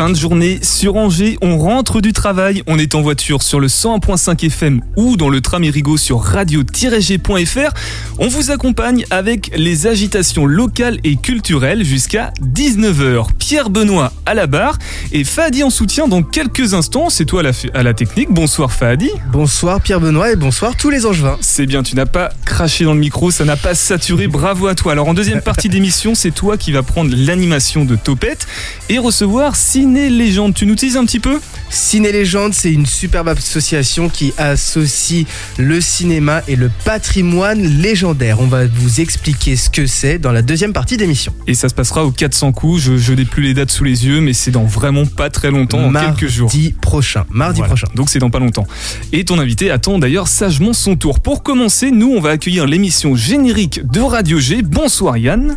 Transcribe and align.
Fin 0.00 0.08
de 0.08 0.16
journée 0.16 0.60
sur 0.62 0.96
Angers, 0.96 1.36
on 1.42 1.58
rentre 1.58 2.00
du 2.00 2.14
travail, 2.14 2.62
on 2.66 2.78
est 2.78 2.94
en 2.94 3.02
voiture 3.02 3.42
sur 3.42 3.60
le 3.60 3.66
101.5 3.66 4.46
FM 4.46 4.80
ou 4.96 5.18
dans 5.18 5.28
le 5.28 5.42
tram 5.42 5.62
Erigo 5.62 5.98
sur 5.98 6.22
radio-g.fr. 6.22 7.74
On 8.18 8.28
vous 8.28 8.50
accompagne 8.50 9.04
avec 9.10 9.50
les 9.54 9.86
agitations 9.86 10.46
locales 10.46 10.96
et 11.04 11.16
culturelles 11.16 11.84
jusqu'à 11.84 12.32
19h. 12.42 13.26
Pierre 13.38 13.68
Benoît 13.68 14.10
à 14.24 14.32
la 14.32 14.46
barre 14.46 14.78
et 15.12 15.22
Fadi 15.22 15.62
en 15.64 15.68
soutien 15.68 16.08
dans 16.08 16.22
quelques 16.22 16.72
instants. 16.72 17.10
C'est 17.10 17.26
toi 17.26 17.40
à 17.40 17.42
la, 17.42 17.52
à 17.74 17.82
la 17.82 17.92
technique. 17.92 18.30
Bonsoir 18.30 18.72
Fadi. 18.72 19.10
Bonsoir 19.30 19.82
Pierre 19.82 20.00
Benoît 20.00 20.30
et 20.30 20.36
bonsoir 20.36 20.76
tous 20.78 20.88
les 20.88 21.04
angevins. 21.04 21.36
C'est 21.42 21.66
bien, 21.66 21.82
tu 21.82 21.94
n'as 21.94 22.06
pas 22.06 22.30
craché 22.46 22.84
dans 22.84 22.94
le 22.94 23.00
micro, 23.00 23.30
ça 23.30 23.44
n'a 23.44 23.56
pas 23.56 23.74
saturé. 23.74 24.28
Bravo 24.28 24.66
à 24.66 24.74
toi. 24.74 24.92
Alors 24.92 25.08
en 25.08 25.14
deuxième 25.14 25.42
partie 25.42 25.68
d'émission, 25.68 26.14
c'est 26.14 26.30
toi 26.30 26.56
qui 26.56 26.72
vas 26.72 26.82
prendre 26.82 27.14
l'animation 27.14 27.84
de 27.84 27.96
Topette 27.96 28.46
et 28.88 28.96
recevoir 28.96 29.56
Ciné 29.90 30.08
Légende. 30.08 30.54
Tu 30.54 30.66
nous 30.66 30.74
utilises 30.74 30.96
un 30.96 31.04
petit 31.04 31.18
peu 31.18 31.40
Ciné 31.68 32.12
Légende, 32.12 32.54
c'est 32.54 32.72
une 32.72 32.86
superbe 32.86 33.26
association 33.28 34.08
qui 34.08 34.32
associe 34.38 35.26
le 35.58 35.80
cinéma 35.80 36.42
et 36.46 36.54
le 36.54 36.70
patrimoine 36.84 37.60
légendaire. 37.60 38.40
On 38.40 38.46
va 38.46 38.66
vous 38.66 39.00
expliquer 39.00 39.56
ce 39.56 39.68
que 39.68 39.86
c'est 39.86 40.18
dans 40.20 40.30
la 40.30 40.42
deuxième 40.42 40.72
partie 40.72 40.96
d'émission. 40.96 41.32
Et 41.48 41.54
ça 41.54 41.68
se 41.68 41.74
passera 41.74 42.04
au 42.04 42.12
400 42.12 42.52
coups. 42.52 42.80
Je, 42.82 42.98
je 42.98 43.12
n'ai 43.14 43.24
plus 43.24 43.42
les 43.42 43.52
dates 43.52 43.72
sous 43.72 43.82
les 43.82 44.06
yeux, 44.06 44.20
mais 44.20 44.32
c'est 44.32 44.52
dans 44.52 44.62
vraiment 44.64 45.06
pas 45.06 45.28
très 45.28 45.50
longtemps, 45.50 45.80
en 45.80 45.90
Mardi 45.90 46.20
quelques 46.20 46.30
jours. 46.32 46.52
prochain. 46.80 47.24
Mardi 47.30 47.58
Voilà. 47.58 47.74
prochain. 47.74 47.88
Donc 47.96 48.10
c'est 48.10 48.20
dans 48.20 48.30
pas 48.30 48.38
longtemps. 48.38 48.68
Et 49.12 49.24
ton 49.24 49.40
invité 49.40 49.72
attend 49.72 49.98
d'ailleurs 49.98 50.28
sagement 50.28 50.72
son 50.72 50.94
tour. 50.94 51.18
Pour 51.18 51.42
commencer, 51.42 51.90
nous 51.90 52.12
on 52.16 52.20
va 52.20 52.30
accueillir 52.30 52.66
l'émission 52.66 53.16
générique 53.16 53.80
de 53.90 54.00
Radio 54.00 54.38
G. 54.38 54.62
Bonsoir 54.62 55.18
Yann. 55.18 55.56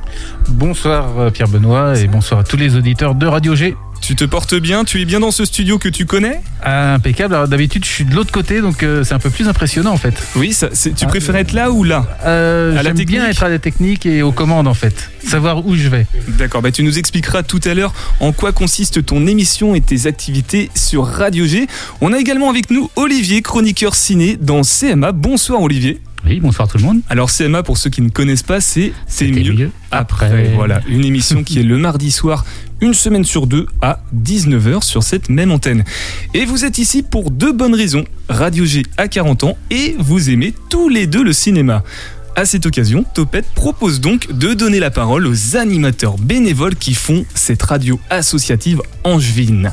Bonsoir 0.50 1.20
euh, 1.20 1.30
Pierre 1.30 1.48
Benoît 1.50 2.00
et 2.00 2.08
bonsoir 2.08 2.40
à 2.40 2.44
tous 2.44 2.58
les 2.58 2.76
auditeurs 2.76 3.14
de 3.14 3.28
Radio 3.28 3.54
G. 3.56 3.76
Tu 4.06 4.16
te 4.18 4.26
portes 4.26 4.54
bien 4.56 4.84
Tu 4.84 5.00
es 5.02 5.06
bien 5.06 5.22
dans 5.22 5.32
ce 5.32 5.46
studio 5.46 5.78
que 5.78 5.88
tu 5.88 6.06
connais 6.06 6.42
Impeccable. 6.66 7.36
Alors 7.36 7.48
d'habitude 7.48 7.86
je 7.86 7.90
suis 7.90 8.04
de 8.04 8.14
l'autre 8.14 8.34
côté 8.34 8.60
donc 8.60 8.84
euh, 8.84 9.06
c'est 9.06 9.14
un 9.14 9.20
peu 9.20 9.30
plus 9.30 9.48
impressionnant 9.48 9.92
en 9.94 9.98
fait. 9.98 10.14
Oui, 10.36 10.52
ça, 10.52 10.68
tu 10.70 10.92
Ah. 11.02 11.06
préfères 11.08 11.38
être 11.38 11.54
là 11.54 11.72
ou 11.72 11.86
là 11.86 12.06
Euh, 12.26 12.78
J'aime 12.84 12.98
bien 13.06 13.26
être 13.30 13.44
à 13.44 13.50
la 13.50 13.60
technique 13.60 14.06
et 14.06 14.22
aux 14.22 14.34
commandes 14.34 14.68
en 14.68 14.74
fait. 14.74 15.10
Savoir 15.26 15.66
où 15.66 15.76
je 15.78 15.88
vais. 15.88 16.06
D'accord, 16.38 16.62
bah 16.62 16.72
tu 16.72 16.84
nous 16.84 17.00
expliqueras 17.00 17.44
tout 17.44 17.62
à 17.64 17.74
l'heure 17.74 17.94
en 18.20 18.34
quoi 18.34 18.52
consiste 18.52 19.06
ton 19.06 19.26
émission 19.26 19.74
et 19.74 19.80
tes 19.82 20.06
activités 20.06 20.70
sur 20.76 21.06
Radio 21.06 21.46
G. 21.46 21.68
On 22.02 22.12
a 22.12 22.20
également 22.20 22.50
avec 22.50 22.72
nous 22.72 22.90
Olivier, 22.98 23.42
chroniqueur 23.42 23.96
ciné 23.96 24.38
dans 24.40 24.64
CMA. 24.64 25.14
Bonsoir 25.14 25.62
Olivier. 25.62 26.02
Oui, 26.26 26.40
bonsoir 26.40 26.70
tout 26.70 26.78
le 26.78 26.84
monde. 26.86 27.02
Alors 27.10 27.30
CMA, 27.30 27.64
pour 27.64 27.78
ceux 27.78 27.90
qui 27.90 28.02
ne 28.02 28.08
connaissent 28.10 28.44
pas, 28.44 28.62
c'est 28.62 28.94
C'est 29.08 29.28
mieux, 29.28 29.72
après. 29.92 30.52
Voilà, 30.56 30.80
une 30.88 31.04
émission 31.04 31.44
qui 31.44 31.60
est 31.60 31.64
le 31.64 31.78
mardi 31.78 32.12
soir, 32.12 32.46
une 32.84 32.94
semaine 32.94 33.24
sur 33.24 33.48
deux, 33.48 33.66
à 33.82 34.02
19h 34.14 34.84
sur 34.84 35.04
cette 35.04 35.30
même 35.30 35.52
antenne. 35.52 35.86
Et 36.34 36.44
vous 36.44 36.66
êtes 36.66 36.78
ici 36.78 37.02
pour 37.02 37.32
deux 37.32 37.54
bonnes 37.54 37.76
raisons. 37.76 38.04
Radio 38.28 38.66
G 38.66 38.84
a 38.98 39.08
40 39.08 39.46
ans 39.46 39.58
et 39.72 39.96
vous 39.98 40.30
aimez 40.30 40.54
tous 40.70 40.90
les 40.90 41.08
deux 41.08 41.24
le 41.24 41.32
cinéma. 41.32 41.82
À 42.36 42.44
cette 42.44 42.66
occasion, 42.66 43.06
Topette 43.14 43.46
propose 43.56 44.02
donc 44.02 44.34
de 44.34 44.54
donner 44.54 44.80
la 44.82 44.92
parole 44.92 45.28
aux 45.28 45.56
animateurs 45.56 46.18
bénévoles 46.18 46.76
qui 46.76 46.94
font 46.94 47.26
cette 47.36 47.64
radio 47.64 48.00
associative 48.10 48.82
angevine. 49.06 49.72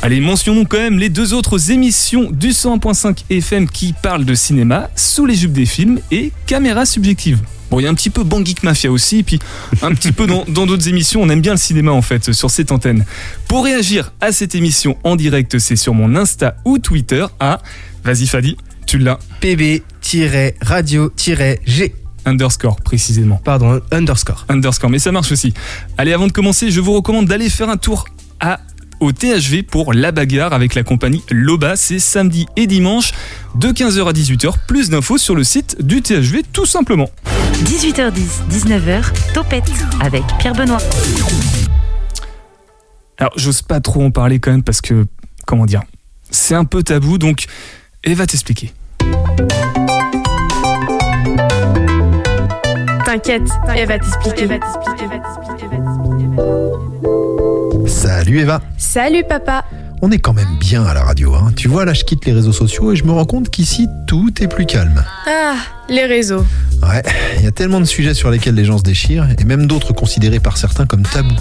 Allez, 0.00 0.20
mentionnons 0.20 0.64
quand 0.64 0.78
même 0.78 1.00
les 1.00 1.08
deux 1.08 1.34
autres 1.34 1.72
émissions 1.72 2.30
du 2.30 2.50
101.5 2.50 3.24
FM 3.28 3.68
qui 3.68 3.92
parlent 3.92 4.24
de 4.24 4.34
cinéma, 4.34 4.88
Sous 4.94 5.26
les 5.26 5.34
jupes 5.34 5.52
des 5.52 5.66
films 5.66 5.98
et 6.12 6.30
Caméra 6.46 6.86
subjective. 6.86 7.40
Bon, 7.72 7.80
il 7.80 7.84
y 7.84 7.86
a 7.86 7.90
un 7.90 7.94
petit 7.94 8.10
peu 8.10 8.22
Bang 8.22 8.44
Geek 8.44 8.64
Mafia 8.64 8.92
aussi, 8.92 9.20
et 9.20 9.22
puis 9.22 9.38
un 9.80 9.94
petit 9.94 10.12
peu 10.12 10.26
dans 10.26 10.44
dans 10.46 10.66
d'autres 10.66 10.88
émissions. 10.88 11.22
On 11.22 11.30
aime 11.30 11.40
bien 11.40 11.52
le 11.52 11.58
cinéma 11.58 11.90
en 11.90 12.02
fait 12.02 12.34
sur 12.34 12.50
cette 12.50 12.70
antenne. 12.70 13.06
Pour 13.48 13.64
réagir 13.64 14.12
à 14.20 14.30
cette 14.30 14.54
émission 14.54 14.98
en 15.04 15.16
direct, 15.16 15.58
c'est 15.58 15.76
sur 15.76 15.94
mon 15.94 16.14
Insta 16.14 16.56
ou 16.66 16.78
Twitter 16.78 17.24
à. 17.40 17.62
Vas-y 18.04 18.26
Fadi, 18.26 18.58
tu 18.84 18.98
l'as. 18.98 19.18
PB-radio-G. 19.40 21.94
Underscore 22.26 22.76
précisément. 22.76 23.40
Pardon, 23.42 23.80
underscore. 23.90 24.44
Underscore, 24.50 24.90
mais 24.90 24.98
ça 24.98 25.10
marche 25.10 25.32
aussi. 25.32 25.54
Allez, 25.96 26.12
avant 26.12 26.26
de 26.26 26.32
commencer, 26.32 26.70
je 26.70 26.82
vous 26.82 26.92
recommande 26.92 27.24
d'aller 27.24 27.48
faire 27.48 27.70
un 27.70 27.78
tour 27.78 28.04
à 28.38 28.60
au 29.02 29.10
THV 29.10 29.64
pour 29.64 29.92
la 29.92 30.12
bagarre 30.12 30.52
avec 30.52 30.76
la 30.76 30.84
compagnie 30.84 31.22
Loba. 31.28 31.74
C'est 31.74 31.98
samedi 31.98 32.46
et 32.56 32.68
dimanche 32.68 33.12
de 33.56 33.68
15h 33.68 34.08
à 34.08 34.12
18h. 34.12 34.54
Plus 34.68 34.90
d'infos 34.90 35.18
sur 35.18 35.34
le 35.34 35.42
site 35.42 35.84
du 35.84 36.02
THV 36.02 36.42
tout 36.52 36.66
simplement. 36.66 37.10
18h10, 37.64 38.48
19h, 38.50 39.02
Topette 39.34 39.70
avec 40.00 40.22
Pierre 40.38 40.54
Benoît. 40.54 40.78
Alors, 43.18 43.32
j'ose 43.36 43.62
pas 43.62 43.80
trop 43.80 44.04
en 44.04 44.10
parler 44.10 44.38
quand 44.38 44.52
même 44.52 44.62
parce 44.62 44.80
que, 44.80 45.06
comment 45.46 45.66
dire, 45.66 45.82
c'est 46.30 46.54
un 46.54 46.64
peu 46.64 46.82
tabou, 46.82 47.18
donc 47.18 47.46
elle 48.04 48.14
va 48.14 48.26
t'expliquer. 48.26 48.72
T'inquiète, 53.04 53.48
elle 53.74 53.88
va 53.88 53.98
t'expliquer. 53.98 54.48
Salut 58.22 58.38
Eva 58.38 58.60
Salut 58.78 59.24
papa. 59.24 59.64
On 60.00 60.12
est 60.12 60.20
quand 60.20 60.32
même 60.32 60.56
bien 60.60 60.84
à 60.84 60.94
la 60.94 61.02
radio, 61.02 61.34
hein. 61.34 61.52
Tu 61.56 61.66
vois, 61.66 61.84
là 61.84 61.92
je 61.92 62.04
quitte 62.04 62.24
les 62.24 62.32
réseaux 62.32 62.52
sociaux 62.52 62.92
et 62.92 62.96
je 62.96 63.02
me 63.02 63.10
rends 63.10 63.24
compte 63.24 63.48
qu'ici 63.48 63.88
tout 64.06 64.30
est 64.40 64.46
plus 64.46 64.64
calme. 64.64 65.04
Ah, 65.26 65.56
les 65.92 66.06
réseaux. 66.06 66.44
Ouais, 66.82 67.02
il 67.38 67.44
y 67.44 67.46
a 67.46 67.52
tellement 67.52 67.78
de 67.78 67.84
sujets 67.84 68.14
sur 68.14 68.30
lesquels 68.30 68.54
les 68.54 68.64
gens 68.64 68.78
se 68.78 68.82
déchirent 68.82 69.28
et 69.38 69.44
même 69.44 69.66
d'autres 69.66 69.92
considérés 69.92 70.40
par 70.40 70.56
certains 70.56 70.84
comme 70.86 71.02
tabous. 71.02 71.36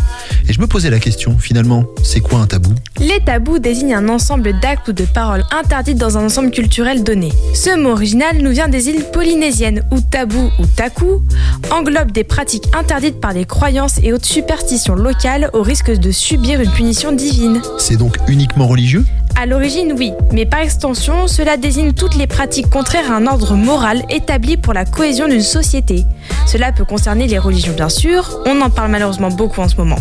Et 0.47 0.53
je 0.53 0.59
me 0.59 0.67
posais 0.67 0.91
la 0.91 0.99
question, 0.99 1.39
finalement, 1.39 1.85
c'est 2.03 2.19
quoi 2.19 2.39
un 2.39 2.47
tabou? 2.47 2.73
Les 2.99 3.19
tabous 3.25 3.57
désignent 3.57 3.95
un 3.95 4.09
ensemble 4.09 4.59
d'actes 4.59 4.89
ou 4.89 4.93
de 4.93 5.05
paroles 5.05 5.43
interdites 5.51 5.97
dans 5.97 6.17
un 6.17 6.25
ensemble 6.25 6.51
culturel 6.51 7.03
donné. 7.03 7.31
Ce 7.55 7.75
mot 7.75 7.91
original 7.91 8.37
nous 8.39 8.51
vient 8.51 8.67
des 8.67 8.89
îles 8.89 9.03
polynésiennes 9.11 9.83
où 9.89 9.99
tabou 9.99 10.51
ou 10.59 10.65
taku 10.65 11.23
englobe 11.71 12.11
des 12.11 12.23
pratiques 12.23 12.65
interdites 12.77 13.19
par 13.19 13.33
des 13.33 13.45
croyances 13.45 13.99
et 14.03 14.13
autres 14.13 14.25
superstitions 14.25 14.95
locales 14.95 15.49
au 15.53 15.63
risque 15.63 15.91
de 15.91 16.11
subir 16.11 16.61
une 16.61 16.71
punition 16.71 17.13
divine. 17.13 17.61
C'est 17.79 17.97
donc 17.97 18.17
uniquement 18.27 18.67
religieux? 18.67 19.05
À 19.35 19.45
l'origine, 19.45 19.93
oui, 19.97 20.13
mais 20.31 20.45
par 20.45 20.59
extension, 20.59 21.27
cela 21.27 21.57
désigne 21.57 21.93
toutes 21.93 22.15
les 22.15 22.27
pratiques 22.27 22.69
contraires 22.69 23.11
à 23.11 23.15
un 23.15 23.25
ordre 23.25 23.55
moral 23.55 24.03
établi 24.09 24.57
pour 24.57 24.73
la 24.73 24.85
cohésion 24.85 25.27
d'une 25.27 25.41
société. 25.41 26.05
Cela 26.45 26.71
peut 26.71 26.85
concerner 26.85 27.27
les 27.27 27.39
religions 27.39 27.73
bien 27.73 27.89
sûr, 27.89 28.39
on 28.45 28.61
en 28.61 28.69
parle 28.69 28.91
malheureusement 28.91 29.29
beaucoup 29.29 29.61
en 29.61 29.67
ce 29.67 29.75
moment, 29.77 29.97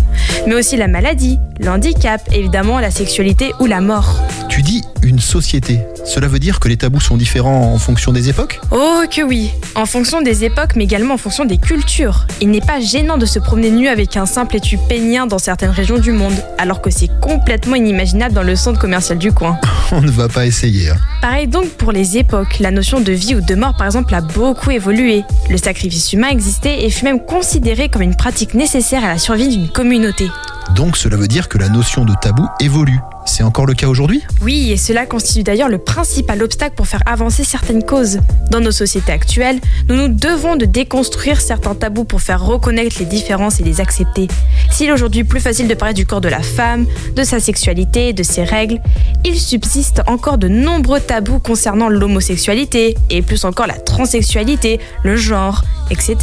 mais 0.47 0.55
aussi 0.55 0.77
la 0.77 0.89
maladie, 0.89 1.39
le 1.59 1.71
handicap, 1.71 2.21
évidemment 2.33 2.81
la 2.81 2.91
sexualité 2.91 3.53
ou 3.61 3.67
la 3.67 3.81
mort. 3.81 4.21
Tu 4.49 4.63
dis 4.63 4.83
une 5.03 5.19
société. 5.21 5.81
Cela 6.05 6.29
veut 6.29 6.39
dire 6.39 6.61
que 6.61 6.69
les 6.69 6.77
tabous 6.77 7.01
sont 7.01 7.17
différents 7.17 7.73
en 7.73 7.79
fonction 7.79 8.13
des 8.13 8.29
époques? 8.29 8.61
Oh 8.71 9.03
que 9.11 9.23
oui, 9.23 9.51
en 9.75 9.87
fonction 9.87 10.23
des 10.23 10.45
époques 10.45 10.77
mais 10.77 10.85
également 10.85 11.15
en 11.15 11.19
fonction 11.19 11.45
des 11.45 11.59
cultures. 11.59 12.27
Il 12.41 12.51
n'est 12.51 12.61
pas 12.61 12.81
gênant 12.81 13.19
de 13.19 13.27
se 13.27 13.39
promener 13.39 13.71
nu 13.71 13.89
avec 13.89 14.17
un 14.17 14.27
simple 14.27 14.57
étui 14.57 14.79
peignien 14.89 15.27
dans 15.27 15.39
certaines 15.39 15.71
régions 15.71 15.99
du 15.99 16.13
monde, 16.13 16.35
alors 16.59 16.81
que 16.81 16.91
c'est 16.91 17.11
complètement 17.21 17.77
inimaginable 17.77 18.35
dans 18.35 18.43
le 18.43 18.57
centre 18.57 18.79
commercial 18.79 19.19
du 19.19 19.33
coin. 19.33 19.59
On 19.93 20.01
ne 20.01 20.11
va 20.11 20.29
pas 20.29 20.47
essayer. 20.47 20.91
hein. 20.91 20.97
Pareil 21.23 21.49
donc 21.49 21.69
pour 21.71 21.93
les 21.93 22.17
époques, 22.19 22.59
la 22.61 22.71
notion 22.71 23.01
de 23.01 23.13
vie 23.13 23.35
ou 23.35 23.41
de 23.41 23.55
mort 23.55 23.77
par 23.77 23.87
exemple 23.87 24.15
a 24.15 24.21
beaucoup 24.21 24.71
évolué. 24.71 25.25
Le 25.49 25.57
sacrifice 25.57 26.13
humain 26.13 26.29
existait 26.29 26.85
et 26.85 26.91
fut 26.91 27.05
même 27.05 27.21
considéré 27.25 27.89
comme 27.89 28.03
une 28.03 28.17
pratique 28.17 28.55
nécessaire 28.55 29.05
à 29.05 29.09
la 29.09 29.19
survie 29.19 29.49
d'une 29.49 29.69
communauté. 29.69 30.29
Donc 30.75 30.97
cela 30.97 31.17
veut 31.17 31.27
dire 31.27 31.49
que 31.49 31.59
la 31.59 31.69
notion 31.69 32.05
de 32.05 32.13
tabou 32.23 32.47
évolue. 32.61 33.01
C'est 33.31 33.45
encore 33.45 33.65
le 33.65 33.75
cas 33.75 33.87
aujourd'hui? 33.87 34.25
Oui, 34.43 34.73
et 34.73 34.77
cela 34.77 35.07
constitue 35.07 35.45
d'ailleurs 35.45 35.69
le 35.69 35.79
principal 35.79 36.43
obstacle 36.43 36.75
pour 36.75 36.89
faire 36.89 37.03
avancer 37.07 37.45
certaines 37.45 37.85
causes. 37.85 38.19
Dans 38.51 38.59
nos 38.59 38.73
sociétés 38.73 39.13
actuelles, 39.13 39.61
nous 39.89 39.95
nous 39.95 40.09
devons 40.09 40.57
de 40.57 40.65
déconstruire 40.65 41.41
certains 41.41 41.77
tabous 41.77 42.03
pour 42.03 42.21
faire 42.21 42.45
reconnaître 42.45 42.97
les 42.99 43.05
différences 43.05 43.61
et 43.61 43.63
les 43.63 43.81
accepter. 43.81 44.27
S'il 44.73 44.89
est 44.89 44.93
aujourd'hui 44.93 45.23
plus 45.23 45.39
facile 45.39 45.69
de 45.69 45.75
parler 45.75 45.95
du 45.95 46.07
corps 46.07 46.21
de 46.21 46.29
la 46.29 46.43
femme, 46.43 46.87
de 47.15 47.23
sa 47.23 47.39
sexualité, 47.39 48.13
de 48.13 48.25
ses 48.25 48.43
règles, 48.43 48.81
il 49.25 49.39
subsiste 49.39 50.03
encore 50.09 50.37
de 50.37 50.49
nombreux 50.49 50.99
tabous 50.99 51.39
concernant 51.39 51.89
l'homosexualité, 51.89 52.97
et 53.11 53.23
plus 53.23 53.45
encore 53.45 53.69
la 53.69 53.79
transsexualité, 53.79 54.81
le 55.05 55.15
genre, 55.15 55.63
etc. 55.91 56.17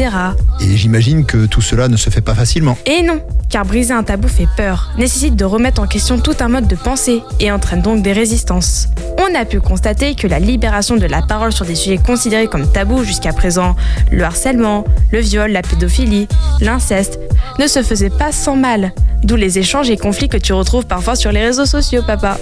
Et 0.61 0.75
j'imagine 0.77 1.25
que 1.25 1.45
tout 1.45 1.61
cela 1.61 1.87
ne 1.87 1.97
se 1.97 2.09
fait 2.09 2.21
pas 2.21 2.35
facilement. 2.35 2.77
Et 2.85 3.03
non, 3.03 3.21
car 3.49 3.65
briser 3.65 3.93
un 3.93 4.03
tabou 4.03 4.27
fait 4.27 4.47
peur, 4.55 4.91
nécessite 4.97 5.35
de 5.35 5.45
remettre 5.45 5.81
en 5.81 5.87
question 5.87 6.19
tout 6.19 6.35
un 6.39 6.47
mode 6.47 6.67
de 6.67 6.75
pensée 6.75 7.21
et 7.39 7.51
entraîne 7.51 7.81
donc 7.81 8.01
des 8.01 8.13
résistances. 8.13 8.87
On 9.29 9.35
a 9.35 9.45
pu 9.45 9.59
constater 9.59 10.15
que 10.15 10.27
la 10.27 10.39
libération 10.39 10.95
de 10.95 11.05
la 11.05 11.21
parole 11.21 11.51
sur 11.51 11.65
des 11.65 11.75
sujets 11.75 11.97
considérés 11.97 12.47
comme 12.47 12.71
tabous 12.71 13.03
jusqu'à 13.03 13.33
présent, 13.33 13.75
le 14.11 14.23
harcèlement, 14.23 14.85
le 15.11 15.19
viol, 15.19 15.51
la 15.51 15.61
pédophilie, 15.61 16.27
l'inceste, 16.61 17.19
ne 17.59 17.67
se 17.67 17.83
faisait 17.83 18.09
pas 18.09 18.31
sans 18.31 18.55
mal. 18.55 18.93
D'où 19.23 19.35
les 19.35 19.59
échanges 19.59 19.89
et 19.89 19.97
conflits 19.97 20.29
que 20.29 20.37
tu 20.37 20.53
retrouves 20.53 20.85
parfois 20.85 21.15
sur 21.15 21.31
les 21.31 21.43
réseaux 21.43 21.65
sociaux, 21.65 22.03
papa. 22.05 22.37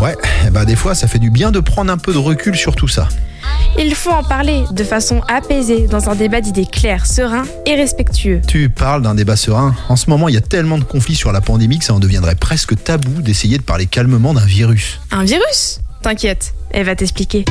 Ouais, 0.00 0.16
ben 0.52 0.64
des 0.64 0.76
fois 0.76 0.94
ça 0.94 1.08
fait 1.08 1.18
du 1.18 1.30
bien 1.30 1.50
de 1.50 1.60
prendre 1.60 1.92
un 1.92 1.98
peu 1.98 2.12
de 2.12 2.18
recul 2.18 2.56
sur 2.56 2.74
tout 2.74 2.88
ça. 2.88 3.08
Il 3.78 3.94
faut 3.94 4.10
en 4.10 4.24
parler 4.24 4.64
de 4.70 4.84
façon 4.84 5.20
apaisée, 5.28 5.88
dans 5.88 6.08
un 6.08 6.14
débat 6.14 6.40
d'idées 6.40 6.66
claires, 6.66 7.06
serein 7.06 7.42
et 7.66 7.74
respectueux. 7.74 8.40
Tu 8.46 8.70
parles 8.70 9.02
d'un 9.02 9.14
débat 9.14 9.36
serein. 9.36 9.74
En 9.88 9.96
ce 9.96 10.08
moment, 10.08 10.28
il 10.28 10.34
y 10.34 10.38
a 10.38 10.42
tellement 10.42 10.78
de 10.78 10.84
conflits 10.84 11.14
sur 11.14 11.32
la 11.32 11.40
pandémie 11.40 11.78
que 11.78 11.84
ça 11.84 11.94
en 11.94 12.00
deviendrait 12.00 12.34
presque 12.34 12.82
tabou 12.82 13.20
d'essayer 13.20 13.58
de 13.58 13.62
parler 13.62 13.86
calmement 13.86 14.32
d'un 14.32 14.44
virus. 14.44 15.00
Un 15.10 15.24
virus? 15.24 15.80
T'inquiète, 16.02 16.54
elle 16.70 16.86
va 16.86 16.96
t'expliquer. 16.96 17.44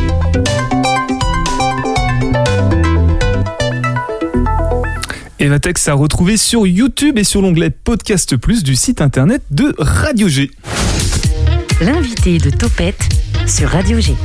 Evatex 5.40 5.88
à 5.88 5.94
retrouver 5.94 6.36
sur 6.36 6.66
YouTube 6.68 7.18
et 7.18 7.24
sur 7.24 7.42
l'onglet 7.42 7.70
Podcast 7.70 8.36
Plus 8.36 8.64
du 8.64 8.76
site 8.76 9.02
internet 9.02 9.44
de 9.52 9.74
Radio 9.78 10.28
G. 10.28 10.52
L'invité 11.80 12.40
de 12.40 12.50
Topette 12.50 13.08
sur 13.48 13.70
Radio 13.70 14.00
G. 14.00 14.16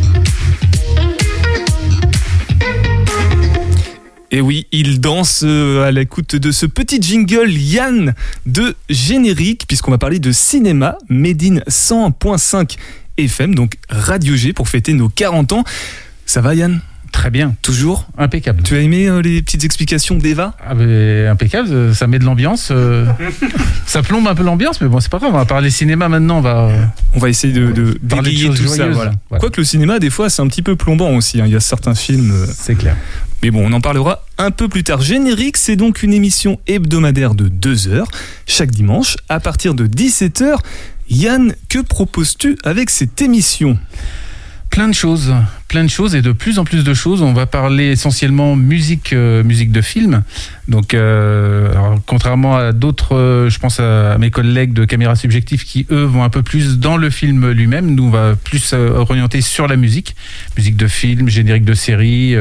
Et 4.32 4.40
oui, 4.40 4.66
il 4.72 5.00
danse 5.00 5.42
euh, 5.44 5.84
à 5.84 5.92
l'écoute 5.92 6.34
de 6.34 6.50
ce 6.50 6.66
petit 6.66 7.00
jingle 7.00 7.52
Yann 7.52 8.14
de 8.46 8.74
générique, 8.90 9.66
puisqu'on 9.68 9.92
va 9.92 9.98
parler 9.98 10.18
de 10.18 10.32
cinéma 10.32 10.98
Made 11.08 11.42
in 11.44 11.58
100.5 11.68 12.76
FM, 13.18 13.54
donc 13.54 13.74
Radio 13.88 14.34
G, 14.36 14.52
pour 14.52 14.68
fêter 14.68 14.92
nos 14.92 15.08
40 15.08 15.52
ans. 15.52 15.64
Ça 16.26 16.40
va 16.40 16.54
Yann? 16.54 16.80
Très 17.12 17.30
bien, 17.30 17.54
Toujours? 17.62 18.08
Impeccable. 18.18 18.64
Tu 18.64 18.74
as 18.74 18.80
aimé 18.80 19.06
euh, 19.06 19.22
les 19.22 19.40
petites 19.40 19.62
explications 19.62 20.16
d'Eva? 20.16 20.56
Ah, 20.60 20.72
impeccable, 21.30 21.68
euh, 21.70 21.94
ça 21.94 22.08
met 22.08 22.18
de 22.18 22.24
l'ambiance. 22.24 22.70
euh, 22.72 23.06
ça 23.86 24.02
plombe 24.02 24.26
un 24.26 24.34
peu 24.34 24.42
l'ambiance, 24.42 24.80
mais 24.80 24.88
bon, 24.88 24.98
c'est 24.98 25.10
pas 25.12 25.18
grave, 25.18 25.30
on 25.32 25.36
va 25.38 25.44
parler 25.44 25.70
cinéma 25.70 26.08
maintenant, 26.08 26.38
on 26.38 26.40
va 26.40 26.70
euh, 26.70 26.84
On 27.14 27.20
va 27.20 27.28
essayer 27.28 27.52
de, 27.52 27.70
de 27.70 27.96
parler 28.08 28.30
de 28.30 28.34
d'égayer 28.36 28.46
choses 28.48 28.62
tout 28.62 28.66
ça. 28.66 28.88
Voilà. 28.88 29.12
Voilà. 29.30 29.40
Quoique 29.40 29.60
le 29.60 29.64
cinéma, 29.64 30.00
des 30.00 30.10
fois, 30.10 30.28
c'est 30.28 30.42
un 30.42 30.48
petit 30.48 30.62
peu 30.62 30.74
plombant 30.74 31.10
aussi. 31.14 31.40
hein. 31.40 31.44
Il 31.46 31.52
y 31.52 31.56
a 31.56 31.60
certains 31.60 31.94
films. 31.94 32.34
C'est 32.52 32.74
clair. 32.74 32.96
Mais 33.44 33.52
bon, 33.52 33.64
on 33.64 33.72
en 33.74 33.80
parlera 33.80 34.24
un 34.38 34.50
peu 34.50 34.68
plus 34.68 34.82
tard. 34.82 35.00
Générique, 35.00 35.56
c'est 35.56 35.76
donc 35.76 36.02
une 36.02 36.14
émission 36.14 36.58
hebdomadaire 36.66 37.34
de 37.36 37.46
2 37.46 37.88
heures, 37.88 38.08
chaque 38.48 38.70
dimanche, 38.72 39.18
à 39.28 39.38
partir 39.38 39.74
de 39.74 39.86
17h. 39.86 40.56
Yann, 41.10 41.54
que 41.68 41.80
proposes-tu 41.80 42.56
avec 42.64 42.90
cette 42.90 43.20
émission? 43.20 43.78
Plein 44.70 44.88
de 44.88 44.94
choses, 44.94 45.32
plein 45.68 45.84
de 45.84 45.88
choses 45.88 46.16
et 46.16 46.22
de 46.22 46.32
plus 46.32 46.58
en 46.58 46.64
plus 46.64 46.82
de 46.82 46.94
choses. 46.94 47.22
On 47.22 47.32
va 47.32 47.46
parler 47.46 47.92
essentiellement 47.92 48.56
musique, 48.56 49.12
euh, 49.12 49.44
musique 49.44 49.70
de 49.70 49.80
film. 49.80 50.24
Donc, 50.66 50.94
euh, 50.94 51.72
contrairement 52.06 52.56
à 52.56 52.72
d'autres, 52.72 53.14
euh, 53.14 53.50
je 53.50 53.58
pense 53.60 53.78
à, 53.78 54.18
mes 54.18 54.30
collègues 54.30 54.72
de 54.72 54.84
caméra 54.84 55.14
subjective 55.14 55.64
qui 55.64 55.86
eux 55.92 56.02
vont 56.02 56.24
un 56.24 56.30
peu 56.30 56.42
plus 56.42 56.78
dans 56.78 56.96
le 56.96 57.08
film 57.10 57.50
lui-même. 57.50 57.94
Nous, 57.94 58.04
on 58.04 58.10
va 58.10 58.34
plus 58.34 58.72
orienter 58.72 59.42
sur 59.42 59.68
la 59.68 59.76
musique, 59.76 60.16
musique 60.56 60.76
de 60.76 60.88
film, 60.88 61.28
générique 61.28 61.64
de 61.64 61.74
série. 61.74 62.34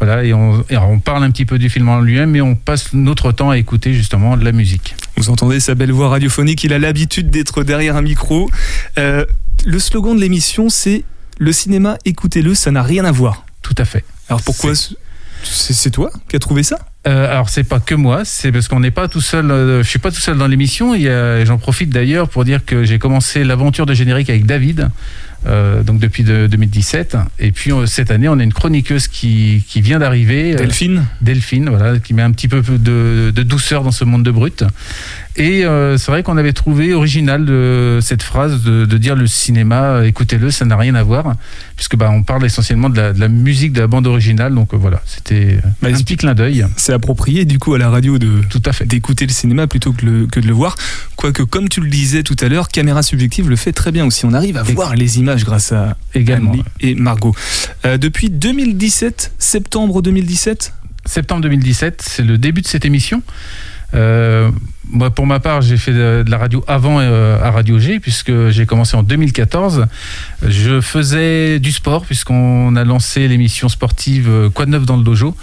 Voilà, 0.00 0.24
et 0.24 0.32
on, 0.32 0.64
et 0.70 0.76
parle 1.04 1.24
un 1.24 1.30
petit 1.30 1.44
peu 1.44 1.58
du 1.58 1.68
film 1.68 1.88
en 1.88 2.00
lui-même, 2.00 2.30
mais 2.30 2.40
on 2.40 2.54
passe 2.54 2.92
notre 2.94 3.32
temps 3.32 3.50
à 3.50 3.58
écouter 3.58 3.92
justement 3.94 4.36
de 4.36 4.44
la 4.44 4.52
musique. 4.52 4.94
Vous 5.16 5.28
entendez 5.30 5.60
sa 5.60 5.74
belle 5.74 5.92
voix 5.92 6.08
radiophonique, 6.08 6.64
il 6.64 6.72
a 6.72 6.78
l'habitude 6.78 7.30
d'être 7.30 7.62
derrière 7.64 7.96
un 7.96 8.02
micro. 8.02 8.50
Euh, 8.98 9.24
le 9.66 9.78
slogan 9.78 10.16
de 10.16 10.20
l'émission, 10.20 10.68
c'est 10.70 11.04
Le 11.38 11.52
cinéma, 11.52 11.96
écoutez-le, 12.04 12.54
ça 12.54 12.70
n'a 12.70 12.82
rien 12.82 13.04
à 13.04 13.12
voir. 13.12 13.44
Tout 13.62 13.74
à 13.78 13.84
fait. 13.84 14.04
Alors 14.28 14.42
pourquoi 14.42 14.72
C'est 15.42 15.90
toi 15.90 16.10
qui 16.28 16.36
as 16.36 16.38
trouvé 16.38 16.62
ça? 16.62 16.78
Euh, 17.06 17.30
alors 17.30 17.48
c'est 17.48 17.64
pas 17.64 17.80
que 17.80 17.94
moi, 17.94 18.26
c'est 18.26 18.52
parce 18.52 18.68
qu'on 18.68 18.80
n'est 18.80 18.90
pas 18.90 19.08
tout 19.08 19.22
seul. 19.22 19.50
euh, 19.50 19.82
je 19.82 19.88
suis 19.88 19.98
pas 19.98 20.10
tout 20.10 20.20
seul 20.20 20.36
dans 20.36 20.46
l'émission. 20.46 20.92
A- 20.92 21.44
J'en 21.46 21.56
profite 21.56 21.88
d'ailleurs 21.90 22.28
pour 22.28 22.44
dire 22.44 22.64
que 22.66 22.84
j'ai 22.84 22.98
commencé 22.98 23.42
l'aventure 23.42 23.86
de 23.86 23.94
générique 23.94 24.28
avec 24.28 24.44
David, 24.44 24.90
euh, 25.46 25.82
donc 25.82 25.98
depuis 26.00 26.22
de- 26.24 26.46
2017. 26.46 27.16
Et 27.38 27.52
puis 27.52 27.72
euh, 27.72 27.86
cette 27.86 28.10
année, 28.10 28.28
on 28.28 28.38
a 28.38 28.42
une 28.42 28.52
chroniqueuse 28.52 29.08
qui, 29.08 29.64
qui 29.68 29.80
vient 29.80 29.98
d'arriver, 29.98 30.52
euh, 30.54 30.56
Delphine 30.58 31.06
Delphine, 31.20 31.68
voilà, 31.70 31.98
qui 31.98 32.14
met 32.14 32.22
un 32.22 32.30
petit 32.32 32.48
peu 32.48 32.60
de, 32.62 33.32
de 33.34 33.42
douceur 33.42 33.82
dans 33.82 33.90
ce 33.92 34.04
monde 34.04 34.22
de 34.22 34.30
brut. 34.30 34.64
Et 35.40 35.64
euh, 35.64 35.96
c'est 35.96 36.10
vrai 36.10 36.22
qu'on 36.22 36.36
avait 36.36 36.52
trouvé 36.52 36.92
original 36.92 37.46
cette 38.02 38.22
phrase 38.22 38.62
de, 38.62 38.84
de 38.84 38.98
dire 38.98 39.16
le 39.16 39.26
cinéma, 39.26 39.82
euh, 39.84 40.02
écoutez-le, 40.02 40.50
ça 40.50 40.66
n'a 40.66 40.76
rien 40.76 40.94
à 40.94 41.02
voir, 41.02 41.34
puisque 41.76 41.96
bah, 41.96 42.10
on 42.12 42.22
parle 42.22 42.44
essentiellement 42.44 42.90
de 42.90 42.96
la, 42.98 43.12
de 43.14 43.20
la 43.20 43.28
musique 43.28 43.72
de 43.72 43.80
la 43.80 43.86
bande 43.86 44.06
originale. 44.06 44.54
Donc 44.54 44.74
euh, 44.74 44.76
voilà, 44.76 45.00
c'était 45.06 45.58
Bah, 45.80 45.88
un 45.90 45.96
c'est- 45.96 46.04
petit 46.04 46.16
clin 46.18 46.34
d'œil. 46.34 46.66
C'est 46.76 46.92
approprié 46.92 47.46
du 47.46 47.58
coup 47.58 47.72
à 47.72 47.78
la 47.78 47.88
radio 47.88 48.18
de 48.18 48.42
Tout 48.50 48.62
à 48.66 48.72
fait. 48.72 48.84
d'écouter 48.84 49.24
le 49.26 49.32
cinéma 49.32 49.66
plutôt 49.66 49.92
que, 49.92 50.04
le- 50.04 50.26
que 50.26 50.40
de 50.40 50.46
le 50.46 50.52
voir. 50.52 50.76
Quoique, 51.16 51.42
comme 51.42 51.70
tu 51.70 51.80
le 51.80 51.88
disais 51.88 52.22
tout 52.22 52.36
à 52.40 52.48
l'heure, 52.48 52.68
Caméra 52.68 53.02
Subjective 53.02 53.48
le 53.48 53.56
fait 53.56 53.72
très 53.72 53.92
bien 53.92 54.04
aussi. 54.04 54.26
On 54.26 54.34
arrive 54.34 54.58
à 54.58 54.64
Et- 54.68 54.72
voir 54.74 54.94
les 54.94 55.18
images 55.20 55.44
grâce 55.46 55.72
à 55.72 55.96
Également. 56.14 56.52
Et 56.80 56.94
Margot. 56.94 57.34
Depuis 57.84 58.28
2017, 58.28 59.32
septembre 59.38 60.02
2017, 60.02 60.74
Septembre 61.06 61.40
2017, 61.42 62.02
c'est 62.06 62.22
le 62.22 62.36
début 62.36 62.60
de 62.60 62.66
cette 62.66 62.84
émission. 62.84 63.22
Euh, 63.94 64.50
moi, 64.90 65.10
pour 65.10 65.26
ma 65.26 65.40
part, 65.40 65.62
j'ai 65.62 65.76
fait 65.76 65.92
de, 65.92 66.22
de 66.24 66.30
la 66.30 66.38
radio 66.38 66.64
avant 66.66 66.98
euh, 67.00 67.42
à 67.42 67.50
Radio 67.50 67.78
G, 67.78 68.00
puisque 68.00 68.50
j'ai 68.50 68.66
commencé 68.66 68.96
en 68.96 69.02
2014. 69.02 69.86
Je 70.46 70.80
faisais 70.80 71.58
du 71.60 71.72
sport, 71.72 72.04
puisqu'on 72.04 72.76
a 72.76 72.84
lancé 72.84 73.28
l'émission 73.28 73.68
sportive 73.68 74.28
euh, 74.28 74.50
Quoi 74.50 74.66
de 74.66 74.70
neuf 74.70 74.84
dans 74.84 74.96
le 74.96 75.02
dojo. 75.02 75.36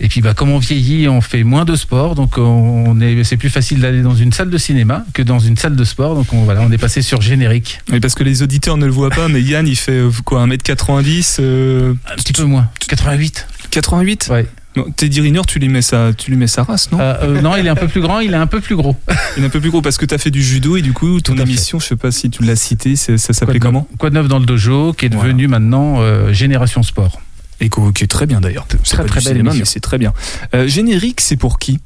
Et 0.00 0.08
puis, 0.08 0.20
bah, 0.20 0.34
comme 0.34 0.50
on 0.50 0.58
vieillit, 0.58 1.08
on 1.08 1.20
fait 1.20 1.44
moins 1.44 1.64
de 1.64 1.76
sport, 1.76 2.16
donc 2.16 2.36
on 2.36 3.00
est, 3.00 3.22
c'est 3.22 3.36
plus 3.36 3.50
facile 3.50 3.80
d'aller 3.80 4.02
dans 4.02 4.16
une 4.16 4.32
salle 4.32 4.50
de 4.50 4.58
cinéma 4.58 5.04
que 5.14 5.22
dans 5.22 5.38
une 5.38 5.56
salle 5.56 5.76
de 5.76 5.84
sport. 5.84 6.16
Donc 6.16 6.32
on, 6.32 6.42
voilà, 6.42 6.60
on 6.62 6.72
est 6.72 6.78
passé 6.78 7.02
sur 7.02 7.20
générique. 7.20 7.80
mais 7.90 8.00
parce 8.00 8.14
que 8.14 8.24
les 8.24 8.42
auditeurs 8.42 8.76
ne 8.76 8.86
le 8.86 8.90
voient 8.90 9.10
pas, 9.10 9.28
mais 9.28 9.40
Yann 9.40 9.66
il 9.66 9.76
fait 9.76 9.92
euh, 9.92 10.10
quoi 10.24 10.44
1m90 10.46 11.36
euh, 11.38 11.94
Un 12.10 12.16
petit 12.16 12.32
peu 12.32 12.44
moins. 12.44 12.68
88. 12.88 13.46
88 13.70 14.28
Ouais. 14.32 14.46
Non, 14.76 14.86
Teddy 14.96 15.20
Riner, 15.20 15.42
tu 15.46 15.58
lui 15.58 15.68
mets 15.68 15.82
sa, 15.82 16.12
tu 16.14 16.30
lui 16.30 16.38
mets 16.38 16.46
sa 16.46 16.62
race, 16.62 16.90
non 16.92 16.98
Euh, 17.00 17.14
euh, 17.22 17.40
non, 17.42 17.56
il 17.56 17.66
est 17.66 17.68
un 17.68 17.74
peu 17.74 17.88
plus 17.88 18.00
grand, 18.00 18.20
il 18.20 18.32
est 18.32 18.36
un 18.36 18.46
peu 18.46 18.60
plus 18.60 18.74
gros. 18.76 18.96
Il 19.36 19.42
est 19.42 19.46
un 19.46 19.50
peu 19.50 19.60
plus 19.60 19.70
gros 19.70 19.82
parce 19.82 19.96
que 19.98 20.04
tu 20.06 20.14
as 20.14 20.18
fait 20.18 20.30
du 20.30 20.42
judo 20.42 20.76
et 20.76 20.82
du 20.82 20.92
coup, 20.92 21.20
ton 21.20 21.32
à 21.34 21.36
fait. 21.36 21.42
émission, 21.42 21.78
je 21.78 21.86
sais 21.86 21.96
pas 21.96 22.10
si 22.10 22.28
tu 22.30 22.42
l'as 22.42 22.56
cité, 22.56 22.96
ça 22.96 23.16
s'appelait 23.18 23.58
comment 23.58 23.86
Quoi 23.98 24.10
de 24.10 24.14
neuf 24.14 24.28
dans 24.28 24.38
le 24.38 24.46
dojo, 24.46 24.92
qui 24.94 25.06
est 25.06 25.08
Voilà. 25.08 25.24
devenu 25.28 25.46
maintenant 25.48 25.96
euh, 26.00 26.32
Génération 26.32 26.82
Sport. 26.82 27.20
Et 27.60 27.68
qui 27.68 28.04
est 28.04 28.08
très 28.08 28.26
bien 28.26 28.40
d'ailleurs. 28.40 28.66
C'est 28.82 28.94
Très, 28.96 29.04
très 29.04 29.20
belle 29.20 29.22
cinéma, 29.34 29.50
émission. 29.50 29.60
mais 29.60 29.64
c'est 29.66 29.80
très 29.80 29.98
bien. 29.98 30.12
Générique, 30.66 31.20
c'est 31.20 31.36
pour 31.36 31.58
qui? 31.58 31.78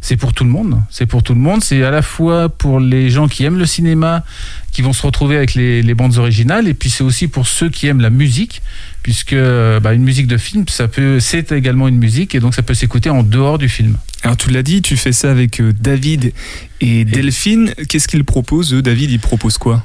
C'est 0.00 0.16
pour 0.16 0.32
tout 0.32 0.44
le 0.44 0.50
monde. 0.50 0.80
C'est 0.90 1.06
pour 1.06 1.22
tout 1.22 1.34
le 1.34 1.40
monde. 1.40 1.62
C'est 1.62 1.82
à 1.82 1.90
la 1.90 2.02
fois 2.02 2.48
pour 2.48 2.80
les 2.80 3.10
gens 3.10 3.28
qui 3.28 3.44
aiment 3.44 3.58
le 3.58 3.66
cinéma, 3.66 4.24
qui 4.72 4.82
vont 4.82 4.92
se 4.92 5.04
retrouver 5.04 5.36
avec 5.36 5.54
les, 5.54 5.82
les 5.82 5.94
bandes 5.94 6.16
originales, 6.16 6.68
et 6.68 6.74
puis 6.74 6.88
c'est 6.90 7.04
aussi 7.04 7.28
pour 7.28 7.46
ceux 7.46 7.68
qui 7.68 7.86
aiment 7.86 8.00
la 8.00 8.10
musique, 8.10 8.62
puisque 9.02 9.34
bah, 9.34 9.92
une 9.92 10.02
musique 10.02 10.26
de 10.26 10.38
film, 10.38 10.64
ça 10.68 10.88
peut, 10.88 11.20
c'est 11.20 11.52
également 11.52 11.88
une 11.88 11.98
musique, 11.98 12.34
et 12.34 12.40
donc 12.40 12.54
ça 12.54 12.62
peut 12.62 12.74
s'écouter 12.74 13.10
en 13.10 13.22
dehors 13.22 13.58
du 13.58 13.68
film. 13.68 13.98
Alors 14.22 14.36
tu 14.36 14.50
l'as 14.50 14.62
dit, 14.62 14.82
tu 14.82 14.96
fais 14.96 15.12
ça 15.12 15.30
avec 15.30 15.60
euh, 15.60 15.72
David 15.72 16.32
et 16.80 17.04
Delphine. 17.04 17.74
Qu'est-ce 17.88 18.06
qu'ils 18.06 18.24
proposent 18.24 18.74
eux? 18.74 18.82
David, 18.82 19.10
il 19.10 19.18
propose 19.18 19.58
quoi? 19.58 19.82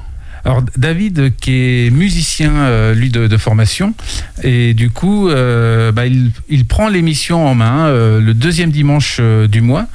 David, 0.76 1.34
qui 1.40 1.52
est 1.52 1.90
musicien, 1.90 2.52
euh, 2.52 2.94
de, 2.94 3.36
formation, 3.36 3.94
et 4.42 4.74
du 4.74 4.90
coup, 4.90 5.28
euh, 5.28 5.92
bah, 5.92 6.04
il, 6.06 6.64
prend 6.66 6.88
l'émission 6.88 7.46
en 7.46 7.54
main 7.54 7.86
euh, 7.86 8.20
le 8.20 8.34
deuxième 8.34 8.70
dimanche 8.70 9.20
du 9.20 9.60
mois. 9.60 9.86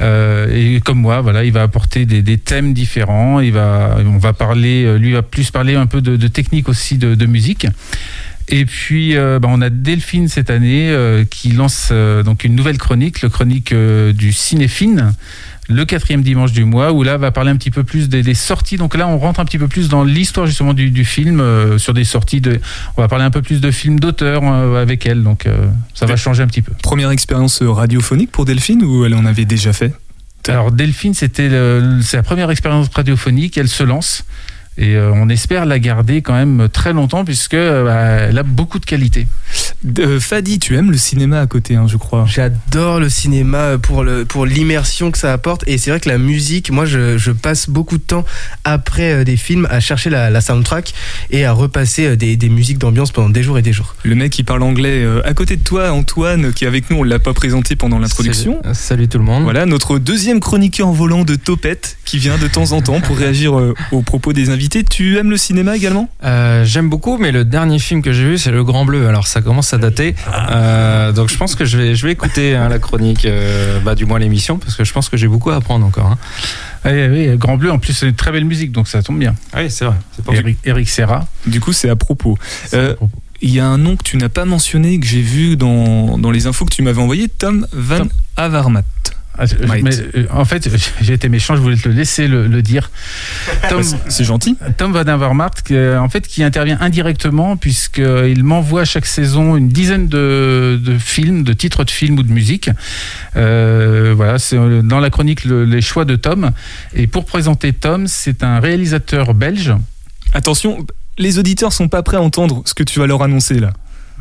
Et 0.00 0.80
comme 0.84 1.00
moi, 1.00 1.20
voilà, 1.20 1.44
il 1.44 1.52
va 1.52 1.62
apporter 1.62 2.06
des, 2.06 2.38
thèmes 2.38 2.72
différents. 2.72 3.40
Il 3.40 3.52
va, 3.52 3.96
parler, 4.38 4.96
lui 4.98 5.12
va 5.12 5.22
plus 5.22 5.50
parler 5.50 5.74
un 5.74 5.86
peu 5.86 6.00
de, 6.00 6.28
technique 6.28 6.68
aussi 6.68 6.98
de, 6.98 7.26
musique. 7.26 7.66
Et 8.48 8.64
puis, 8.64 9.14
bah, 9.16 9.48
on 9.48 9.60
a 9.60 9.70
Delphine 9.70 10.28
cette 10.28 10.50
année 10.50 10.94
qui 11.30 11.50
lance 11.50 11.92
donc 12.24 12.44
une 12.44 12.54
nouvelle 12.54 12.78
chronique, 12.78 13.22
le 13.22 13.28
chronique 13.28 13.74
du 13.74 14.32
cinéphine 14.32 15.14
le 15.68 15.84
quatrième 15.84 16.22
dimanche 16.22 16.52
du 16.52 16.64
mois, 16.64 16.92
où 16.92 17.02
là 17.02 17.18
va 17.18 17.30
parler 17.30 17.50
un 17.50 17.56
petit 17.56 17.70
peu 17.70 17.84
plus 17.84 18.08
des, 18.08 18.22
des 18.22 18.34
sorties. 18.34 18.76
Donc 18.78 18.96
là, 18.96 19.06
on 19.06 19.18
rentre 19.18 19.38
un 19.40 19.44
petit 19.44 19.58
peu 19.58 19.68
plus 19.68 19.88
dans 19.88 20.02
l'histoire 20.02 20.46
justement 20.46 20.74
du, 20.74 20.90
du 20.90 21.04
film, 21.04 21.40
euh, 21.40 21.78
sur 21.78 21.94
des 21.94 22.04
sorties 22.04 22.40
de. 22.40 22.58
On 22.96 23.02
va 23.02 23.08
parler 23.08 23.24
un 23.24 23.30
peu 23.30 23.42
plus 23.42 23.60
de 23.60 23.70
films 23.70 24.00
d'auteur 24.00 24.42
euh, 24.44 24.82
avec 24.82 25.06
elle, 25.06 25.22
donc 25.22 25.46
euh, 25.46 25.68
ça 25.94 26.06
va 26.06 26.16
changer 26.16 26.42
un 26.42 26.46
petit 26.46 26.62
peu. 26.62 26.72
Première 26.82 27.10
expérience 27.10 27.62
radiophonique 27.62 28.32
pour 28.32 28.44
Delphine 28.44 28.82
ou 28.82 29.04
elle 29.04 29.14
en 29.14 29.26
avait 29.26 29.44
déjà 29.44 29.72
fait? 29.72 29.92
Alors 30.46 30.72
Delphine, 30.72 31.12
c'était 31.12 31.50
c'est 32.00 32.16
la 32.16 32.22
première 32.22 32.50
expérience 32.50 32.88
radiophonique. 32.94 33.58
Elle 33.58 33.68
se 33.68 33.82
lance. 33.82 34.24
Et 34.80 34.94
euh, 34.94 35.10
on 35.12 35.28
espère 35.28 35.66
la 35.66 35.78
garder 35.80 36.22
quand 36.22 36.34
même 36.34 36.68
très 36.72 36.92
longtemps 36.92 37.24
puisque 37.24 37.56
bah, 37.56 38.00
elle 38.28 38.38
a 38.38 38.44
beaucoup 38.44 38.78
de 38.78 38.86
qualité. 38.86 39.26
Euh, 39.98 40.20
Fadi, 40.20 40.58
tu 40.58 40.76
aimes 40.76 40.90
le 40.90 40.96
cinéma 40.96 41.40
à 41.40 41.46
côté, 41.46 41.74
hein, 41.74 41.86
je 41.88 41.96
crois. 41.96 42.24
J'adore 42.28 43.00
le 43.00 43.08
cinéma 43.08 43.76
pour 43.80 44.04
le 44.04 44.24
pour 44.24 44.46
l'immersion 44.46 45.10
que 45.10 45.18
ça 45.18 45.32
apporte 45.32 45.64
et 45.66 45.78
c'est 45.78 45.90
vrai 45.90 46.00
que 46.00 46.08
la 46.08 46.18
musique, 46.18 46.70
moi 46.70 46.84
je, 46.84 47.18
je 47.18 47.30
passe 47.32 47.68
beaucoup 47.68 47.98
de 47.98 48.02
temps 48.02 48.24
après 48.64 49.12
euh, 49.12 49.24
des 49.24 49.36
films 49.36 49.66
à 49.70 49.80
chercher 49.80 50.10
la, 50.10 50.30
la 50.30 50.40
soundtrack 50.40 50.94
et 51.30 51.44
à 51.44 51.52
repasser 51.52 52.06
euh, 52.06 52.16
des, 52.16 52.36
des 52.36 52.48
musiques 52.48 52.78
d'ambiance 52.78 53.10
pendant 53.10 53.30
des 53.30 53.42
jours 53.42 53.58
et 53.58 53.62
des 53.62 53.72
jours. 53.72 53.96
Le 54.04 54.14
mec 54.14 54.30
qui 54.30 54.44
parle 54.44 54.62
anglais 54.62 55.02
euh, 55.02 55.26
à 55.26 55.34
côté 55.34 55.56
de 55.56 55.64
toi, 55.64 55.90
Antoine, 55.92 56.52
qui 56.52 56.64
est 56.64 56.68
avec 56.68 56.90
nous, 56.90 56.98
on 56.98 57.02
l'a 57.02 57.18
pas 57.18 57.34
présenté 57.34 57.74
pendant 57.74 57.98
l'introduction. 57.98 58.58
Salut, 58.62 58.74
salut 58.74 59.08
tout 59.08 59.18
le 59.18 59.24
monde. 59.24 59.42
Voilà, 59.42 59.66
notre 59.66 59.98
deuxième 59.98 60.40
chroniqueur 60.40 60.92
volant 60.92 61.24
de 61.24 61.34
Topette 61.34 61.98
qui 62.04 62.18
vient 62.18 62.38
de 62.38 62.46
temps 62.46 62.72
en 62.72 62.80
temps 62.80 63.00
pour 63.00 63.16
réagir 63.16 63.58
euh, 63.58 63.74
aux 63.92 64.02
propos 64.02 64.32
des 64.32 64.50
invités. 64.50 64.67
Tu 64.68 65.16
aimes 65.18 65.30
le 65.30 65.36
cinéma 65.36 65.76
également? 65.76 66.08
Euh, 66.24 66.64
J'aime 66.64 66.88
beaucoup, 66.90 67.16
mais 67.18 67.32
le 67.32 67.44
dernier 67.44 67.78
film 67.78 68.02
que 68.02 68.12
j'ai 68.12 68.24
vu, 68.24 68.38
c'est 68.38 68.50
Le 68.50 68.62
Grand 68.64 68.84
Bleu. 68.84 69.08
Alors 69.08 69.26
ça 69.26 69.40
commence 69.40 69.72
à 69.72 69.78
dater. 69.78 70.14
Euh, 70.50 71.12
donc 71.12 71.28
je 71.30 71.36
pense 71.36 71.54
que 71.54 71.64
je 71.64 71.76
vais, 71.78 71.94
je 71.94 72.06
vais 72.06 72.12
écouter 72.12 72.54
hein, 72.54 72.68
la 72.68 72.78
chronique, 72.78 73.24
euh, 73.24 73.80
bah, 73.80 73.94
du 73.94 74.04
moins 74.06 74.18
l'émission, 74.18 74.58
parce 74.58 74.74
que 74.74 74.84
je 74.84 74.92
pense 74.92 75.08
que 75.08 75.16
j'ai 75.16 75.28
beaucoup 75.28 75.50
à 75.50 75.56
apprendre 75.56 75.86
encore. 75.86 76.06
hein. 76.06 76.18
Oui, 76.84 77.06
oui, 77.10 77.36
Grand 77.36 77.56
Bleu, 77.56 77.70
en 77.72 77.78
plus, 77.78 77.92
c'est 77.92 78.06
une 78.08 78.14
très 78.14 78.30
belle 78.32 78.44
musique, 78.44 78.72
donc 78.72 78.88
ça 78.88 79.02
tombe 79.02 79.18
bien. 79.18 79.34
Oui, 79.56 79.70
c'est 79.70 79.84
vrai. 79.84 79.96
Pas 80.24 80.32
Eric, 80.34 80.58
Eric 80.64 80.88
Serra. 80.88 81.26
Du 81.46 81.60
coup, 81.60 81.72
c'est 81.72 81.88
à 81.90 81.96
propos. 81.96 82.38
Il 83.40 83.50
y 83.54 83.60
a 83.60 83.66
un 83.66 83.78
nom 83.78 83.94
que 83.96 84.02
tu 84.02 84.16
n'as 84.16 84.28
pas 84.28 84.44
mentionné, 84.44 84.98
que 84.98 85.06
j'ai 85.06 85.20
vu 85.22 85.56
dans, 85.56 86.18
dans 86.18 86.32
les 86.32 86.48
infos 86.48 86.64
que 86.64 86.74
tu 86.74 86.82
m'avais 86.82 87.00
envoyées, 87.00 87.28
Tom 87.28 87.66
Van 87.72 87.98
Tom. 87.98 88.08
Avermaet. 88.36 88.82
Ah, 89.40 89.46
je- 89.46 89.54
Might. 89.66 89.84
mais, 89.84 89.94
euh, 90.16 90.26
en 90.32 90.44
fait, 90.44 90.68
j'ai 91.00 91.12
été 91.12 91.28
méchant, 91.28 91.54
je 91.54 91.60
voulais 91.60 91.76
te 91.76 91.88
le 91.88 91.94
laisser 91.94 92.26
le, 92.26 92.46
le 92.48 92.60
dire. 92.62 92.90
Tom, 93.68 93.82
C'est 94.08 94.24
gentil. 94.24 94.56
Tom 94.76 94.92
Van 94.92 95.00
Avermaet, 95.06 95.50
euh, 95.70 95.96
en 95.98 96.08
fait, 96.08 96.26
qui 96.26 96.42
intervient 96.42 96.76
indirectement 96.80 97.56
puisqu'il 97.56 98.42
m'envoie 98.42 98.84
chaque 98.84 99.06
saison 99.06 99.56
une 99.56 99.68
dizaine 99.68 100.08
de, 100.08 100.80
de 100.82 100.98
films, 100.98 101.44
de 101.44 101.52
titres 101.52 101.84
de 101.84 101.90
films 101.90 102.18
ou 102.18 102.22
de 102.24 102.32
musique. 102.32 102.68
Euh, 103.36 104.12
voilà, 104.16 104.38
c'est 104.38 104.56
euh, 104.56 104.82
dans 104.82 104.98
la 105.00 105.10
chronique 105.10 105.44
le- 105.44 105.64
les 105.64 105.80
choix 105.82 106.04
de 106.04 106.16
Tom. 106.16 106.50
Et 106.94 107.06
pour 107.06 107.24
présenter 107.24 107.72
Tom, 107.72 108.06
c'est 108.08 108.42
un 108.42 108.58
réalisateur 108.60 109.34
belge. 109.34 109.72
Attention, 110.34 110.84
les 111.16 111.38
auditeurs 111.38 111.72
sont 111.72 111.88
pas 111.88 112.02
prêts 112.02 112.16
à 112.16 112.22
entendre 112.22 112.62
ce 112.64 112.74
que 112.74 112.82
tu 112.82 112.98
vas 112.98 113.06
leur 113.06 113.22
annoncer 113.22 113.60
là. 113.60 113.72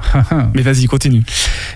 Mais 0.53 0.61
vas-y, 0.61 0.85
continue. 0.85 1.23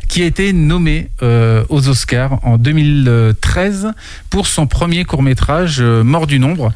qui 0.08 0.24
a 0.24 0.26
été 0.26 0.54
nommé 0.54 1.10
euh, 1.24 1.64
aux 1.70 1.88
Oscars 1.90 2.40
en 2.46 2.58
2013 2.58 3.92
pour 4.30 4.48
son 4.48 4.68
premier 4.68 5.06
court 5.06 5.24
métrage 5.24 5.82
Mort 5.82 6.28
du 6.28 6.40
nombre, 6.40 6.72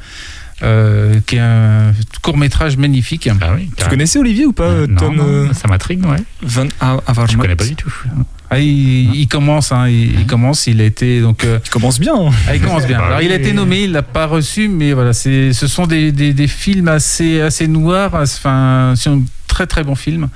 euh, 0.64 1.20
qui 1.26 1.36
est 1.36 1.40
un 1.40 1.94
court 2.22 2.38
métrage 2.38 2.78
magnifique. 2.78 3.30
Ah 3.42 3.52
oui, 3.56 3.70
Tu 3.78 3.86
connaissais 3.88 4.20
Olivier 4.20 4.46
ou 4.46 4.54
pas, 4.54 4.64
Euh, 4.66 4.84
euh, 4.84 4.88
non, 4.88 4.96
Tom 4.98 5.16
non, 5.16 5.24
euh, 5.28 5.54
ça 5.54 5.68
m'intrigue, 5.68 6.06
ouais. 6.06 6.18
Van 6.42 6.68
A- 6.80 6.98
Avermaet 7.08 7.32
Je 7.34 7.38
connais 7.38 7.56
pas 7.56 7.66
du 7.66 7.76
tout. 7.76 7.94
Ah, 8.52 8.60
il, 8.60 9.16
il 9.16 9.28
commence, 9.28 9.72
hein, 9.72 9.88
il, 9.90 10.20
il 10.20 10.28
commence, 10.28 10.68
il 10.68 10.80
a 10.80 10.84
été 10.84 11.20
donc. 11.20 11.44
euh, 11.44 11.60
Tu 11.64 11.72
commences 11.72 12.00
bien. 12.00 12.14
hein. 12.16 12.30
ah, 12.48 12.56
il 12.56 12.62
commence 12.62 12.86
bien. 12.86 12.98
Bah 13.00 13.06
Alors, 13.08 13.22
il 13.22 13.32
a 13.32 13.36
été 13.36 13.54
nommé, 13.54 13.84
il 13.84 13.92
l'a 13.92 14.04
pas 14.04 14.28
reçu, 14.28 14.68
mais 14.70 14.94
voilà, 14.94 15.14
c'est, 15.14 15.52
ce 15.52 15.66
sont 15.68 15.88
des, 15.88 16.12
des, 16.12 16.32
des 16.34 16.48
films 16.48 16.88
assez, 16.88 17.42
assez 17.42 17.68
noirs, 17.68 18.12
enfin, 18.14 18.94
c'est 18.96 19.10
un 19.10 19.22
très 19.48 19.66
très 19.66 19.84
bon 19.84 19.96
film. 19.96 20.30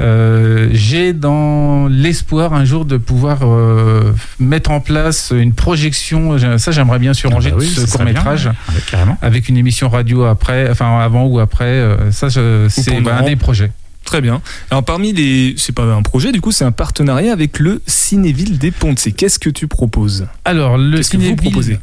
Euh, 0.00 0.68
j'ai 0.72 1.12
dans 1.12 1.86
l'espoir 1.88 2.54
un 2.54 2.64
jour 2.64 2.84
de 2.84 2.96
pouvoir 2.96 3.40
euh, 3.42 4.14
mettre 4.38 4.70
en 4.70 4.80
place 4.80 5.32
une 5.36 5.52
projection. 5.52 6.38
Ça, 6.58 6.70
j'aimerais 6.72 6.98
bien 6.98 7.12
Ah 7.50 7.50
bah 7.50 7.56
oui, 7.58 7.66
ce 7.66 7.80
ça 7.82 7.86
serait 7.86 7.96
court 7.98 8.04
métrage. 8.06 8.44
bien, 8.44 8.52
ouais. 8.72 9.14
Avec 9.20 9.48
une 9.48 9.56
émission 9.56 9.88
radio 9.88 10.24
après, 10.24 10.70
enfin 10.70 10.98
avant 11.00 11.24
ou 11.26 11.38
après. 11.38 11.64
euh, 11.64 12.10
ça, 12.12 12.28
c'est 12.30 13.00
bah, 13.02 13.18
un 13.20 13.22
des 13.24 13.36
projets. 13.36 13.72
Très 14.10 14.20
bien. 14.20 14.42
Alors 14.72 14.82
parmi 14.82 15.12
les, 15.12 15.54
c'est 15.56 15.72
pas 15.72 15.84
un 15.84 16.02
projet, 16.02 16.32
du 16.32 16.40
coup, 16.40 16.50
c'est 16.50 16.64
un 16.64 16.72
partenariat 16.72 17.32
avec 17.32 17.60
le 17.60 17.80
Cinéville 17.86 18.58
des 18.58 18.72
Ponts. 18.72 18.96
Qu'est-ce 19.16 19.38
que 19.38 19.50
tu 19.50 19.68
proposes? 19.68 20.26
Alors, 20.44 20.76
le 20.78 21.00
Cinéville 21.04 21.36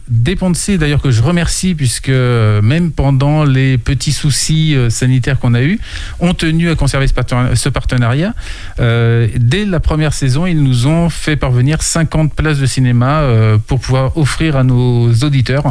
des 0.10 0.36
Ponts-de-Cé, 0.36 0.78
d'ailleurs 0.78 1.02
que 1.02 1.10
je 1.10 1.22
remercie 1.22 1.74
puisque 1.74 2.10
euh, 2.10 2.62
même 2.62 2.92
pendant 2.92 3.46
les 3.46 3.78
petits 3.78 4.12
soucis 4.12 4.76
euh, 4.76 4.90
sanitaires 4.90 5.40
qu'on 5.40 5.54
a 5.54 5.62
eus, 5.62 5.80
ont 6.20 6.34
tenu 6.34 6.70
à 6.70 6.76
conserver 6.76 7.08
ce 7.08 7.14
parten- 7.14 7.56
ce 7.56 7.70
partenariat. 7.70 8.34
Euh, 8.82 9.30
dès 9.38 9.64
la 9.64 9.80
première 9.80 10.12
saison, 10.14 10.46
ils 10.46 10.62
nous 10.62 10.86
ont 10.86 11.10
fait 11.10 11.38
parvenir 11.38 11.82
50 11.82 12.34
places 12.34 12.60
de 12.60 12.66
cinéma 12.66 13.22
euh, 13.22 13.58
pour 13.58 13.80
pouvoir 13.80 14.18
offrir 14.18 14.58
à 14.58 14.66
nos 14.66 15.14
auditeurs. 15.14 15.64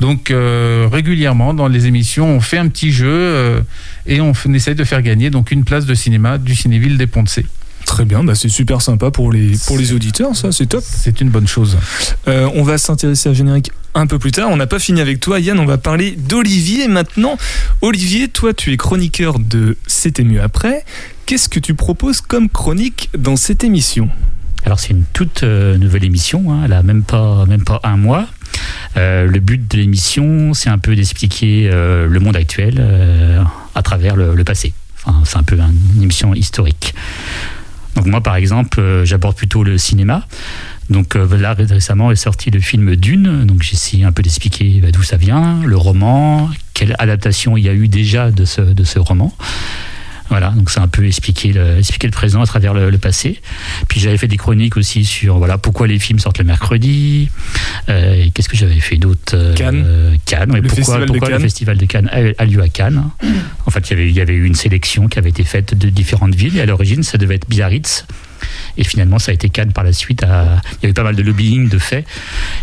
Donc 0.00 0.30
euh, 0.30 0.86
régulièrement 0.92 1.54
dans 1.54 1.66
les 1.68 1.86
émissions, 1.86 2.28
on 2.28 2.40
fait 2.40 2.58
un 2.58 2.68
petit 2.68 2.92
jeu 2.92 3.62
et 4.06 4.20
on, 4.20 4.32
on 4.32 4.54
essaye 4.54 4.74
de 4.74 4.84
faire 4.84 5.02
gagner 5.02 5.30
donc 5.30 5.50
une 5.50 5.64
place 5.64 5.86
de 5.86 5.94
cinéma 5.94 6.38
du 6.38 6.54
Cinéville 6.54 6.98
des 6.98 7.06
Ponts-de-Cé. 7.06 7.46
Très 7.86 8.06
bien, 8.06 8.24
bah 8.24 8.34
c'est 8.34 8.48
super 8.48 8.80
sympa 8.80 9.10
pour 9.10 9.30
les, 9.30 9.52
pour 9.66 9.76
les 9.76 9.92
auditeurs, 9.92 10.34
ça, 10.34 10.52
c'est 10.52 10.66
top. 10.66 10.82
C'est 10.86 11.20
une 11.20 11.28
bonne 11.28 11.46
chose. 11.46 11.76
Euh, 12.28 12.48
on 12.54 12.62
va 12.62 12.78
s'intéresser 12.78 13.28
à 13.28 13.34
générique 13.34 13.70
un 13.94 14.06
peu 14.06 14.18
plus 14.18 14.32
tard. 14.32 14.48
On 14.50 14.56
n'a 14.56 14.66
pas 14.66 14.78
fini 14.78 15.02
avec 15.02 15.20
toi, 15.20 15.38
Yann. 15.38 15.58
On 15.58 15.66
va 15.66 15.76
parler 15.76 16.12
d'Olivier 16.12 16.88
maintenant. 16.88 17.36
Olivier, 17.82 18.28
toi, 18.28 18.54
tu 18.54 18.72
es 18.72 18.78
chroniqueur 18.78 19.38
de 19.38 19.76
C'était 19.86 20.24
mieux 20.24 20.40
après. 20.40 20.84
Qu'est-ce 21.26 21.50
que 21.50 21.60
tu 21.60 21.74
proposes 21.74 22.22
comme 22.22 22.48
chronique 22.48 23.10
dans 23.16 23.36
cette 23.36 23.64
émission? 23.64 24.08
Alors 24.64 24.80
c'est 24.80 24.90
une 24.90 25.04
toute 25.12 25.42
euh, 25.42 25.76
nouvelle 25.76 26.04
émission, 26.04 26.50
hein, 26.50 26.62
elle 26.64 26.72
a 26.72 26.82
même 26.82 27.02
pas, 27.02 27.44
même 27.44 27.64
pas 27.64 27.80
un 27.84 27.98
mois. 27.98 28.26
Euh, 28.96 29.26
le 29.26 29.40
but 29.40 29.70
de 29.70 29.76
l'émission, 29.76 30.54
c'est 30.54 30.70
un 30.70 30.78
peu 30.78 30.96
d'expliquer 30.96 31.68
euh, 31.70 32.06
le 32.08 32.18
monde 32.20 32.34
actuel 32.34 32.76
euh, 32.78 33.42
à 33.74 33.82
travers 33.82 34.16
le, 34.16 34.44
passé. 34.44 34.72
Enfin, 35.04 35.22
c'est 35.24 35.36
un 35.36 35.42
peu 35.42 35.58
un- 35.60 35.72
une 35.96 36.02
émission 36.02 36.34
historique. 36.34 36.94
Donc 37.96 38.06
moi, 38.06 38.20
par 38.20 38.36
exemple, 38.36 38.80
euh, 38.80 39.04
j'aborde 39.04 39.36
plutôt 39.36 39.62
le 39.62 39.78
cinéma. 39.78 40.26
Donc 40.90 41.16
euh, 41.16 41.38
là, 41.38 41.54
récemment 41.54 42.10
est 42.10 42.16
sorti 42.16 42.50
le 42.50 42.60
film 42.60 42.96
Dune. 42.96 43.44
Donc 43.44 43.62
j'essaie 43.62 44.02
un 44.02 44.12
peu 44.12 44.22
d'expliquer 44.22 44.80
bah, 44.82 44.90
d'où 44.90 45.02
ça 45.02 45.16
vient, 45.16 45.60
le 45.64 45.76
roman, 45.76 46.50
quelle 46.74 46.96
adaptation 46.98 47.56
il 47.56 47.64
y 47.64 47.68
a 47.68 47.72
eu 47.74 47.86
déjà 47.88 48.30
de 48.30 48.44
ce, 48.44 48.60
de 48.60 48.84
ce 48.84 48.98
roman. 48.98 49.32
Voilà, 50.30 50.50
donc 50.50 50.70
c'est 50.70 50.80
un 50.80 50.88
peu 50.88 51.06
expliquer 51.06 51.52
le, 51.52 51.78
expliquer 51.78 52.06
le 52.06 52.12
présent 52.12 52.40
à 52.40 52.46
travers 52.46 52.72
le, 52.74 52.90
le 52.90 52.98
passé. 52.98 53.40
Puis 53.88 54.00
j'avais 54.00 54.16
fait 54.16 54.26
des 54.26 54.36
chroniques 54.38 54.76
aussi 54.76 55.04
sur 55.04 55.36
voilà 55.38 55.58
pourquoi 55.58 55.86
les 55.86 55.98
films 55.98 56.18
sortent 56.18 56.38
le 56.38 56.44
mercredi. 56.44 57.28
Euh, 57.88 58.24
Qu'est-ce 58.32 58.48
que 58.48 58.56
j'avais 58.56 58.80
fait 58.80 58.96
d'autre 58.96 59.54
Cannes. 59.54 59.82
euh, 59.86 60.16
Cannes. 60.24 60.50
oui, 60.52 60.60
Le 60.62 60.68
pourquoi 60.68 61.04
pourquoi 61.06 61.28
Cannes. 61.28 61.36
le 61.38 61.42
festival 61.44 61.76
de 61.76 61.86
Cannes 61.86 62.08
a, 62.10 62.42
a 62.42 62.44
lieu 62.46 62.62
à 62.62 62.68
Cannes 62.68 63.04
En 63.66 63.70
fait, 63.70 63.90
il 63.90 63.90
y 63.90 63.92
avait 64.00 64.08
il 64.08 64.14
y 64.16 64.20
avait 64.20 64.34
eu 64.34 64.44
une 64.46 64.54
sélection 64.54 65.08
qui 65.08 65.18
avait 65.18 65.30
été 65.30 65.44
faite 65.44 65.76
de 65.76 65.88
différentes 65.90 66.34
villes. 66.34 66.56
Et 66.56 66.60
à 66.62 66.66
l'origine, 66.66 67.02
ça 67.02 67.18
devait 67.18 67.34
être 67.36 67.48
Biarritz. 67.48 68.06
Et 68.76 68.84
finalement, 68.84 69.18
ça 69.18 69.30
a 69.30 69.34
été 69.34 69.48
Cannes 69.48 69.72
par 69.72 69.84
la 69.84 69.92
suite. 69.92 70.22
à- 70.22 70.60
Il 70.74 70.84
y 70.84 70.86
avait 70.86 70.92
pas 70.94 71.02
mal 71.04 71.16
de 71.16 71.22
lobbying, 71.22 71.68
de 71.68 71.78
faits. 71.78 72.04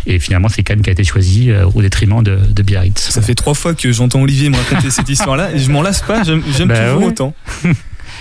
Et 0.06 0.18
finalement, 0.18 0.48
c'est 0.48 0.62
Cannes 0.62 0.82
qui 0.82 0.90
a 0.90 0.92
été 0.92 1.04
choisi 1.04 1.50
euh, 1.50 1.66
au 1.74 1.82
détriment 1.82 2.22
de, 2.22 2.36
de 2.36 2.62
Biarritz. 2.62 2.98
Ça 3.10 3.22
fait 3.22 3.34
trois 3.34 3.54
fois 3.54 3.74
que 3.74 3.92
j'entends 3.92 4.20
Olivier 4.22 4.48
me 4.50 4.56
raconter 4.56 4.90
cette 4.90 5.08
histoire-là 5.08 5.52
et 5.54 5.58
je 5.58 5.70
m'en 5.70 5.82
lasse 5.82 6.00
pas, 6.02 6.22
j'aime 6.24 6.42
Bah 6.68 6.84
toujours 6.84 7.00
ouais. 7.02 7.06
autant. 7.08 7.34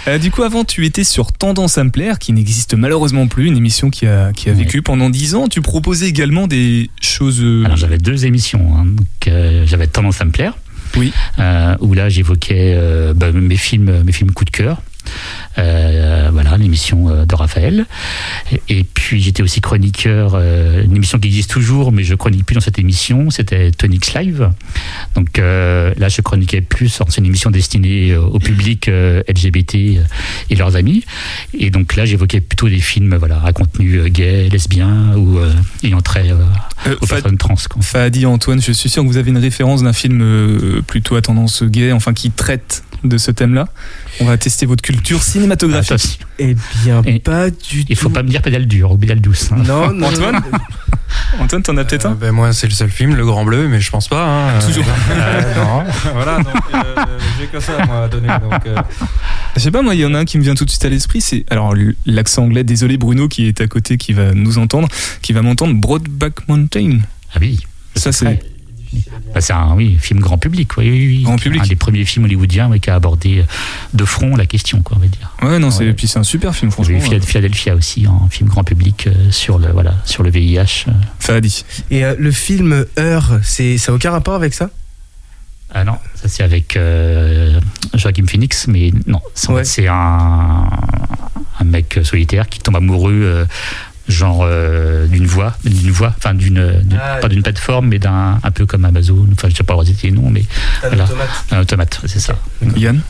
Euh, 0.08 0.18
du 0.18 0.32
coup, 0.32 0.42
avant, 0.42 0.64
tu 0.64 0.84
étais 0.88 1.04
sur 1.04 1.32
Tendance 1.32 1.78
à 1.78 1.84
me 1.84 1.92
plaire, 1.92 2.18
qui 2.18 2.34
n'existe 2.34 2.74
malheureusement 2.74 3.28
plus, 3.28 3.46
une 3.46 3.56
émission 3.58 3.92
qui 3.92 4.08
a, 4.08 4.32
qui 4.34 4.50
a 4.50 4.54
vécu 4.54 4.82
pendant 4.82 5.12
dix 5.12 5.36
ans. 5.36 5.48
Tu 5.48 5.62
proposais 5.62 6.08
également 6.08 6.48
des 6.48 6.90
choses. 7.02 7.40
euh, 7.44 7.66
Alors 7.66 7.78
j'avais 7.78 8.00
deux 8.00 8.26
émissions. 8.26 8.68
hein. 8.76 8.86
Euh, 9.28 9.64
j'avais 9.68 9.86
tendance 9.86 10.20
à 10.20 10.26
me 10.26 10.32
plaire. 10.32 10.58
Oui. 10.98 11.14
Euh, 11.38 11.76
où 11.82 11.94
là 11.94 12.10
j'évoquais 12.10 12.76
bah, 13.16 13.32
mes 13.32 13.58
films, 13.58 14.02
mes 14.04 14.12
films 14.12 14.32
coup 14.32 14.44
de 14.46 14.50
cœur. 14.50 14.82
L'émission 16.58 17.10
euh, 17.10 17.26
de 17.26 17.36
Raphaël. 17.36 17.86
Et, 18.70 18.84
puis 18.84 19.22
j'étais 19.22 19.44
aussi 19.44 19.62
chroniqueur, 19.62 20.34
euh, 20.36 20.84
une 20.84 20.96
émission 20.96 21.20
qui 21.20 21.28
existe 21.28 21.52
toujours, 21.52 21.92
mais 21.92 22.04
je 22.04 22.16
chronique 22.16 22.46
plus 22.46 22.56
dans 22.56 22.62
cette 22.62 22.80
émission. 22.80 23.30
C'était 23.30 23.72
Tonix 23.72 24.14
Live. 24.14 24.50
Donc 25.16 25.40
euh, 25.40 25.94
là 25.98 26.10
je 26.10 26.22
chroniquais 26.22 26.62
plus. 26.62 27.02
C'est 27.08 27.18
une 27.18 27.26
émission 27.26 27.52
destinée 27.52 28.16
au 28.16 28.40
public 28.40 28.88
LGBT 28.88 29.76
et 30.50 30.56
leurs 30.56 30.76
amis. 30.76 31.04
Et 31.58 31.70
donc 31.70 31.96
là 31.96 32.06
j'évoquais 32.06 32.42
plutôt 32.42 32.70
des 32.70 32.80
films 32.80 33.16
voilà 33.16 33.42
à 33.44 33.54
contenu 33.54 34.10
gay, 34.10 34.50
lesbien 34.50 35.16
ou 35.16 35.40
euh, 35.40 35.52
ayant 35.84 36.02
trait 36.02 36.32
euh, 36.32 36.96
aux 37.02 37.06
personnes 37.06 37.38
trans. 37.38 37.56
quoi. 37.70 37.82
Fadi, 37.82 38.26
Antoine, 38.26 38.62
je 38.62 38.72
suis 38.72 38.90
sûr 38.90 39.04
que 39.04 39.08
vous 39.08 39.18
avez 39.18 39.32
une 39.32 39.38
référence 39.38 39.84
d'un 39.84 39.94
film 39.94 40.82
plutôt 40.88 41.16
à 41.16 41.22
tendance 41.22 41.64
gay, 41.64 41.92
enfin 41.92 42.14
qui 42.14 42.32
traite 42.32 42.84
de 43.04 43.18
ce 43.18 43.32
thème-là. 43.32 43.68
On 44.20 44.26
va 44.26 44.38
tester 44.38 44.66
votre 44.66 44.82
culture 44.84 45.22
cinématographique. 45.24 45.92
Attention, 45.92 46.26
Eh 46.40 46.56
bien, 46.84 47.02
Et- 47.06 47.20
pas 47.20 47.50
du 47.50 47.82
tout. 47.82 47.86
il 47.90 47.96
faut 47.96 48.10
pas 48.10 48.24
me 48.24 48.30
dire 48.30 48.42
pédale 48.42 48.68
dure 48.68 48.92
ou 48.92 48.98
pédale 48.98 49.22
douce. 49.22 49.52
hein. 49.52 49.58
Non, 49.66 49.92
non. 49.94 50.08
Antoine 50.08 50.42
Antoine, 51.40 51.62
t'en 51.62 51.76
as 51.78 51.84
peut-être 51.84 52.06
Euh, 52.06 52.10
un 52.10 52.16
ben, 52.16 52.32
moi, 52.32 52.54
c'est 52.54 52.68
le 52.68 52.74
seul 52.74 52.90
film, 52.90 53.16
Le 53.16 53.26
Grand 53.26 53.44
Bleu, 53.44 53.68
mais 53.68 53.80
je 53.82 53.92
pense 53.92 54.08
pas. 54.08 54.26
hein. 54.26 54.60
Toujours. 54.66 54.86
Euh, 55.12 55.56
non. 55.56 55.84
voilà, 56.14 56.38
donc 56.38 56.48
euh, 56.74 57.06
j'ai 57.40 57.48
que 57.48 57.60
ça 57.60 57.86
moi, 57.86 58.04
à 58.06 58.08
donner. 58.08 58.28
Donc, 58.28 58.66
euh, 58.66 58.76
Je 59.56 59.62
sais 59.62 59.72
pas, 59.72 59.82
moi, 59.82 59.94
il 59.96 60.02
y 60.02 60.06
en 60.06 60.14
a 60.14 60.20
un 60.20 60.26
qui 60.26 60.38
me 60.38 60.44
vient 60.44 60.56
tout 60.56 60.64
de 60.66 60.70
suite 60.70 60.86
à 60.86 60.90
l'esprit, 60.90 61.20
c'est 61.22 61.44
alors 61.50 61.74
l'accent 62.06 62.44
anglais. 62.44 62.64
Désolé, 62.64 62.98
Bruno, 62.98 63.28
qui 63.28 63.48
est 63.48 63.60
à 63.62 63.68
côté, 63.68 63.98
qui 63.98 64.14
va 64.14 64.34
nous 64.34 64.58
entendre, 64.58 64.88
qui 65.22 65.34
va 65.34 65.42
m'entendre. 65.42 65.74
Broadback 65.76 66.48
Mountain. 66.48 67.00
Ah 67.34 67.38
oui. 67.42 67.60
Ça, 67.96 68.12
c'est 68.14 68.40
Bah, 69.34 69.42
c'est 69.42 69.54
un 69.54 69.74
oui, 69.76 69.98
film 70.00 70.20
grand 70.20 70.38
public, 70.38 70.76
oui, 70.78 70.90
oui, 70.90 71.08
oui. 71.18 71.24
Grand 71.24 71.38
public. 71.38 71.62
Un 71.64 71.68
des 71.68 71.76
premiers 71.76 72.04
films 72.06 72.26
hollywoodiens 72.26 72.70
oui, 72.70 72.80
qui 72.80 72.90
a 72.90 72.96
abordé 72.96 73.46
de 73.94 74.06
front 74.06 74.36
la 74.36 74.46
question, 74.46 74.82
quoi, 74.82 74.98
on 74.98 75.00
va 75.02 75.08
dire. 75.08 75.32
Ouais, 75.42 75.60
non, 75.60 75.72
c'est 75.72 75.86
Ouais. 75.86 75.94
puis 75.94 76.08
c'est 76.08 76.20
un 76.20 76.24
super 76.24 76.54
film, 76.56 76.70
Il 76.70 76.72
y 76.72 76.74
franchement. 76.74 76.98
avait 76.98 77.06
Phila- 77.06 77.22
Philadelphia 77.26 77.76
aussi, 77.76 78.08
en 78.08 78.28
film 78.30 78.50
grand 78.50 78.64
public 78.64 79.08
euh, 79.08 79.32
sur 79.32 79.58
le 79.60 79.72
voilà 79.72 79.94
sur 80.06 80.24
le 80.24 80.30
VIH. 80.30 80.86
euh. 80.88 80.92
Fadi. 81.20 81.64
Et 81.90 82.04
euh, 82.04 82.16
le 82.20 82.32
film 82.32 82.86
Heure, 83.00 83.40
c'est 83.44 83.78
ça 83.78 83.92
a 83.92 83.96
aucun 83.96 84.12
rapport 84.12 84.36
avec 84.36 84.54
ça? 84.54 84.70
Ah 85.74 85.86
non, 85.86 85.96
ça 86.16 86.28
c'est 86.28 86.44
avec 86.44 86.76
euh, 86.76 87.58
Joaquin 87.94 88.26
Phoenix, 88.26 88.68
mais 88.68 88.92
non, 89.08 89.22
c'est 89.34 89.52
Ouais. 89.54 89.88
un, 89.88 90.68
un 91.60 91.64
mec 91.64 91.98
solitaire 92.04 92.50
qui 92.50 92.60
tombe 92.60 92.76
amoureux, 92.76 93.14
euh, 93.24 93.46
genre 94.12 94.42
euh, 94.44 95.08
d'une 95.08 95.26
voix, 95.26 95.54
d'une 95.64 95.92
voix, 95.92 96.14
enfin 96.18 96.34
d'une, 96.34 96.80
d'une- 96.84 97.00
Ah, 97.02 97.18
pas 97.18 97.28
d'une 97.30 97.42
plateforme, 97.44 97.88
mais 97.88 98.00
d'un 98.00 98.40
un 98.44 98.52
peu 98.52 98.66
comme 98.66 98.86
Amazon, 98.86 99.28
enfin 99.32 99.50
je 99.50 99.56
sais 99.56 99.64
pas 99.64 99.76
citer 99.86 100.08
les 100.08 100.14
noms, 100.14 100.30
mais 100.30 100.44
Voilà. 100.82 101.06
un 101.52 101.60
automate, 101.62 102.00
c'est 102.06 102.20
ça. 102.20 102.36
Yann? 102.76 103.02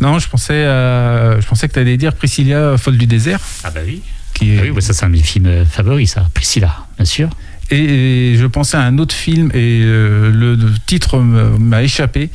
Non, 0.00 0.18
je 0.18 0.28
pensais, 0.28 0.52
euh, 0.54 1.40
je 1.40 1.46
pensais 1.46 1.68
que 1.68 1.72
tu 1.74 1.78
allais 1.80 1.96
dire 1.96 2.12
Priscilla, 2.14 2.76
folle 2.78 2.98
du 2.98 3.06
désert. 3.06 3.40
Ah 3.64 3.70
bah 3.70 3.80
oui. 3.84 4.02
Qui 4.34 4.54
est, 4.54 4.58
Ah 4.58 4.62
oui, 4.64 4.70
bah 4.72 4.80
ça 4.80 4.92
c'est 4.92 5.04
un 5.04 5.08
de 5.08 5.14
mes 5.14 5.22
films 5.22 5.46
euh, 5.46 5.64
favoris, 5.64 6.10
ça. 6.12 6.26
Priscilla, 6.34 6.74
bien 6.96 7.04
sûr. 7.04 7.28
Et, 7.70 8.34
je 8.36 8.46
pensais 8.46 8.76
à 8.76 8.82
un 8.82 8.98
autre 8.98 9.14
film 9.14 9.50
et 9.54 9.80
euh, 9.82 10.30
le, 10.30 10.54
le 10.54 10.70
titre 10.86 11.18
m'a 11.18 11.82
échappé. 11.82 12.30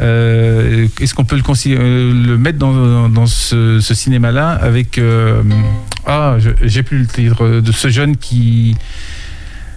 Euh, 0.00 0.88
Est-ce 1.00 1.14
qu'on 1.14 1.24
peut 1.24 1.36
le, 1.36 1.42
euh, 1.72 2.12
le 2.26 2.38
mettre 2.38 2.58
dans, 2.58 3.08
dans 3.08 3.26
ce, 3.26 3.80
ce 3.80 3.94
cinéma-là 3.94 4.50
avec 4.50 4.98
euh, 4.98 5.42
ah 6.06 6.36
j'ai 6.62 6.82
plus 6.82 6.98
le 6.98 7.06
titre 7.06 7.60
de 7.60 7.72
ce 7.72 7.88
jeune 7.88 8.16
qui 8.16 8.74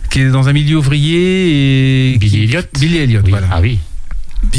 qui 0.10 0.22
est 0.22 0.30
dans 0.30 0.48
un 0.48 0.54
milieu 0.54 0.78
ouvrier 0.78 2.14
et 2.14 2.18
Billy 2.18 2.44
Elliot. 2.46 2.62
Billy 2.80 2.98
Elliot 2.98 3.22
Oui. 3.26 3.32
voilà 3.32 3.48
Ah 3.52 3.60
oui. 3.62 3.80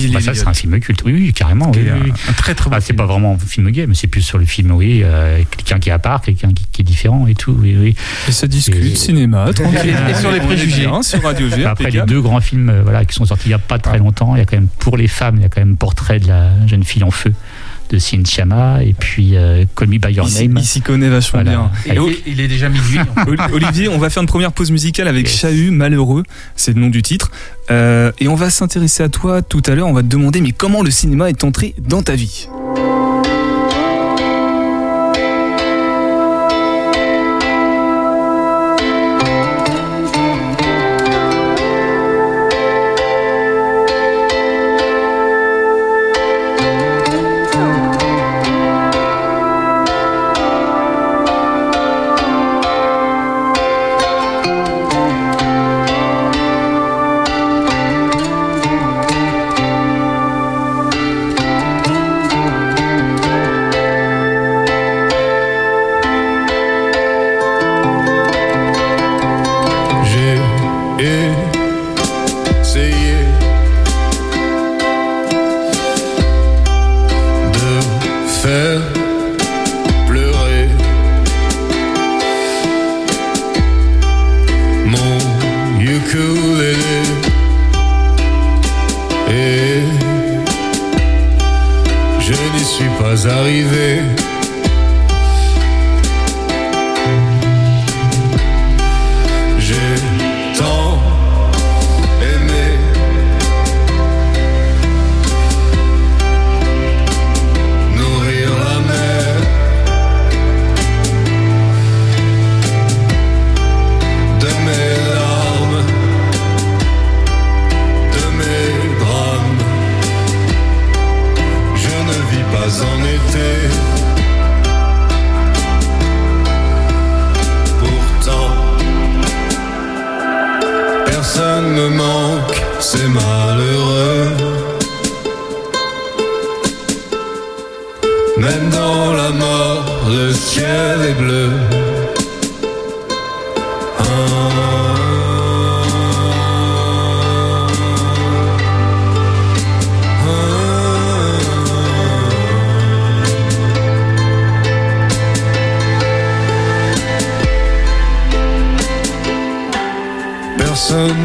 Billy 0.00 0.14
Bah, 0.14 0.20
ça 0.20 0.34
c'est 0.34 0.46
un 0.46 0.54
film 0.54 0.78
culte. 0.80 1.02
Oui, 1.04 1.12
oui, 1.12 1.32
carrément. 1.32 1.70
Oui, 1.74 1.82
oui, 2.02 2.12
un, 2.28 2.32
très 2.32 2.54
très 2.54 2.70
bon 2.70 2.76
Ah, 2.76 2.80
c'est 2.80 2.92
pas 2.92 3.06
vraiment 3.06 3.34
un 3.34 3.46
film 3.46 3.70
gay, 3.70 3.86
mais 3.86 3.94
c'est 3.94 4.06
plus 4.06 4.22
sur 4.22 4.38
le 4.38 4.44
film, 4.44 4.70
oui, 4.72 5.00
euh, 5.04 5.42
quelqu'un 5.50 5.78
qui 5.78 5.88
est 5.88 5.92
à 5.92 5.98
part, 5.98 6.20
quelqu'un 6.20 6.48
qui, 6.52 6.64
qui 6.72 6.82
est 6.82 6.84
différent 6.84 7.26
et 7.26 7.34
tout, 7.34 7.56
oui, 7.58 7.76
oui. 7.80 7.94
Et 8.28 8.32
ça 8.32 8.46
discute, 8.46 8.76
Et- 8.76 8.94
cinéma, 8.94 9.52
tranquille. 9.52 9.94
Et- 10.08 10.10
et 10.10 10.14
sur 10.14 10.30
les 10.30 10.40
préjugés. 10.40 10.82
bien 10.86 11.02
Sur 11.02 11.22
Radio 11.22 11.48
G, 11.48 11.62
Bah, 11.64 11.70
après, 11.70 11.90
les 11.90 12.02
deux 12.02 12.20
grands 12.20 12.40
films 12.40 12.68
euh, 12.68 12.82
voilà, 12.82 13.04
qui 13.04 13.14
sont 13.14 13.24
sortis 13.24 13.46
il 13.46 13.48
n'y 13.48 13.54
a 13.54 13.58
pas 13.58 13.78
très 13.78 13.98
longtemps, 13.98 14.34
il 14.36 14.38
y 14.38 14.42
a 14.42 14.44
quand 14.44 14.56
même, 14.56 14.68
pour 14.78 14.96
les 14.96 15.08
femmes, 15.08 15.36
il 15.36 15.42
y 15.42 15.44
a 15.44 15.48
quand 15.48 15.60
même 15.60 15.76
Portrait 15.76 16.18
de 16.20 16.28
la 16.28 16.50
jeune 16.66 16.84
fille 16.84 17.02
en 17.04 17.10
feu 17.10 17.32
de 17.90 17.98
Cynthia 17.98 18.44
Chama 18.44 18.82
et 18.82 18.92
puis 18.92 19.36
euh, 19.36 19.64
Call 19.76 19.88
Me 19.88 19.98
By 19.98 20.12
Your 20.12 20.26
Il 20.28 20.32
s'y- 20.32 20.48
Name. 20.48 20.58
il 20.58 20.64
s'y 20.66 20.80
connaît 20.80 21.08
vachement 21.08 21.42
Voilà. 21.42 21.70
bien. 21.86 21.94
Et 22.08 22.22
il, 22.26 22.40
est 22.40 22.48
déjà 22.48 22.68
minuit. 22.68 22.98
Olivier, 23.52 23.88
on 23.88 23.98
va 23.98 24.10
faire 24.10 24.22
une 24.22 24.28
première 24.28 24.52
pause 24.52 24.70
musicale 24.70 25.08
avec 25.08 25.26
Yes. 25.28 25.38
Chahut, 25.38 25.70
Malheureux, 25.70 26.22
c'est 26.56 26.74
le 26.74 26.80
nom 26.80 26.88
du 26.88 27.02
titre. 27.02 27.30
Euh, 27.70 28.12
et 28.20 28.28
on 28.28 28.34
va 28.34 28.50
s'intéresser 28.50 29.02
à 29.02 29.08
toi 29.08 29.42
tout 29.42 29.62
à 29.66 29.74
l'heure, 29.74 29.86
on 29.88 29.92
va 29.92 30.02
te 30.02 30.08
demander 30.08 30.40
mais 30.40 30.52
comment 30.52 30.82
le 30.82 30.90
cinéma 30.90 31.28
est 31.28 31.42
entré 31.44 31.74
dans 31.78 32.02
ta 32.02 32.14
vie? 32.14 32.48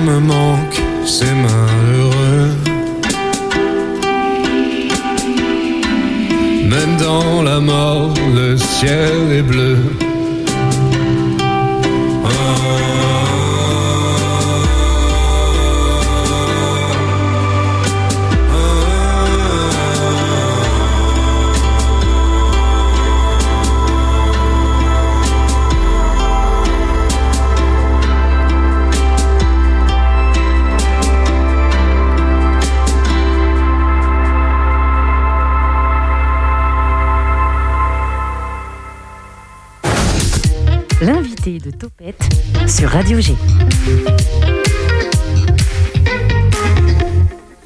Me 0.01 0.19
manque, 0.19 0.81
c'est 1.05 1.35
malheureux. 1.45 2.49
Même 6.73 6.97
dans 6.97 7.41
la 7.43 7.59
mort, 7.59 8.13
le 8.35 8.57
ciel 8.57 9.31
est 9.31 9.43
bleu. 9.43 9.77
Topette 41.81 42.29
sur 42.67 42.91
Radio 42.91 43.19
G. 43.19 43.33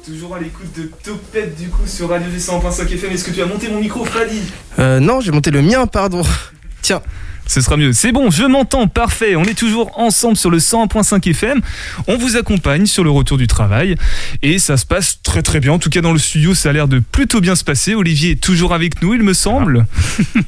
Toujours 0.06 0.36
à 0.36 0.40
l'écoute 0.40 0.74
de 0.74 0.90
Topette 1.04 1.54
du 1.60 1.68
coup 1.68 1.86
sur 1.86 2.08
Radio 2.08 2.30
G 2.30 2.38
100.5 2.38 2.94
FM. 2.94 3.12
Est-ce 3.12 3.24
que 3.24 3.30
tu 3.32 3.42
as 3.42 3.46
monté 3.46 3.68
mon 3.68 3.78
micro, 3.78 4.06
Fadi? 4.06 4.40
Euh, 4.78 5.00
non, 5.00 5.20
j'ai 5.20 5.32
monté 5.32 5.50
le 5.50 5.60
mien, 5.60 5.86
pardon. 5.86 6.22
Tiens, 6.80 7.02
Ce 7.46 7.60
sera 7.60 7.76
mieux. 7.76 7.92
C'est 7.92 8.10
bon, 8.10 8.30
je 8.30 8.44
m'entends, 8.44 8.88
parfait. 8.88 9.36
On 9.36 9.44
est 9.44 9.58
toujours 9.58 9.92
ensemble 9.98 10.38
sur 10.38 10.48
le 10.48 10.60
101.5 10.60 11.28
FM. 11.28 11.60
On 12.06 12.16
vous 12.16 12.38
accompagne 12.38 12.86
sur 12.86 13.04
le 13.04 13.10
retour 13.10 13.36
du 13.36 13.46
travail. 13.46 13.96
Et 14.40 14.58
ça 14.58 14.78
se 14.78 14.86
passe 14.86 15.20
très 15.22 15.42
très 15.42 15.60
bien. 15.60 15.72
En 15.72 15.78
tout 15.78 15.90
cas, 15.90 16.00
dans 16.00 16.14
le 16.14 16.18
studio, 16.18 16.54
ça 16.54 16.70
a 16.70 16.72
l'air 16.72 16.88
de 16.88 17.00
plutôt 17.00 17.42
bien 17.42 17.54
se 17.54 17.64
passer. 17.64 17.94
Olivier 17.94 18.30
est 18.30 18.42
toujours 18.42 18.72
avec 18.72 19.02
nous, 19.02 19.12
il 19.12 19.22
me 19.22 19.34
semble. 19.34 19.84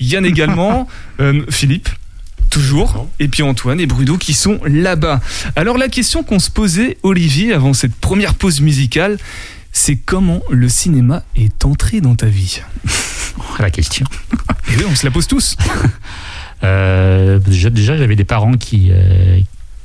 Yann 0.00 0.24
également. 0.24 0.88
Euh, 1.20 1.42
Philippe, 1.50 1.88
toujours. 2.58 3.06
Et 3.20 3.28
puis 3.28 3.42
Antoine 3.42 3.78
et 3.78 3.86
Bruno 3.86 4.18
qui 4.18 4.34
sont 4.34 4.58
là-bas. 4.64 5.20
Alors 5.54 5.78
la 5.78 5.88
question 5.88 6.24
qu'on 6.24 6.40
se 6.40 6.50
posait, 6.50 6.98
Olivier, 7.04 7.52
avant 7.52 7.72
cette 7.72 7.94
première 7.94 8.34
pause 8.34 8.60
musicale, 8.60 9.16
c'est 9.70 9.94
comment 9.94 10.40
le 10.50 10.68
cinéma 10.68 11.22
est 11.36 11.64
entré 11.64 12.00
dans 12.00 12.16
ta 12.16 12.26
vie? 12.26 12.62
La 13.60 13.70
question. 13.70 14.06
Et 14.72 14.76
oui, 14.76 14.84
on 14.90 14.94
se 14.94 15.04
la 15.04 15.10
pose 15.10 15.26
tous. 15.26 15.56
Euh, 16.64 17.38
déjà, 17.38 17.70
déjà, 17.70 17.96
j'avais 17.96 18.16
des 18.16 18.24
parents 18.24 18.54
qui, 18.54 18.88
euh, 18.90 19.38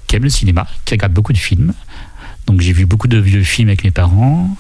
qui 0.08 0.16
aiment 0.16 0.24
le 0.24 0.30
cinéma, 0.30 0.66
qui 0.86 0.96
regardent 0.96 1.14
beaucoup 1.14 1.32
de 1.32 1.38
films. 1.38 1.72
Donc 2.48 2.62
j'ai 2.62 2.74
vu 2.74 2.88
beaucoup 2.88 3.08
de 3.08 3.20
vieux 3.20 3.44
films 3.44 3.68
avec 3.70 3.84
mes 3.84 3.92
parents. 3.92 4.58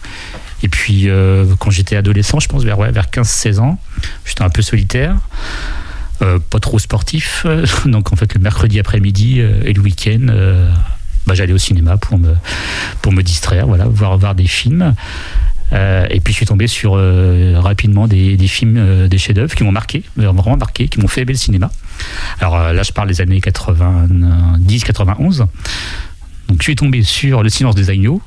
Et 0.62 0.68
puis 0.68 1.10
euh, 1.10 1.56
quand 1.58 1.72
j'étais 1.72 1.96
adolescent, 1.96 2.40
je 2.40 2.48
pense 2.48 2.64
vers, 2.64 2.78
ouais, 2.78 2.92
vers 2.92 3.08
15-16 3.08 3.58
ans, 3.58 3.80
j'étais 4.26 4.44
un 4.44 4.52
peu 4.52 4.62
solitaire. 4.62 5.16
Euh, 6.24 6.40
pas 6.50 6.60
trop 6.60 6.80
sportif. 6.80 7.46
Donc 7.86 8.14
en 8.14 8.16
fait 8.16 8.34
le 8.34 8.40
mercredi 8.40 8.80
après-midi 8.80 9.40
euh, 9.40 9.62
et 9.66 9.74
le 9.74 9.82
week-end, 9.82 10.28
euh, 10.30 10.70
bah, 11.28 11.36
j'allais 11.36 11.54
au 11.54 11.58
cinéma 11.58 11.98
pour 11.98 12.18
me, 12.18 13.22
distraire, 13.22 13.68
voilà, 13.68 13.86
voir, 13.86 14.18
voir 14.18 14.36
des 14.36 14.48
films. 14.48 14.96
Euh, 15.72 16.06
et 16.10 16.20
puis 16.20 16.34
je 16.34 16.38
suis 16.38 16.46
tombé 16.46 16.68
sur 16.68 16.94
euh, 16.96 17.56
rapidement 17.58 18.08
des, 18.08 18.38
films, 18.48 18.78
euh, 18.78 19.08
des 19.08 19.18
chefs-d'œuvre 19.18 19.56
qui 19.56 19.64
m'ont 19.64 19.72
marqué, 19.72 20.04
vraiment 20.16 20.58
marqué, 20.58 20.88
qui 20.88 21.00
m'ont 21.00 21.08
fait 21.08 21.22
aimer 21.22 21.34
le 21.34 21.40
cinéma. 21.40 21.72
Alors 22.40 22.58
euh, 22.58 22.74
là, 22.74 22.84
je 22.84 22.92
parle 22.92 23.08
des 23.08 23.22
années 23.22 23.40
90-91. 23.40 25.46
Donc 26.48 26.58
je 26.60 26.64
suis 26.64 26.76
tombé 26.76 27.04
sur 27.04 27.42
Le 27.44 27.50
silence 27.50 27.76
des 27.76 27.90
agneaux. 27.90 28.22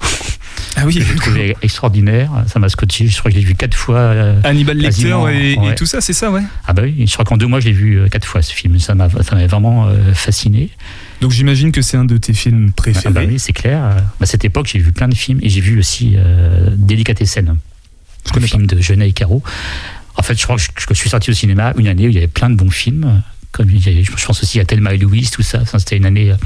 Ah 0.77 0.83
oui, 0.85 0.93
j'ai 0.93 1.15
trouvé 1.17 1.57
extraordinaire. 1.63 2.31
Ça 2.49 2.59
m'a 2.59 2.69
scotché. 2.69 3.07
Je 3.09 3.19
crois 3.19 3.31
que 3.31 3.37
je 3.37 3.41
l'ai 3.41 3.47
vu 3.47 3.55
quatre 3.55 3.77
fois. 3.77 3.99
euh, 3.99 4.41
Hannibal 4.45 4.77
Lecter 4.77 5.15
et, 5.33 5.75
tout 5.75 5.87
ça, 5.87 6.01
c'est 6.01 6.13
ça, 6.13 6.31
ouais. 6.31 6.43
Ah 6.67 6.73
bah 6.73 6.83
oui, 6.85 7.05
je 7.07 7.13
crois 7.13 7.25
qu'en 7.25 7.37
deux 7.37 7.47
mois, 7.47 7.61
je 7.61 7.67
l'ai 7.67 7.73
vu 7.73 7.99
euh, 7.99 8.09
quatre 8.09 8.27
fois 8.27 8.43
ce 8.43 8.53
film. 8.53 8.79
Ça 8.79 8.95
m'a 8.95 9.07
vraiment 9.09 9.87
euh, 9.87 10.13
fasciné. 10.13 10.71
Donc 11.21 11.31
j'imagine 11.31 11.73
que 11.73 11.81
c'est 11.83 11.97
un 11.97 12.05
de 12.05 12.17
tes 12.19 12.35
films 12.35 12.73
préférés. 12.73 13.07
Ah 13.09 13.11
bah 13.11 13.23
oui, 13.27 13.39
c'est 13.39 13.53
clair. 13.55 13.83
Euh, 13.85 14.01
À 14.21 14.27
cette 14.27 14.45
époque, 14.45 14.67
j'ai 14.71 14.79
vu 14.79 14.93
plein 14.93 15.09
de 15.09 15.15
films 15.15 15.39
et 15.43 15.49
j'ai 15.49 15.61
vu 15.61 15.79
aussi 15.79 16.15
euh, 16.17 16.71
Délicatessen, 16.77 17.57
Je 18.35 18.39
un 18.39 18.43
film 18.43 18.67
de 18.67 18.81
Genet 18.81 19.09
et 19.09 19.13
Caro. 19.13 19.43
En 20.17 20.23
fait, 20.23 20.39
je 20.39 20.43
crois 20.45 20.57
que 20.57 20.63
je 20.91 20.95
suis 20.95 21.11
sorti 21.11 21.31
au 21.31 21.35
cinéma 21.35 21.73
une 21.77 21.89
année 21.89 22.07
où 22.07 22.11
il 22.11 22.15
y 22.15 22.19
avait 22.19 22.27
plein 22.27 22.51
de 22.51 22.55
bons 22.57 22.71
films. 22.71 23.23
Comme 23.57 23.71
je 23.71 24.27
pense 24.27 24.43
aussi 24.43 24.61
à 24.61 24.67
Thelma 24.67 24.93
et 24.93 24.99
Louise, 24.99 25.31
tout 25.31 25.43
ça. 25.43 25.61
Enfin, 25.63 25.79
C'était 25.79 25.97
une 25.97 26.05
année 26.05 26.31
euh, 26.31 26.37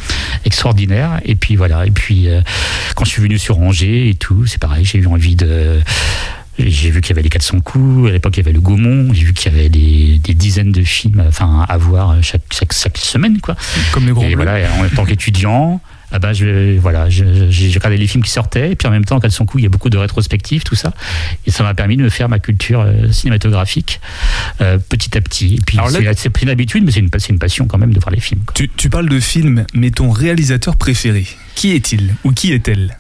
extraordinaire. 0.45 1.21
Et 1.25 1.35
puis 1.35 1.57
voilà. 1.57 1.85
Et 1.87 1.91
puis 1.91 2.29
euh, 2.29 2.41
quand 2.95 3.05
je 3.05 3.11
suis 3.11 3.23
venu 3.23 3.37
sur 3.37 3.59
Angers 3.59 4.11
et 4.11 4.15
tout, 4.15 4.47
c'est 4.47 4.61
pareil. 4.61 4.85
J'ai 4.85 4.99
eu 4.99 5.07
envie 5.07 5.35
de. 5.35 5.81
J'ai 6.59 6.91
vu 6.91 7.01
qu'il 7.01 7.11
y 7.11 7.13
avait 7.15 7.23
les 7.23 7.31
400 7.31 7.61
coups. 7.61 8.11
À 8.11 8.13
l'époque, 8.13 8.37
il 8.37 8.41
y 8.41 8.43
avait 8.43 8.53
le 8.53 8.61
Gaumont. 8.61 9.13
J'ai 9.13 9.25
vu 9.25 9.33
qu'il 9.33 9.51
y 9.51 9.55
avait 9.55 9.69
des, 9.69 10.21
des 10.23 10.35
dizaines 10.35 10.73
de 10.73 10.83
films, 10.83 11.25
enfin, 11.27 11.65
à 11.69 11.77
voir 11.79 12.23
chaque, 12.23 12.43
chaque, 12.53 12.73
chaque 12.73 12.99
semaine, 12.99 13.41
quoi. 13.41 13.57
Comme 13.93 14.07
le 14.07 14.15
Grand 14.15 14.25
Et 14.25 14.35
voilà, 14.35 14.69
en 14.75 14.95
tant 14.95 15.05
qu'étudiant, 15.05 15.81
ah 16.13 16.19
bah 16.19 16.33
je, 16.33 16.79
voilà, 16.79 17.09
j'ai 17.09 17.25
regardé 17.75 17.97
les 17.97 18.07
films 18.07 18.23
qui 18.25 18.31
sortaient, 18.31 18.73
et 18.73 18.77
puis 18.77 18.89
en 18.89 18.91
même 18.91 19.05
temps, 19.05 19.21
qu'à 19.21 19.31
son 19.31 19.47
coup, 19.47 19.59
il 19.59 19.63
y 19.63 19.67
a 19.67 19.71
beaucoup 19.71 19.91
de 19.91 19.97
rétrospectives, 19.99 20.63
tout 20.65 20.75
ça. 20.75 20.93
Et 21.47 21.51
ça 21.51 21.63
m'a 21.63 21.75
permis 21.75 21.97
de 21.97 22.03
me 22.03 22.09
faire 22.09 22.29
ma 22.29 22.39
culture 22.39 22.81
euh, 22.81 23.11
cinématographique 23.13 24.01
euh, 24.61 24.79
petit 24.79 25.17
à 25.17 25.21
petit. 25.21 25.55
Et 25.55 25.61
puis, 25.65 25.79
c'est 26.17 26.43
une 26.43 26.49
habitude, 26.49 26.85
mais 26.85 26.91
c'est 26.93 27.01
une, 27.01 27.11
c'est 27.19 27.29
une 27.31 27.39
passion 27.39 27.67
quand 27.67 27.79
même 27.79 27.93
de 27.93 28.01
voir 28.01 28.11
les 28.13 28.21
films. 28.21 28.43
quoi. 28.45 28.55
Tu, 28.55 28.69
tu 28.77 28.91
parles 28.91 29.09
de 29.09 29.21
film, 29.21 29.65
mais 29.75 29.91
ton 29.91 30.11
réalisateur 30.11 30.77
préféré, 30.77 31.27
qui 31.55 31.73
est-il 31.73 32.15
Ou 32.25 32.33
qui 32.33 32.53
est-elle? 32.53 32.97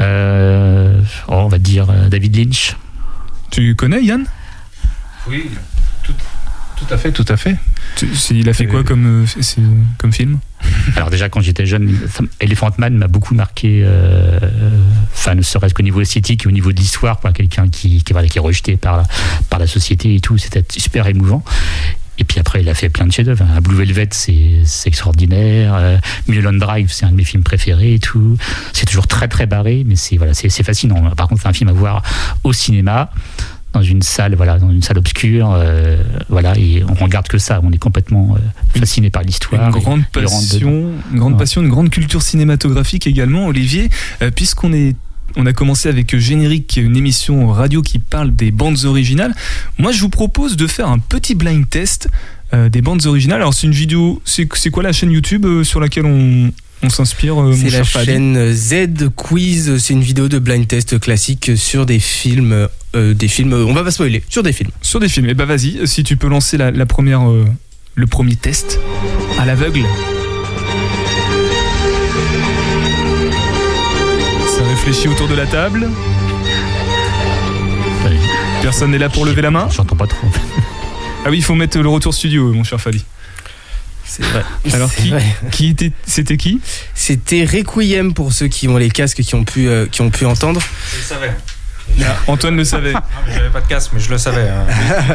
Euh, 0.00 1.00
oh, 1.28 1.34
on 1.34 1.48
va 1.48 1.58
dire 1.58 1.90
euh, 1.90 2.08
David 2.08 2.36
Lynch. 2.36 2.76
Tu 3.50 3.74
connais 3.76 4.02
Yann 4.02 4.24
Oui, 5.28 5.50
tout, 6.02 6.14
tout 6.76 6.86
à 6.94 6.96
fait, 6.96 7.12
tout 7.12 7.24
à 7.28 7.36
fait. 7.36 7.56
Tu- 7.96 8.08
Il 8.30 8.48
a 8.48 8.54
fait 8.54 8.64
Euh, 8.66 8.70
quoi 8.70 8.84
comme, 8.84 9.26
comme 9.98 10.12
film? 10.12 10.38
Alors 10.96 11.10
déjà 11.10 11.28
quand 11.28 11.40
j'étais 11.40 11.66
jeune, 11.66 11.98
Elephant 12.40 12.70
Man 12.78 12.94
m'a 12.94 13.08
beaucoup 13.08 13.34
marqué, 13.34 13.82
euh, 13.84 14.38
enfin 15.12 15.34
ne 15.34 15.42
serait-ce 15.42 15.74
qu'au 15.74 15.82
niveau 15.82 16.00
esthétique 16.00 16.44
et 16.44 16.48
au 16.48 16.50
niveau 16.50 16.72
de 16.72 16.78
l'histoire, 16.78 17.20
quelqu'un 17.32 17.68
qui, 17.68 18.02
voilà, 18.10 18.28
qui 18.28 18.38
est 18.38 18.40
rejeté 18.40 18.76
par 18.76 19.04
la, 19.58 19.66
société 19.66 20.14
et 20.14 20.20
tout, 20.20 20.38
c'était 20.38 20.64
super 20.76 21.06
émouvant. 21.06 21.44
Et 22.18 22.24
puis 22.24 22.38
après, 22.38 22.60
il 22.60 22.68
a 22.68 22.74
fait 22.74 22.88
plein 22.88 23.06
de 23.06 23.12
chefs-d'œuvre. 23.12 23.44
hein. 23.44 23.60
Blue 23.60 23.76
Velvet, 23.76 24.08
c'est 24.10 24.62
extraordinaire. 24.86 25.74
Euh, 25.74 25.98
Drive, 26.28 26.92
c'est 26.92 27.06
un 27.06 27.10
de 27.10 27.16
mes 27.16 27.24
films 27.24 27.42
préférés 27.42 27.94
et 27.94 27.98
tout. 27.98 28.36
C'est 28.72 28.86
toujours 28.86 29.06
très 29.06 29.28
très 29.28 29.46
barré, 29.46 29.84
mais 29.86 29.96
c'est 29.96 30.16
voilà, 30.16 30.34
c'est 30.34 30.50
fascinant. 30.62 31.10
Par 31.16 31.28
contre, 31.28 31.42
c'est 31.42 31.48
un 31.48 31.52
film 31.52 31.70
à 31.70 31.72
voir 31.72 32.02
au 32.44 32.52
cinéma, 32.52 33.10
dans 33.72 33.82
une 33.82 34.02
salle, 34.02 34.34
voilà, 34.34 34.58
dans 34.58 34.70
une 34.70 34.82
salle 34.82 34.98
obscure, 34.98 35.50
euh, 35.52 35.96
voilà, 36.28 36.56
et 36.58 36.82
on 36.88 36.94
regarde 36.94 37.28
que 37.28 37.38
ça. 37.38 37.60
On 37.62 37.72
est 37.72 37.78
complètement 37.78 38.36
euh, 38.36 38.78
fasciné 38.78 39.10
par 39.10 39.22
l'histoire. 39.22 39.64
Une 39.64 39.70
grande 39.82 40.00
et 40.00 40.20
passion, 40.22 40.92
une 41.12 41.18
grande 41.18 41.32
Ouais. 41.32 41.38
passion, 41.38 41.62
une 41.62 41.68
grande 41.70 41.90
culture 41.90 42.22
cinématographique 42.22 43.06
également, 43.06 43.46
Olivier, 43.46 43.88
euh, 44.22 44.30
puisqu'on 44.30 44.72
est 44.72 44.94
on 45.36 45.46
a 45.46 45.54
commencé 45.54 45.88
avec 45.88 46.14
Générique, 46.14 46.66
qui 46.66 46.80
est 46.80 46.82
une 46.82 46.96
émission 46.96 47.48
radio 47.48 47.80
qui 47.80 47.98
parle 47.98 48.36
des 48.36 48.50
bandes 48.50 48.84
originales. 48.84 49.34
Moi, 49.78 49.90
je 49.92 50.00
vous 50.02 50.10
propose 50.10 50.56
de 50.56 50.66
faire 50.66 50.88
un 50.88 50.98
petit 50.98 51.34
blind 51.34 51.66
test 51.68 52.10
euh, 52.52 52.68
des 52.68 52.82
bandes 52.82 53.06
originales. 53.06 53.40
Alors, 53.40 53.54
c'est 53.54 53.66
une 53.66 53.72
vidéo. 53.72 54.20
C'est 54.26 54.46
quoi 54.70 54.82
la 54.82 54.92
chaîne 54.92 55.10
YouTube 55.10 55.46
euh, 55.46 55.64
sur 55.64 55.80
laquelle 55.80 56.04
on, 56.04 56.52
on 56.82 56.90
s'inspire 56.90 57.40
euh, 57.40 57.54
C'est 57.56 57.70
la 57.70 57.82
chaîne 57.82 58.52
Z 58.52 59.08
Quiz. 59.16 59.78
C'est 59.78 59.94
une 59.94 60.02
vidéo 60.02 60.28
de 60.28 60.38
blind 60.38 60.68
test 60.68 61.00
classique 61.00 61.52
sur 61.56 61.86
des 61.86 61.98
films. 61.98 62.68
Euh, 62.94 63.14
des 63.14 63.28
films. 63.28 63.52
On 63.52 63.72
va 63.72 63.84
pas 63.84 63.90
spoiler. 63.90 64.22
Sur 64.28 64.42
des 64.42 64.52
films. 64.52 64.70
Sur 64.80 65.00
des 65.00 65.08
films. 65.08 65.28
Et 65.28 65.34
bah, 65.34 65.44
vas-y, 65.44 65.86
si 65.86 66.04
tu 66.04 66.16
peux 66.16 66.28
lancer 66.28 66.56
la, 66.56 66.70
la 66.70 66.86
première, 66.86 67.28
euh, 67.28 67.44
le 67.94 68.06
premier 68.06 68.36
test 68.36 68.78
à 69.38 69.44
l'aveugle. 69.44 69.86
Ça 74.46 74.68
réfléchit 74.68 75.08
autour 75.08 75.28
de 75.28 75.34
la 75.34 75.46
table. 75.46 75.88
Personne 78.62 78.92
n'est 78.92 78.98
là 78.98 79.08
pour 79.08 79.24
lever 79.26 79.42
la 79.42 79.50
main. 79.50 79.68
J'entends 79.70 79.96
pas 79.96 80.06
trop. 80.06 80.28
Ah 81.24 81.30
oui, 81.30 81.38
il 81.38 81.42
faut 81.42 81.54
mettre 81.54 81.78
le 81.78 81.88
retour 81.88 82.14
studio, 82.14 82.52
mon 82.52 82.62
cher 82.62 82.80
Fadi. 82.80 83.04
C'est 84.04 84.24
vrai. 84.24 84.44
Alors, 84.72 84.94
qui, 84.94 85.10
vrai. 85.10 85.24
qui 85.50 85.68
était, 85.68 85.92
c'était 86.06 86.36
qui? 86.36 86.60
C'était 86.94 87.44
Requiem 87.44 88.14
pour 88.14 88.32
ceux 88.32 88.48
qui 88.48 88.68
ont 88.68 88.76
les 88.76 88.90
casques 88.90 89.22
qui 89.22 89.34
ont 89.34 89.44
pu, 89.44 89.68
euh, 89.68 89.86
qui 89.86 90.00
ont 90.02 90.10
pu 90.10 90.26
entendre. 90.26 90.60
Je 90.92 90.96
le 90.96 91.02
savais. 91.02 91.32
Antoine 92.26 92.56
le 92.56 92.64
savait. 92.64 92.92
J'avais 93.28 93.50
pas 93.50 93.60
de 93.60 93.66
casque, 93.66 93.90
mais 93.94 94.00
je 94.00 94.10
le 94.10 94.18
savais. 94.18 94.48
hein. 94.48 94.66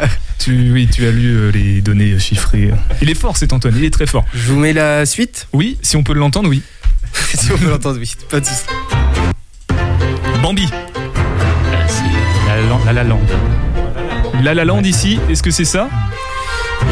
Tu, 0.38 0.70
oui, 0.72 0.88
tu 0.90 1.04
as 1.06 1.10
lu 1.10 1.34
euh, 1.34 1.50
les 1.50 1.80
données 1.80 2.16
chiffrées. 2.20 2.70
Il 3.02 3.10
est 3.10 3.14
fort, 3.18 3.36
cet 3.36 3.52
Antoine. 3.52 3.74
Il 3.76 3.84
est 3.84 3.90
très 3.92 4.06
fort. 4.06 4.24
Je 4.32 4.52
vous 4.52 4.58
mets 4.58 4.72
la 4.72 5.04
suite? 5.04 5.48
Oui, 5.52 5.78
si 5.82 5.96
on 5.96 6.04
peut 6.04 6.12
l'entendre, 6.12 6.48
oui. 6.48 6.62
si 7.34 7.50
on 7.50 7.58
peut 7.58 7.68
l'entendre, 7.68 7.98
oui. 7.98 8.12
Pas 8.30 8.38
de 8.38 8.44
souci. 8.46 8.62
Bambi. 10.40 10.68
Euh, 10.70 12.46
la, 12.46 12.56
La- 12.56 12.84
la 12.86 12.92
La 12.92 13.04
Land. 13.04 13.20
La 14.42 14.54
La 14.54 14.64
Land 14.64 14.82
ici. 14.84 15.18
Est-ce 15.28 15.42
que 15.42 15.50
c'est 15.50 15.64
ça? 15.64 15.88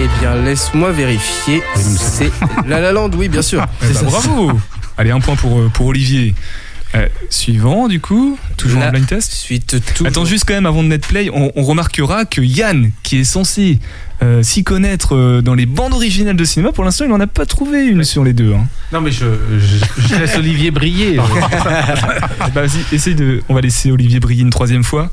Eh 0.00 0.08
bien, 0.20 0.34
laisse-moi 0.42 0.90
vérifier. 0.90 1.62
C'est 1.76 2.32
La 2.66 2.80
La 2.80 2.90
Land, 2.92 3.10
oui, 3.16 3.28
bien 3.28 3.42
sûr. 3.42 3.64
Eh 3.82 3.86
C'est 3.86 3.92
bah, 3.94 4.00
ça. 4.00 4.06
Bravo. 4.28 4.58
Allez, 4.98 5.10
un 5.12 5.20
point 5.20 5.36
pour, 5.36 5.58
euh, 5.60 5.68
pour 5.72 5.86
Olivier. 5.86 6.34
Euh, 6.96 7.08
suivant, 7.30 7.88
du 7.88 8.00
coup, 8.00 8.38
toujours 8.56 8.80
La 8.80 8.88
en 8.88 8.90
blind 8.90 9.06
test. 9.06 9.32
Suite 9.32 9.76
tout. 9.94 10.06
Attends, 10.06 10.24
juste 10.24 10.44
quand 10.46 10.54
même 10.54 10.66
avant 10.66 10.82
de 10.82 10.88
netplay, 10.88 11.30
on, 11.32 11.52
on 11.54 11.62
remarquera 11.62 12.24
que 12.24 12.40
Yann, 12.40 12.90
qui 13.02 13.18
est 13.18 13.24
censé 13.24 13.78
euh, 14.22 14.42
s'y 14.42 14.64
connaître 14.64 15.14
euh, 15.14 15.42
dans 15.42 15.54
les 15.54 15.66
bandes 15.66 15.92
originales 15.92 16.36
de 16.36 16.44
cinéma, 16.44 16.72
pour 16.72 16.84
l'instant, 16.84 17.04
il 17.04 17.10
n'en 17.10 17.20
a 17.20 17.26
pas 17.26 17.44
trouvé 17.46 17.86
une 17.86 18.02
sur 18.04 18.24
les 18.24 18.32
deux. 18.32 18.54
hein. 18.54 18.66
Non, 18.92 19.00
mais 19.00 19.10
je, 19.12 19.26
je- 19.58 20.02
je 20.08 20.14
laisse 20.18 20.36
Olivier 20.36 20.70
briller. 20.70 21.18
Bah, 22.54 22.62
vas-y, 22.66 22.94
essaye 22.94 23.14
de. 23.14 23.42
On 23.48 23.54
va 23.54 23.60
laisser 23.60 23.90
Olivier 23.90 24.20
briller 24.20 24.42
une 24.42 24.50
troisième 24.50 24.84
fois. 24.84 25.10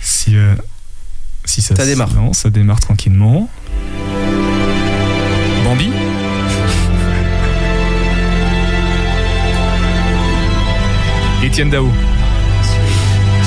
Si, 0.00 0.36
euh, 0.36 0.54
si 1.44 1.62
ça, 1.62 1.76
Ça 1.76 1.86
démarre. 1.86 2.12
Non, 2.14 2.32
ça 2.32 2.50
démarre 2.50 2.80
tranquillement. 2.80 3.48
Étienne 11.42 11.70
Dao. 11.70 11.90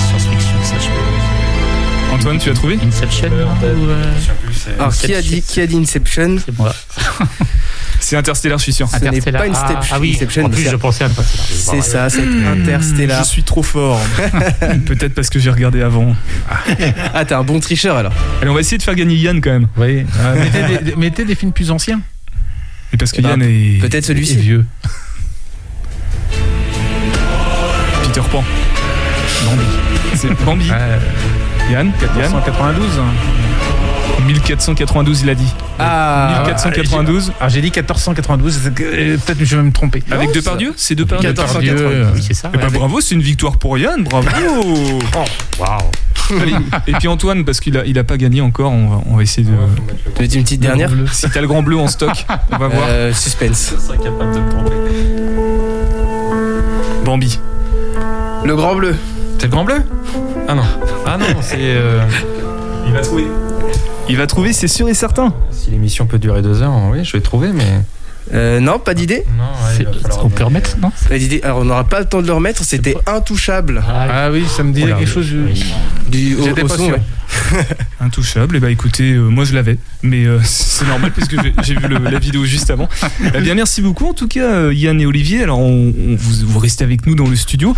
Science-fiction, 0.08 0.64
ça, 0.64 0.76
je 0.80 0.86
peux. 0.88 2.14
Antoine, 2.14 2.38
tu 2.38 2.50
as 2.50 2.54
trouvé 2.54 2.78
Inception 2.86 3.30
Euh, 3.32 3.46
ou, 3.76 3.90
euh, 3.90 4.04
Je 4.52 4.72
Alors, 4.80 4.94
qui 4.94 5.14
a 5.14 5.22
dit, 5.22 5.42
qui 5.42 5.62
a 5.62 5.68
dit 5.68 5.78
Inception 5.78 6.38
C'est 6.44 6.58
moi. 6.58 6.74
C'est 8.00 8.18
Interstellar, 8.18 8.58
je 8.60 8.64
suis 8.64 8.74
sûr. 8.74 8.88
Ce 8.88 8.98
n'est 9.00 9.08
Interstellar. 9.08 9.42
pas 9.44 9.48
Inception, 9.50 9.80
Ah, 9.82 9.96
ah 9.96 10.00
oui, 10.00 10.14
Inception, 10.16 10.46
en 10.46 10.50
plus, 10.50 10.64
c'est- 10.64 10.70
je 10.70 10.76
pensais 10.76 11.04
à 11.06 11.08
Interstellar. 11.08 11.46
C'est 11.50 11.82
ça, 11.82 12.10
c'est 12.10 12.22
Je 12.24 12.62
Interstellar. 12.62 13.26
suis 13.26 13.44
trop 13.44 13.64
fort. 13.64 14.00
Peut-être 14.86 15.16
parce 15.16 15.30
que 15.30 15.40
j'ai 15.40 15.50
regardé 15.50 15.82
avant. 15.82 16.16
Ah, 17.14 17.26
t'es 17.26 17.34
un 17.34 17.44
bon 17.44 17.60
tricheur 17.60 17.98
alors. 17.98 18.14
Allez, 18.42 18.50
on 18.52 18.54
va 18.54 18.60
essayer 18.60 18.78
de 18.78 18.84
faire 18.84 18.96
gagner 18.96 19.16
Yann 19.16 19.42
quand 19.42 19.52
même. 19.52 19.68
Oui. 19.78 20.06
euh, 20.20 20.36
mettez, 20.44 20.84
des, 20.84 20.96
mettez 20.96 21.26
des 21.26 21.36
films 21.36 21.52
plus 21.54 21.72
anciens. 21.72 22.02
Et 22.94 22.98
parce 22.98 23.12
que 23.12 23.20
Eh 23.20 23.22
ben, 23.24 23.30
Yann 23.30 23.42
est 23.42 23.80
Peut-être 23.82 24.06
celui-ci. 24.06 24.36
vieux. 24.38 24.66
Peter 28.16 28.28
Pan. 28.32 28.44
Bambi. 29.46 29.66
C'est 30.16 30.46
Bambi. 30.46 30.70
Euh, 30.72 30.98
Yann, 31.70 31.92
Yann. 32.02 32.16
1992. 32.16 32.90
1492, 34.26 35.22
il 35.24 35.30
a 35.30 35.36
dit. 35.36 35.54
Ah, 35.78 36.44
1492. 36.46 37.34
Alors 37.38 37.50
j'ai 37.50 37.60
dit 37.60 37.72
1492, 37.72 38.58
c'est 38.64 38.74
que- 38.74 38.84
euh, 38.84 39.18
peut-être 39.18 39.40
que 39.40 39.44
je 39.44 39.58
vais 39.58 39.64
me 39.64 39.72
tromper. 39.74 40.02
Avec 40.10 40.30
Non, 40.30 40.34
Depardieu 40.34 40.74
C'est 40.78 40.96
Depardieu 40.96 41.32
1492. 41.32 42.08
Oui, 42.16 42.24
c'est 42.26 42.34
ça. 42.34 42.52
Eh 42.54 42.58
ben, 42.58 42.70
bravo, 42.70 43.02
c'est 43.02 43.16
une 43.16 43.22
victoire 43.22 43.58
pour 43.58 43.78
Yann, 43.78 44.02
bravo 44.06 44.28
Waouh. 45.60 45.92
Allez, 46.42 46.56
Et 46.88 46.94
puis 46.94 47.10
Antoine, 47.10 47.44
parce 47.44 47.60
qu'il 47.60 47.78
a, 47.78 47.86
il 47.86 48.00
a 48.00 48.06
pas 48.06 48.16
gagné 48.16 48.40
encore, 48.40 48.72
on 48.72 48.88
va, 48.88 49.02
on 49.08 49.18
va 49.18 49.24
essayer 49.24 49.46
de... 49.46 49.52
Tu 50.16 50.22
veux 50.22 50.28
dire 50.30 50.38
une 50.38 50.46
petite 50.46 50.62
dernière 50.62 50.90
Si 51.12 51.30
t'as 51.30 51.42
le 51.42 51.48
grand 51.48 51.64
bleu 51.64 51.78
en 51.78 51.90
stock, 51.90 52.26
on 52.54 52.58
va 52.58 52.70
voir. 52.70 52.86
Euh, 52.88 53.12
Suspense. 53.14 53.74
Bambi. 57.04 57.40
Le 58.46 58.56
grand 58.56 58.76
bleu. 58.76 58.96
C'est 59.40 59.46
le 59.48 59.52
grand 59.52 59.64
bleu 59.66 59.82
Ah 60.48 60.56
non. 60.56 60.64
Ah 61.06 61.18
non, 61.18 61.26
c'est. 61.42 61.58
euh, 61.60 62.02
Il 62.88 62.94
va 62.94 63.02
trouver. 63.02 63.26
Il 64.08 64.18
va 64.18 64.28
trouver, 64.28 64.54
c'est 64.54 64.68
sûr 64.68 64.88
et 64.88 64.94
certain. 64.94 65.34
si 65.52 65.72
l'émission 65.72 66.06
peut 66.06 66.20
durer 66.20 66.42
deux 66.42 66.62
heures, 66.62 66.74
oui, 66.92 67.04
je 67.04 67.14
vais 67.14 67.22
trouver, 67.22 67.50
mais. 67.54 67.82
Euh, 68.34 68.60
non, 68.60 68.80
pas 68.80 68.96
d'idée 68.96 69.24
Non, 69.38 69.44
ouais, 69.44 69.74
C'est- 69.78 69.84
il 69.84 69.86
va 69.86 69.94
falloir- 69.94 70.26
On 70.26 70.30
peut 70.30 70.44
remettre, 70.44 70.78
non 70.82 70.92
Pas 71.10 71.18
d'idée. 71.20 71.42
Alors, 71.44 71.60
on 71.60 71.66
n'aura 71.66 71.84
pas 71.84 72.00
le 72.00 72.06
temps 72.06 72.24
de 72.24 72.28
le 72.28 72.34
remettre. 72.34 72.64
C'était 72.64 72.98
intouchable. 73.06 73.84
Ah 73.88 74.30
oui, 74.32 74.46
ça 74.48 74.64
me 74.64 74.74
disait 74.74 74.86
Oula, 74.88 74.96
quelque 74.96 75.08
chose. 75.10 75.28
oui. 75.32 75.64
Du, 76.10 76.36
au, 76.36 76.44
J'étais 76.44 76.64
au 76.64 76.68
pas 76.68 76.76
sûr. 76.78 76.88
ouais. 76.96 77.02
Intouchable, 78.00 78.56
et 78.56 78.60
bah 78.60 78.70
écoutez, 78.72 79.14
euh, 79.14 79.28
moi 79.28 79.44
je 79.46 79.54
l'avais, 79.54 79.78
mais 80.02 80.26
euh, 80.26 80.40
c'est 80.44 80.88
normal 80.88 81.12
parce 81.16 81.28
que 81.28 81.36
j'ai- 81.42 81.54
j'ai 81.64 81.76
vu 81.76 81.88
le- 81.88 81.98
la 81.98 82.18
vidéo 82.20 82.46
juste 82.46 82.70
avant. 82.72 82.88
Eh 83.36 83.42
bien 83.42 83.56
merci 83.56 83.82
beaucoup 83.82 84.08
en 84.08 84.14
tout 84.14 84.28
cas 84.28 84.46
euh, 84.54 84.74
Yann 84.74 85.00
et 85.02 85.06
Olivier, 85.06 85.44
alors 85.44 85.60
on, 85.60 85.90
on- 85.98 86.16
vous, 86.16 86.46
vous 86.48 86.60
restez 86.60 86.84
avec 86.84 87.06
nous 87.06 87.14
dans 87.16 87.28
le 87.28 87.36
studio. 87.36 87.76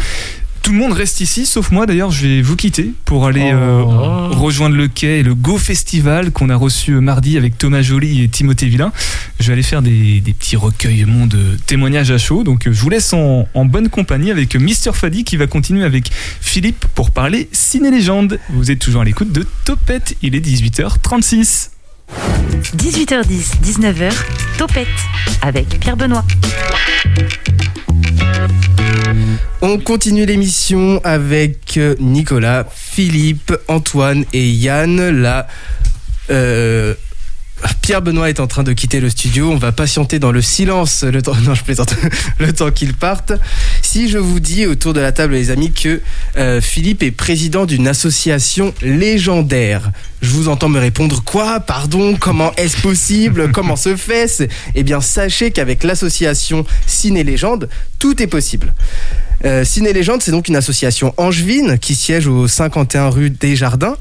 Tout 0.67 0.73
le 0.73 0.79
monde 0.79 0.91
reste 0.91 1.21
ici, 1.21 1.45
sauf 1.45 1.71
moi 1.71 1.85
d'ailleurs, 1.85 2.11
je 2.11 2.27
vais 2.27 2.41
vous 2.41 2.57
quitter 2.57 2.91
pour 3.05 3.25
aller 3.25 3.53
euh, 3.53 3.83
Oh. 3.85 4.27
rejoindre 4.35 4.75
le 4.75 4.89
quai 4.89 5.19
et 5.19 5.23
le 5.23 5.33
Go 5.33 5.57
Festival 5.57 6.31
qu'on 6.31 6.49
a 6.49 6.57
reçu 6.57 6.91
euh, 6.91 6.99
mardi 6.99 7.37
avec 7.37 7.57
Thomas 7.57 7.81
Joly 7.81 8.21
et 8.21 8.27
Timothée 8.27 8.65
Villain. 8.65 8.91
Je 9.39 9.47
vais 9.47 9.53
aller 9.53 9.63
faire 9.63 9.81
des, 9.81 10.19
des 10.19 10.33
petits 10.33 10.57
recueillements 10.57 11.25
de 11.25 11.57
témoignages 11.67 12.11
à 12.11 12.17
chaud, 12.17 12.43
donc 12.43 12.67
euh, 12.67 12.73
je 12.73 12.81
vous 12.81 12.89
laisse 12.89 13.13
en, 13.13 13.47
en 13.53 13.63
bonne 13.63 13.87
compagnie 13.87 14.29
avec 14.29 14.57
euh, 14.57 14.59
Mister 14.59 14.91
Fadi 14.93 15.23
qui 15.23 15.37
va 15.37 15.47
continuer 15.47 15.85
avec 15.85 16.11
Philippe 16.41 16.85
pour 16.95 17.11
parler 17.11 17.47
ciné-légende. 17.53 18.37
Vous 18.49 18.69
êtes 18.69 18.79
toujours 18.79 19.03
à 19.03 19.05
l'écoute 19.05 19.31
de 19.31 19.47
Topette, 19.63 20.17
il 20.21 20.35
est 20.35 20.45
18h36. 20.45 21.69
18h10, 22.75 23.61
19h, 23.63 24.11
Topette 24.57 24.87
avec 25.41 25.79
Pierre 25.79 25.95
Benoît. 25.95 26.25
On 29.61 29.79
continue 29.79 30.25
l'émission 30.25 31.01
avec 31.03 31.77
euh, 31.77 31.95
Nicolas, 31.99 32.65
Philippe, 32.71 33.53
Antoine 33.67 34.23
et 34.33 34.47
Yann. 34.49 34.99
Euh, 36.29 36.93
Pierre 37.81 38.01
Benoît 38.01 38.29
est 38.29 38.39
en 38.39 38.47
train 38.47 38.63
de 38.63 38.73
quitter 38.73 38.99
le 38.99 39.09
studio. 39.09 39.49
On 39.51 39.57
va 39.57 39.71
patienter 39.71 40.19
dans 40.19 40.31
le 40.31 40.41
silence 40.41 41.03
le 41.03 41.21
temps, 41.21 41.35
non, 41.43 41.55
je 41.55 41.63
plaisante, 41.63 41.95
le 42.39 42.53
temps 42.53 42.69
qu'il 42.71 42.93
parte. 42.93 43.31
Si 43.81 44.09
je 44.09 44.17
vous 44.17 44.39
dis 44.39 44.65
autour 44.65 44.93
de 44.93 44.99
la 44.99 45.11
table, 45.11 45.33
les 45.33 45.49
amis, 45.51 45.71
que 45.71 46.01
euh, 46.37 46.61
Philippe 46.61 47.01
est 47.03 47.11
président 47.11 47.65
d'une 47.65 47.87
association 47.87 48.73
légendaire, 48.81 49.91
je 50.21 50.29
vous 50.29 50.49
entends 50.49 50.69
me 50.69 50.79
répondre 50.79 51.23
quoi? 51.23 51.59
Pardon 51.59 52.15
Comment 52.19 52.53
est-ce 52.57 52.77
possible? 52.81 53.51
Comment 53.53 53.75
se 53.75 53.95
fait 53.95 54.27
C'est- 54.27 54.49
Eh 54.75 54.83
bien, 54.83 55.01
sachez 55.01 55.51
qu'avec 55.51 55.83
l'association 55.83 56.65
Ciné 56.85 57.23
Légende, 57.23 57.69
tout 57.99 58.21
est 58.21 58.27
possible. 58.27 58.73
Euh, 59.45 59.63
Ciné 59.63 59.93
Légende, 59.93 60.21
c'est 60.21 60.31
donc 60.31 60.47
une 60.47 60.55
association 60.55 61.13
angevine 61.17 61.77
qui 61.79 61.95
siège 61.95 62.27
au 62.27 62.47
51 62.47 63.09
rue 63.09 63.29
des 63.29 63.55
Jardins 63.55 63.95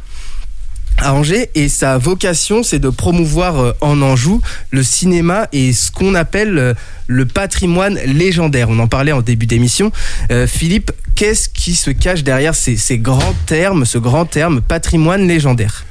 à 0.99 1.13
Angers 1.15 1.51
et 1.55 1.69
sa 1.69 1.99
vocation 1.99 2.63
c'est 2.63 2.79
de 2.79 2.89
promouvoir 2.89 3.59
euh, 3.59 3.73
en 3.81 4.01
Anjou 4.03 4.41
le 4.71 4.83
cinéma 4.83 5.49
et 5.53 5.73
ce 5.73 5.91
qu'on 5.91 6.15
appelle 6.15 6.59
euh, 6.59 6.75
le 7.07 7.27
patrimoine 7.27 7.99
légendaire. 8.07 8.69
On 8.71 8.79
en 8.79 8.89
parlait 8.89 9.13
en 9.13 9.23
début 9.23 9.47
d'émission. 9.47 9.93
Euh, 10.31 10.47
Philippe, 10.47 10.91
qu'est-ce 11.15 11.49
qui 11.49 11.75
se 11.75 11.91
cache 11.91 12.25
derrière 12.25 12.55
ces, 12.55 12.77
ces 12.77 12.99
grands 12.99 13.35
termes, 13.47 13.85
ce 13.85 13.99
grand 13.99 14.25
terme 14.25 14.61
patrimoine 14.61 15.29
légendaire? 15.29 15.85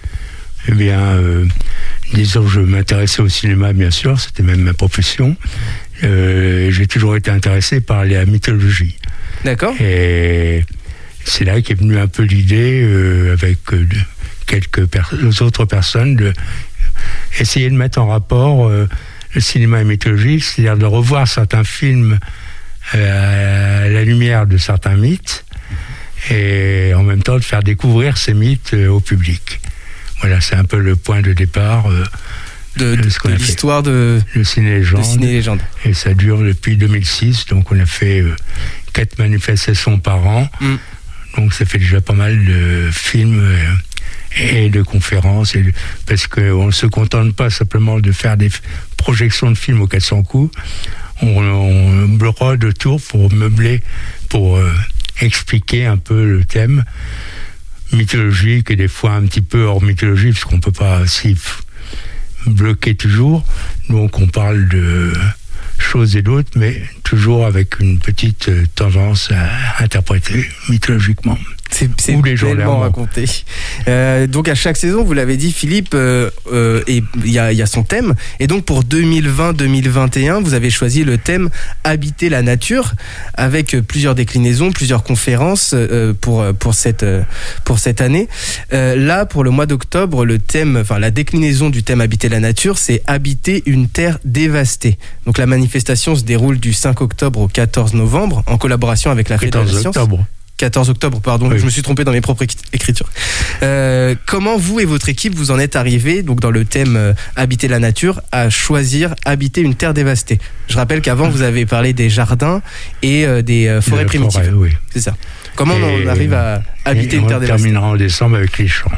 Eh 0.67 0.71
bien, 0.73 0.99
euh, 0.99 1.45
disons, 2.13 2.47
je 2.47 2.59
m'intéressais 2.59 3.21
au 3.21 3.29
cinéma, 3.29 3.71
bien 3.71 3.91
sûr, 3.91 4.19
c'était 4.19 4.41
même 4.43 4.61
ma 4.61 4.73
profession. 4.73 5.35
Euh, 6.03 6.71
J'ai 6.71 6.87
toujours 6.87 7.15
été 7.15 7.29
intéressé 7.29 7.79
par 7.81 8.03
la 8.03 8.25
mythologie. 8.25 8.97
D'accord 9.45 9.75
Et 9.79 10.65
c'est 11.23 11.45
là 11.45 11.61
qu'est 11.61 11.75
venue 11.79 11.99
un 11.99 12.07
peu 12.07 12.23
l'idée, 12.23 12.83
avec 13.31 13.59
de- 13.71 13.87
quelques 14.45 14.85
per- 14.85 15.01
autres 15.41 15.65
personnes, 15.65 16.15
de 16.15 16.33
essayer 17.39 17.69
de 17.69 17.75
mettre 17.75 17.99
en 17.99 18.07
rapport 18.07 18.67
euh, 18.67 18.87
le 19.33 19.41
cinéma 19.41 19.81
et 19.81 19.83
mythologie, 19.83 20.39
c'est-à-dire 20.39 20.77
de 20.77 20.85
revoir 20.85 21.27
certains 21.27 21.63
films 21.63 22.19
euh, 22.93 23.85
à 23.85 23.89
la 23.89 24.03
lumière 24.03 24.47
de 24.47 24.57
certains 24.57 24.95
mythes, 24.95 25.45
et 26.31 26.93
en 26.95 27.03
même 27.03 27.21
temps 27.21 27.35
de 27.35 27.43
faire 27.43 27.63
découvrir 27.63 28.17
ces 28.17 28.33
mythes 28.33 28.73
euh, 28.73 28.87
au 28.87 28.99
public. 28.99 29.59
Voilà, 30.21 30.39
c'est 30.41 30.55
un 30.55 30.63
peu 30.63 30.77
le 30.79 30.95
point 30.95 31.21
de 31.21 31.33
départ 31.33 31.89
de, 32.77 32.97
l'histoire 33.37 33.83
de, 33.83 34.21
le 34.33 34.43
ciné 34.43 34.71
de 34.71 34.75
légende. 34.77 35.03
Ciné 35.03 35.27
Légende 35.27 35.61
Et 35.83 35.93
ça 35.93 36.13
dure 36.13 36.39
depuis 36.39 36.77
2006, 36.77 37.47
donc 37.47 37.71
on 37.71 37.79
a 37.79 37.85
fait 37.85 38.23
quatre 38.93 39.19
manifestations 39.19 39.99
par 39.99 40.25
an. 40.25 40.49
Mm. 40.61 40.75
Donc 41.35 41.53
ça 41.53 41.65
fait 41.65 41.79
déjà 41.79 41.99
pas 41.99 42.13
mal 42.13 42.45
de 42.45 42.89
films 42.91 43.43
et 44.35 44.69
de 44.69 44.81
conférences. 44.81 45.55
Parce 46.05 46.27
qu'on 46.27 46.67
ne 46.67 46.71
se 46.71 46.85
contente 46.85 47.35
pas 47.35 47.49
simplement 47.49 47.99
de 47.99 48.11
faire 48.11 48.37
des 48.37 48.49
projections 48.97 49.51
de 49.51 49.57
films 49.57 49.81
aux 49.81 49.87
400 49.87 50.23
coups. 50.23 50.55
On, 51.21 51.37
on 51.37 52.07
brode 52.07 52.63
autour 52.65 53.01
pour 53.01 53.31
meubler, 53.31 53.81
pour 54.29 54.57
euh, 54.57 54.71
expliquer 55.21 55.85
un 55.85 55.97
peu 55.97 56.25
le 56.25 56.43
thème 56.43 56.83
mythologique 57.93 58.71
et 58.71 58.75
des 58.75 58.87
fois 58.87 59.13
un 59.13 59.25
petit 59.25 59.41
peu 59.41 59.63
hors 59.63 59.81
mythologie, 59.81 60.31
parce 60.31 60.43
qu'on 60.43 60.59
peut 60.59 60.71
pas 60.71 61.07
s'y 61.07 61.37
bloquer 62.45 62.95
toujours. 62.95 63.45
Donc 63.89 64.19
on 64.19 64.27
parle 64.27 64.67
de 64.67 65.13
choses 65.77 66.15
et 66.15 66.21
d'autres, 66.21 66.51
mais 66.55 66.81
toujours 67.03 67.45
avec 67.45 67.79
une 67.79 67.99
petite 67.99 68.49
euh, 68.49 68.65
tendance 68.75 69.31
à 69.31 69.83
interpréter 69.83 70.47
mythologiquement. 70.69 71.37
C'est 71.75 72.15
bellement 72.21 72.79
raconté. 72.79 73.25
Euh, 73.87 74.27
donc 74.27 74.47
à 74.47 74.55
chaque 74.55 74.77
saison, 74.77 75.03
vous 75.03 75.13
l'avez 75.13 75.37
dit, 75.37 75.51
Philippe, 75.51 75.93
euh, 75.93 76.29
euh, 76.51 76.81
et 76.87 77.03
il 77.23 77.31
y 77.31 77.39
a, 77.39 77.51
il 77.51 77.57
y 77.57 77.61
a 77.61 77.65
son 77.65 77.83
thème. 77.83 78.15
Et 78.39 78.47
donc 78.47 78.65
pour 78.65 78.83
2020-2021, 78.83 80.41
vous 80.41 80.53
avez 80.53 80.69
choisi 80.69 81.03
le 81.03 81.17
thème 81.17 81.49
Habiter 81.83 82.29
la 82.29 82.41
nature, 82.41 82.93
avec 83.33 83.77
plusieurs 83.81 84.15
déclinaisons, 84.15 84.71
plusieurs 84.71 85.03
conférences 85.03 85.73
euh, 85.73 86.13
pour 86.19 86.45
pour 86.59 86.73
cette 86.73 87.03
euh, 87.03 87.23
pour 87.63 87.79
cette 87.79 88.01
année. 88.01 88.27
Euh, 88.73 88.95
là, 88.95 89.25
pour 89.25 89.43
le 89.43 89.51
mois 89.51 89.65
d'octobre, 89.65 90.25
le 90.25 90.39
thème, 90.39 90.77
enfin 90.81 90.99
la 90.99 91.11
déclinaison 91.11 91.69
du 91.69 91.83
thème 91.83 92.01
Habiter 92.01 92.29
la 92.29 92.39
nature, 92.39 92.77
c'est 92.77 93.01
Habiter 93.07 93.63
une 93.65 93.87
terre 93.87 94.19
dévastée. 94.23 94.97
Donc 95.25 95.37
la 95.37 95.45
manifestation 95.45 96.15
se 96.15 96.23
déroule 96.23 96.59
du 96.59 96.73
5 96.73 97.01
octobre 97.01 97.39
au 97.39 97.47
14 97.47 97.93
novembre, 97.93 98.43
en 98.47 98.57
collaboration 98.57 99.11
avec 99.11 99.29
la 99.29 99.37
14 99.37 99.65
Fédération. 99.65 99.89
octobre. 99.89 100.25
14 100.57 100.89
octobre, 100.89 101.19
pardon, 101.21 101.49
Oui. 101.49 101.59
je 101.59 101.65
me 101.65 101.69
suis 101.69 101.81
trompé 101.81 102.03
dans 102.05 102.11
mes 102.13 102.21
propres 102.21 102.43
écrit- 102.43 102.57
écritures. 102.71 103.09
Euh, 103.61 104.15
comment 104.25 104.57
vous 104.57 104.79
et 104.79 104.85
votre 104.85 105.09
équipe 105.09 105.35
vous 105.35 105.51
en 105.51 105.59
êtes 105.59 105.75
arrivés, 105.75 106.23
donc 106.23 106.39
dans 106.39 106.51
le 106.51 106.63
thème 106.63 106.95
euh, 106.95 107.13
Habiter 107.35 107.67
la 107.67 107.79
nature, 107.79 108.21
à 108.31 108.49
choisir 108.49 109.15
habiter 109.25 109.59
une 109.61 109.75
terre 109.75 109.93
dévastée? 109.93 110.39
Je 110.69 110.75
rappelle 110.77 111.01
qu'avant 111.01 111.29
vous 111.29 111.41
avez 111.41 111.65
parlé 111.65 111.91
des 111.93 112.09
jardins 112.09 112.61
et 113.01 113.25
euh, 113.25 113.41
des 113.41 113.79
forêts 113.81 114.03
De 114.03 114.07
primitives. 114.07 114.43
forêt, 114.43 114.53
oui. 114.55 114.71
C'est 114.91 115.01
ça. 115.01 115.15
Comment 115.55 115.75
Et- 115.77 116.03
on 116.05 116.07
arrive 116.07 116.33
à 116.33 116.61
habiter 116.85 117.17
une 117.17 117.27
terre 117.27 117.37
on 117.37 117.41
dévastée? 117.41 117.63
terminera 117.63 117.87
en 117.87 117.95
décembre 117.97 118.37
avec 118.37 118.57
les 118.57 118.67
champs. 118.67 118.91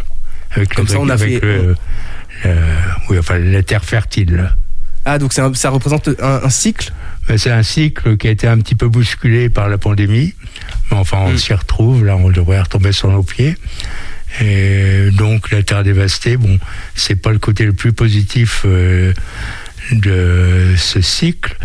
Avec 0.51 0.73
Comme 0.75 0.85
le- 0.85 0.91
ça, 0.91 0.99
on 0.99 1.09
a 1.09 1.13
avec 1.13 1.39
fait- 1.39 1.45
le- 1.45 1.75
le- 2.43 2.55
oui, 3.09 3.17
enfin, 3.19 3.37
la 3.39 3.63
terre 3.63 3.83
fertile. 3.83 4.51
Ah, 5.09 5.19
donc 5.19 5.37
un- 5.39 5.53
ça 5.53 5.69
représente 5.69 6.09
un, 6.21 6.41
un 6.43 6.49
cycle 6.49 6.91
Ben, 7.29 7.37
C'est 7.37 7.51
un 7.51 7.63
cycle 7.63 8.17
qui 8.17 8.27
a 8.27 8.31
été 8.31 8.45
un 8.47 8.57
petit 8.59 8.75
peu 8.75 8.87
bousculé 8.89 9.49
par 9.49 9.69
la 9.69 9.77
pandémie. 9.77 10.33
Mais 10.91 10.97
enfin, 10.97 11.17
on 11.21 11.31
Mm. 11.33 11.37
s'y 11.37 11.53
retrouve. 11.53 12.03
Là, 12.05 12.15
on 12.17 12.29
devrait 12.29 12.59
retomber 12.61 12.91
sur 12.91 13.09
nos 13.09 13.23
pieds. 13.23 13.55
Et 14.41 15.09
donc, 15.13 15.51
la 15.51 15.63
terre 15.63 15.83
dévastée, 15.83 16.35
bon, 16.37 16.59
c'est 16.95 17.15
pas 17.15 17.31
le 17.31 17.39
côté 17.39 17.65
le 17.65 17.71
plus 17.73 17.93
positif 17.93 18.63
euh, 18.65 19.13
de 19.91 20.73
ce 20.77 20.99
cycle, 21.01 21.55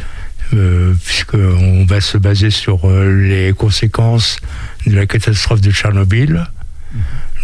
euh, 0.54 0.94
puisqu'on 1.04 1.84
va 1.84 2.00
se 2.00 2.18
baser 2.18 2.50
sur 2.50 2.88
euh, 2.88 3.20
les 3.28 3.52
conséquences 3.52 4.36
de 4.86 4.94
la 4.94 5.06
catastrophe 5.06 5.60
de 5.60 5.70
Tchernobyl. 5.72 6.46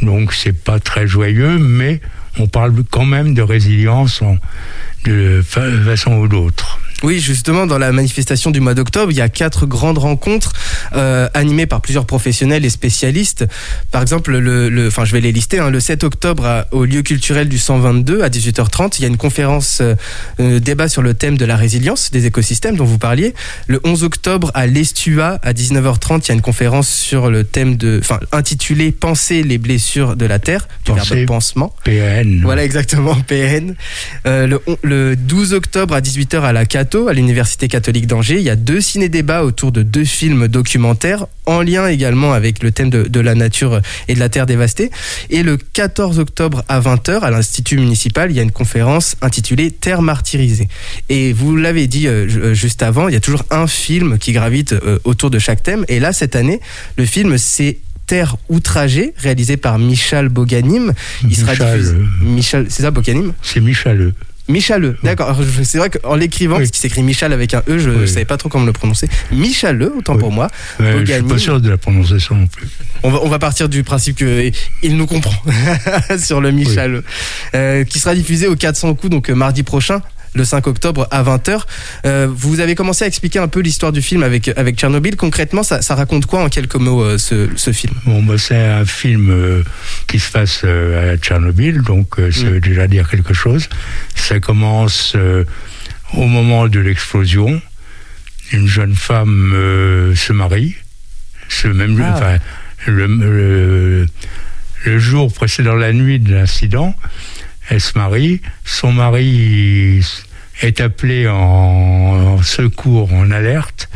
Donc, 0.03 0.33
c'est 0.33 0.53
pas 0.53 0.79
très 0.79 1.07
joyeux, 1.09 1.59
mais 1.59 2.01
on 2.39 2.47
parle 2.49 2.75
quand 2.91 3.05
même 3.05 3.35
de 3.35 3.43
résilience 3.43 4.23
en- 4.23 4.37
de 5.05 5.43
fa- 5.45 5.71
façon 5.85 6.15
ou 6.15 6.29
d'autre. 6.29 6.79
Oui, 7.05 7.21
justement, 7.21 7.67
dans 7.67 7.79
la 7.79 7.93
manifestation 7.93 8.51
du 8.51 8.61
mois 8.61 8.75
d'octobre, 8.75 9.13
il 9.13 9.17
y 9.17 9.21
a 9.21 9.29
quatre 9.29 9.67
grandes 9.67 9.99
rencontres 9.99 10.53
euh, 10.95 11.29
animées 11.33 11.67
par 11.67 11.81
plusieurs 11.81 12.07
professionnels 12.07 12.65
et 12.65 12.71
spécialistes. 12.71 13.47
Par 13.93 14.03
exemple, 14.03 14.37
le, 14.37 14.69
le 14.69 14.89
enfin, 14.89 15.05
je 15.05 15.13
vais 15.13 15.21
les 15.21 15.31
lister. 15.31 15.61
Hein, 15.61 15.71
le 15.71 15.79
7 15.81 16.03
octobre, 16.03 16.45
à- 16.45 16.67
au 16.73 16.85
lieu 16.85 17.03
culturel 17.03 17.49
du 17.49 17.57
122 17.59 18.23
à 18.23 18.29
18h30, 18.29 18.97
il 18.99 19.03
y 19.03 19.05
a 19.05 19.09
une 19.09 19.17
conférence 19.17 19.79
euh, 19.81 19.95
euh, 20.41 20.59
débat 20.59 20.89
sur 20.89 21.03
le 21.03 21.15
thème 21.15 21.37
de 21.37 21.45
la 21.45 21.57
résilience 21.57 22.11
des 22.11 22.27
écosystèmes 22.27 22.77
dont 22.77 22.85
vous 22.85 22.99
parliez. 22.99 23.33
Le 23.69 23.81
11 23.85 24.03
octobre, 24.03 24.51
à 24.55 24.67
l'Estua, 24.67 25.39
à 25.43 25.53
19h30, 25.53 26.23
il 26.25 26.29
y 26.29 26.31
a 26.33 26.35
une 26.35 26.41
conférence 26.41 26.89
sur 26.89 27.31
le 27.31 27.45
thème 27.45 27.77
de, 27.77 27.99
enfin, 28.03 28.19
intitulée 28.33 28.91
Penser 28.91 29.43
les 29.45 29.59
blessures 29.59 30.17
de 30.17 30.27
la 30.27 30.39
terre, 30.41 30.67
du 30.85 30.93
Penser. 30.93 31.15
verbe 31.15 31.29
pansement. 31.29 31.73
PN. 31.85 32.41
Voilà 32.43 32.65
exactement, 32.65 33.15
PN. 33.27 33.77
Euh, 34.27 34.47
le, 34.49 34.61
le 34.83 35.15
12 35.15 35.53
octobre 35.55 35.95
à 35.95 36.01
18h 36.01 36.41
à 36.41 36.53
la 36.53 36.67
À 36.89 37.13
l'Université 37.13 37.69
catholique 37.69 38.07
d'Angers, 38.07 38.37
il 38.37 38.43
y 38.43 38.49
a 38.49 38.57
deux 38.57 38.81
ciné-débats 38.81 39.45
autour 39.45 39.73
de 39.73 39.83
deux 39.83 40.07
films 40.07 40.49
documentaires 40.49 41.27
en 41.45 41.61
lien 41.61 41.87
également 41.87 42.33
avec 42.33 42.63
le 42.63 42.71
thème 42.71 42.89
de, 42.89 43.03
de 43.03 43.21
la 43.21 43.35
nature 43.35 43.83
et 44.09 44.15
de 44.15 44.21
la 44.21 44.31
terre 44.31 44.47
dévastée. 44.47 44.91
Et 45.29 45.43
le 45.43 45.59
14 45.59 46.19
octobre 46.19 46.65
à 46.67 46.81
20h 46.81 47.21
à 47.21 47.31
l'Institut 47.31 47.77
municipal, 47.77 48.31
il 48.31 48.37
y 48.39 48.41
a 48.41 48.43
une 48.43 48.53
conférence 48.53 49.17
intitulée 49.21 49.71
Terre 49.71 50.01
martyrisée. 50.01 50.69
Et 51.11 51.35
vous 51.35 51.57
l'avez 51.57 51.89
dit 51.89 52.07
euh, 52.07 52.27
euh, 52.37 52.55
juste 52.55 52.83
avant, 52.83 53.09
il 53.09 53.13
y 53.13 53.19
a 53.19 53.21
toujours 53.21 53.45
un 53.51 53.67
film 53.67 54.17
qui 54.17 54.33
gravite 54.33 54.73
euh, 54.73 54.99
autour 55.05 55.29
de 55.29 55.39
chaque 55.39 55.63
thème. 55.63 55.85
Et 55.89 56.01
là, 56.01 56.15
cette 56.15 56.37
année, 56.37 56.59
le 56.97 57.05
film, 57.05 57.37
c'est 57.37 57.79
Terre 58.07 58.39
outragée, 58.49 59.13
réalisé 59.19 59.59
par 59.59 59.79
Michal 59.79 60.31
Boganim. 60.31 60.95
Il 61.29 61.37
sera 61.37 61.53
Michal, 61.53 61.79
diffusé. 61.79 61.97
Michal, 62.23 62.67
c'est 62.71 62.83
ça, 62.83 62.91
Boganim? 62.91 63.35
C'est 63.43 63.61
Michaleux. 63.61 64.15
Michaleux, 64.49 64.97
d'accord. 65.03 65.39
C'est 65.63 65.79
vrai 65.79 65.91
qu'en 65.91 66.15
l'écrivant, 66.15 66.55
Oui. 66.57 66.61
parce 66.63 66.71
qu'il 66.71 66.81
s'écrit 66.81 67.03
Michal 67.03 67.33
avec 67.33 67.53
un 67.55 67.63
E, 67.69 67.79
je 67.79 67.91
ne 67.91 68.01
Oui. 68.03 68.09
savais 68.09 68.25
pas 68.25 68.37
trop 68.39 68.49
comment 68.49 68.65
le 68.65 68.73
prononcer. 68.73 69.09
Michaleux, 69.31 69.93
autant 69.99 70.15
Oui. 70.15 70.21
pour 70.21 70.33
moi. 70.33 70.49
Ouais, 70.81 71.05
je 71.05 71.13
suis 71.13 71.23
pas 71.23 71.39
sûr 71.39 71.61
de 71.61 71.69
la 71.69 71.77
prononciation 71.77 72.35
non 72.35 72.47
plus. 72.47 72.67
On 73.03 73.11
va, 73.11 73.19
on 73.23 73.29
va 73.29 73.39
partir 73.39 73.69
du 73.69 73.83
principe 73.85 74.17
qu'il 74.17 74.97
nous 74.97 75.07
comprend 75.07 75.35
sur 76.19 76.41
le 76.41 76.51
Michaleux. 76.51 77.05
Euh, 77.55 77.85
qui 77.85 77.99
sera 77.99 78.15
diffusé 78.15 78.47
au 78.47 78.57
400 78.57 78.95
coups, 78.95 79.11
donc 79.11 79.29
euh, 79.31 79.35
mardi 79.35 79.63
prochain. 79.63 80.01
Le 80.35 80.45
5 80.45 80.67
octobre 80.67 81.09
à 81.11 81.23
20h. 81.23 81.61
Euh, 82.07 82.29
vous 82.31 82.61
avez 82.61 82.75
commencé 82.75 83.05
à 83.05 83.09
expliquer 83.09 83.39
un 83.39 83.49
peu 83.49 83.61
l'histoire 83.61 83.93
du 83.93 84.03
film 84.03 84.23
avec, 84.23 84.49
avec 84.57 84.77
Tchernobyl. 84.77 85.17
Concrètement, 85.17 85.63
ça, 85.63 85.83
ça 85.83 85.95
raconte 85.95 86.27
quoi 86.27 86.43
en 86.45 86.49
quelques 86.49 86.77
mots 86.77 87.03
euh, 87.03 87.19
ce, 87.19 87.49
ce 87.57 87.73
film? 87.73 87.95
Bon, 88.05 88.23
bah, 88.23 88.37
c'est 88.39 88.57
un 88.57 88.85
film 88.85 89.31
euh, 89.31 89.63
qui 90.07 90.19
se 90.19 90.31
passe 90.31 90.63
euh, 90.65 91.15
à 91.15 91.17
Tchernobyl, 91.17 91.83
donc 91.83 92.19
euh, 92.19 92.31
ça 92.31 92.45
Mm. 92.45 92.49
veut 92.51 92.61
déjà 92.61 92.87
dire 92.87 93.09
quelque 93.09 93.35
chose. 93.35 93.69
Ça 94.15 94.39
commence 94.41 95.15
euh, 95.17 95.45
au 96.15 96.27
moment 96.27 96.69
de 96.69 96.81
l'explosion. 96.81 97.61
Une 98.53 98.67
jeune 98.69 98.95
femme 98.95 99.53
euh, 99.55 100.15
se 100.15 100.33
marie. 100.33 100.75
Ce 101.49 101.69
même, 101.69 102.01
Ah. 102.03 102.13
enfin, 102.15 102.39
le, 102.87 103.07
le- 103.07 104.07
le 104.85 104.99
jour 104.99 105.33
précédant 105.33 105.75
la 105.75 105.93
nuit 105.93 106.21
de 106.21 106.33
l'incident, 106.33 106.95
elle 107.69 107.81
se 107.81 107.99
marie. 107.99 108.41
Son 108.65 108.93
mari 108.93 110.01
est 110.63 110.81
appelé 110.81 111.29
en, 111.29 112.43
secours, 112.43 113.13
en 113.13 113.31
alerte, 113.31 113.89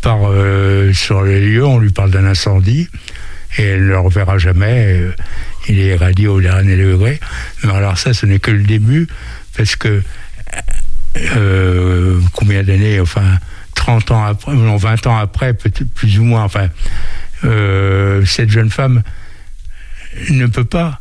par, 0.00 0.18
euh, 0.24 0.92
sur 0.92 1.22
les 1.22 1.40
lieux. 1.40 1.64
On 1.66 1.78
lui 1.78 1.90
parle 1.90 2.10
d'un 2.10 2.24
incendie 2.26 2.88
et 3.58 3.62
elle 3.62 3.82
ne 3.82 3.88
le 3.88 3.98
reverra 3.98 4.38
jamais. 4.38 4.86
euh, 4.86 5.12
Il 5.68 5.78
est 5.80 5.88
irradié 5.88 6.28
au 6.28 6.40
dernier 6.40 6.76
degré. 6.76 7.20
Mais 7.64 7.72
alors 7.72 7.98
ça, 7.98 8.14
ce 8.14 8.26
n'est 8.26 8.38
que 8.38 8.50
le 8.50 8.62
début, 8.62 9.08
parce 9.56 9.76
que 9.76 10.02
euh, 11.36 12.20
combien 12.32 12.62
d'années, 12.62 13.00
enfin 13.00 13.38
30 13.74 14.10
ans 14.12 14.24
après, 14.24 14.54
non 14.54 14.76
20 14.76 15.06
ans 15.06 15.16
après, 15.16 15.54
peut-être 15.54 15.92
plus 15.92 16.18
ou 16.18 16.24
moins, 16.24 16.44
enfin 16.44 16.68
cette 17.42 18.50
jeune 18.50 18.68
femme 18.68 19.02
ne 20.28 20.46
peut 20.46 20.64
pas 20.64 21.00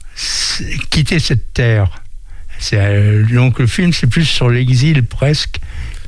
quitter 0.89 1.19
cette 1.19 1.53
terre. 1.53 1.89
Euh, 2.73 3.23
donc 3.32 3.60
le 3.60 3.67
film, 3.67 3.93
c'est 3.93 4.08
plus 4.08 4.25
sur 4.25 4.49
l'exil 4.49 5.03
presque 5.03 5.58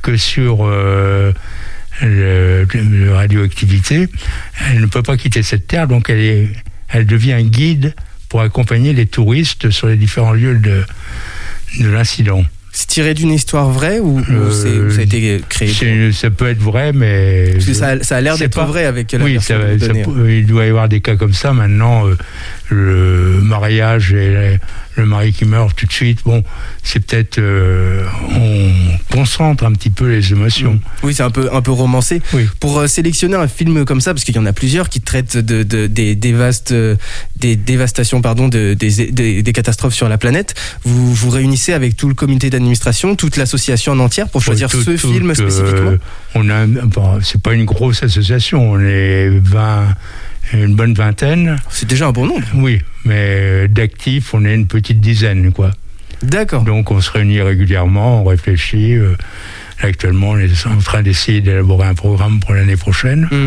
que 0.02 0.16
sur 0.16 0.58
euh, 0.66 1.32
le, 2.02 2.66
le 2.74 3.14
radioactivité. 3.14 4.08
Elle 4.70 4.80
ne 4.80 4.86
peut 4.86 5.02
pas 5.02 5.16
quitter 5.16 5.42
cette 5.42 5.66
terre, 5.66 5.88
donc 5.88 6.10
elle, 6.10 6.20
est, 6.20 6.48
elle 6.88 7.06
devient 7.06 7.32
un 7.32 7.42
guide 7.44 7.94
pour 8.28 8.40
accompagner 8.42 8.92
les 8.92 9.06
touristes 9.06 9.70
sur 9.70 9.86
les 9.86 9.96
différents 9.96 10.32
lieux 10.32 10.56
de, 10.58 10.84
de 11.80 11.88
l'incident. 11.88 12.44
C'est 12.74 12.86
tiré 12.86 13.12
d'une 13.12 13.30
histoire 13.32 13.68
vraie 13.68 13.98
ou, 13.98 14.18
Euh, 14.30 14.48
ou 14.88 14.90
ça 14.90 15.00
a 15.00 15.02
été 15.02 15.42
créé 15.46 16.10
Ça 16.12 16.30
peut 16.30 16.48
être 16.48 16.58
vrai, 16.62 16.94
mais... 16.94 17.50
Parce 17.52 17.66
que 17.66 17.74
ça, 17.74 17.88
a- 18.16 18.20
l'air 18.22 18.38
d'être 18.38 18.54
pas- 18.54 18.64
vrai 18.64 18.86
avec 18.86 19.12
la 19.12 19.18
oui, 19.22 19.34
ça- 19.42 19.58
ça 19.78 19.88
peut- 19.92 20.32
il 20.32 20.46
doit 20.46 20.64
y 20.64 20.70
avoir 20.70 20.88
des 20.88 21.02
cas 21.02 21.16
comme 21.16 21.34
ça. 21.34 21.52
Maintenant, 21.52 22.06
euh, 22.08 22.16
le 22.72 23.40
mariage 23.42 24.12
et 24.12 24.58
le 24.96 25.06
mari 25.06 25.32
qui 25.32 25.44
meurt 25.44 25.74
tout 25.76 25.86
de 25.86 25.92
suite, 25.92 26.20
bon, 26.24 26.42
c'est 26.82 27.00
peut-être. 27.04 27.38
euh, 27.38 28.04
on 28.30 28.70
concentre 29.14 29.64
un 29.64 29.72
petit 29.72 29.90
peu 29.90 30.10
les 30.10 30.32
émotions. 30.32 30.78
Oui, 31.02 31.14
c'est 31.14 31.22
un 31.22 31.30
peu, 31.30 31.48
un 31.52 31.62
peu 31.62 31.70
romancé. 31.72 32.20
Oui. 32.34 32.46
Pour 32.60 32.78
euh, 32.78 32.86
sélectionner 32.86 33.36
un 33.36 33.48
film 33.48 33.84
comme 33.84 34.00
ça, 34.00 34.12
parce 34.12 34.24
qu'il 34.24 34.34
y 34.36 34.38
en 34.38 34.46
a 34.46 34.52
plusieurs 34.52 34.88
qui 34.88 35.00
traitent 35.00 35.36
de, 35.36 35.62
de- 35.62 35.86
des, 35.86 36.18
euh, 36.72 36.96
des 37.36 37.56
dévastations 37.56 38.20
pardon, 38.20 38.48
de- 38.48 38.74
des, 38.74 39.10
des- 39.12 39.42
des 39.42 39.52
catastrophes 39.52 39.94
sur 39.94 40.08
la 40.08 40.18
planète, 40.18 40.54
vous 40.84 41.14
vous 41.14 41.30
réunissez 41.30 41.72
avec 41.72 41.96
tout 41.96 42.08
le 42.08 42.14
comité 42.14 42.50
d'administration, 42.50 43.16
toute 43.16 43.36
l'association 43.36 43.92
en 43.92 43.98
entière 44.00 44.28
pour 44.28 44.42
choisir 44.42 44.68
Tout- 44.68 44.82
ce 44.82 44.90
tout, 44.92 45.12
film 45.12 45.30
euh, 45.30 45.34
spécifiquement? 45.34 45.92
on 46.34 46.48
a, 46.50 46.66
bon, 46.66 47.18
c'est 47.22 47.40
pas 47.40 47.54
une 47.54 47.64
grosse 47.64 48.02
association, 48.02 48.72
on 48.72 48.80
est 48.80 49.28
20, 49.30 49.94
une 50.52 50.74
bonne 50.74 50.94
vingtaine. 50.94 51.56
C'est 51.70 51.88
déjà 51.88 52.08
un 52.08 52.12
bon 52.12 52.26
nombre. 52.26 52.46
Oui, 52.54 52.80
mais 53.04 53.68
d'actifs, 53.68 54.34
on 54.34 54.44
est 54.44 54.54
une 54.54 54.66
petite 54.66 55.00
dizaine, 55.00 55.52
quoi. 55.52 55.70
D'accord. 56.22 56.62
Donc 56.62 56.90
on 56.90 57.00
se 57.00 57.10
réunit 57.10 57.40
régulièrement, 57.40 58.22
on 58.22 58.24
réfléchit. 58.24 58.94
euh, 58.94 59.16
actuellement, 59.80 60.30
on 60.30 60.38
est 60.38 60.66
en 60.66 60.78
train 60.78 61.02
d'essayer 61.02 61.40
d'élaborer 61.40 61.88
un 61.88 61.94
programme 61.94 62.40
pour 62.40 62.54
l'année 62.54 62.76
prochaine. 62.76 63.28
Il 63.32 63.38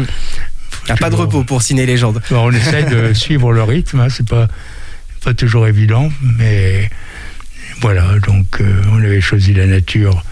n'y 0.88 0.91
a 0.91 0.97
pas 0.97 1.10
de 1.10 1.15
repos 1.15 1.43
pour 1.43 1.62
Ciné 1.62 1.86
Légende. 1.86 2.21
Bon, 2.29 2.47
on 2.47 2.51
essaye 2.55 2.86
de 2.86 3.13
suivre 3.13 3.53
le 3.53 3.63
rythme, 3.63 4.01
hein, 4.01 4.08
c'est 4.10 4.27
pas, 4.27 4.47
pas 5.23 5.34
toujours 5.34 5.67
évident, 5.67 6.12
mais 6.38 6.89
voilà, 7.81 8.19
donc 8.25 8.60
euh, 8.62 8.81
on 8.91 8.97
avait 9.03 9.21
choisi 9.21 9.53
la 9.53 9.65
nature 9.65 10.23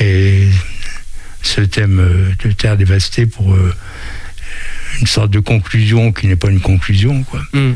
et 0.00 0.48
ce 1.42 1.60
thème 1.60 1.98
euh, 2.00 2.30
de 2.44 2.52
terre 2.52 2.76
dévastée 2.76 3.26
pour 3.26 3.54
euh, 3.54 3.74
une 5.02 5.06
sorte 5.08 5.30
de 5.30 5.40
conclusion 5.40 6.12
qui 6.12 6.26
n'est 6.28 6.36
pas 6.36 6.48
une 6.48 6.60
conclusion, 6.60 7.24
quoi. 7.24 7.40
Hmm. 7.52 7.72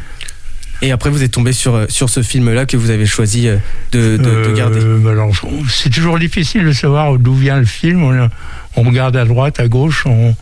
Et 0.82 0.92
après, 0.92 1.10
vous 1.10 1.22
êtes 1.22 1.32
tombé 1.32 1.52
sur, 1.52 1.74
euh, 1.74 1.86
sur 1.88 2.08
ce 2.08 2.22
film-là 2.22 2.66
que 2.66 2.76
vous 2.76 2.90
avez 2.90 3.06
choisi 3.06 3.48
euh, 3.48 3.56
de, 3.92 4.16
de- 4.16 4.22
de 4.22 4.28
Euh, 4.28 4.54
garder. 4.54 4.80
alors, 5.10 5.32
on- 5.42 5.64
c'est 5.68 5.90
toujours 5.90 6.18
difficile 6.18 6.64
de 6.64 6.72
savoir 6.72 7.18
d'où 7.18 7.34
vient 7.34 7.58
le 7.58 7.64
film. 7.66 8.02
On, 8.04 8.30
on 8.76 8.82
regarde 8.82 9.16
à 9.16 9.24
droite, 9.24 9.58
à 9.58 9.68
gauche, 9.68 10.04
on. 10.06 10.34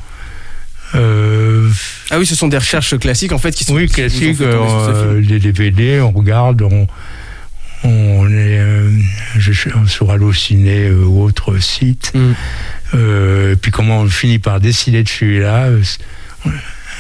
euh, 0.95 1.69
Ah 2.11 2.19
oui, 2.19 2.27
ce 2.27 2.35
sont 2.35 2.49
des 2.49 2.59
recherches 2.59 2.99
classiques 2.99 3.33
en 3.33 3.39
fait 3.39 3.53
qui 3.53 3.65
sont 3.65 3.75
oui, 3.75 3.87
qui 3.87 3.93
vous 4.03 4.07
ont 4.07 4.09
classique, 4.09 4.37
fait 4.37 4.51
tomber 4.51 4.69
sur 4.69 4.85
ce 4.87 4.93
film. 4.93 5.17
euh, 5.17 5.21
des 5.27 5.39
DVD, 5.39 6.01
on 6.01 6.11
regarde, 6.11 6.63
on, 6.63 6.87
on 7.85 8.29
est 8.29 8.59
euh, 8.59 8.91
je- 9.39 9.53
sur 9.87 10.11
Allociné 10.11 10.89
euh, 10.89 11.05
ou 11.05 11.23
autre 11.23 11.59
site. 11.59 12.13
Mm. 12.15 12.33
Euh, 12.95 13.55
puis 13.61 13.71
comment 13.71 14.01
on 14.01 14.09
finit 14.09 14.39
par 14.41 14.61
décider 14.61 15.03
de 15.05 15.09
celui-là, 15.09 15.69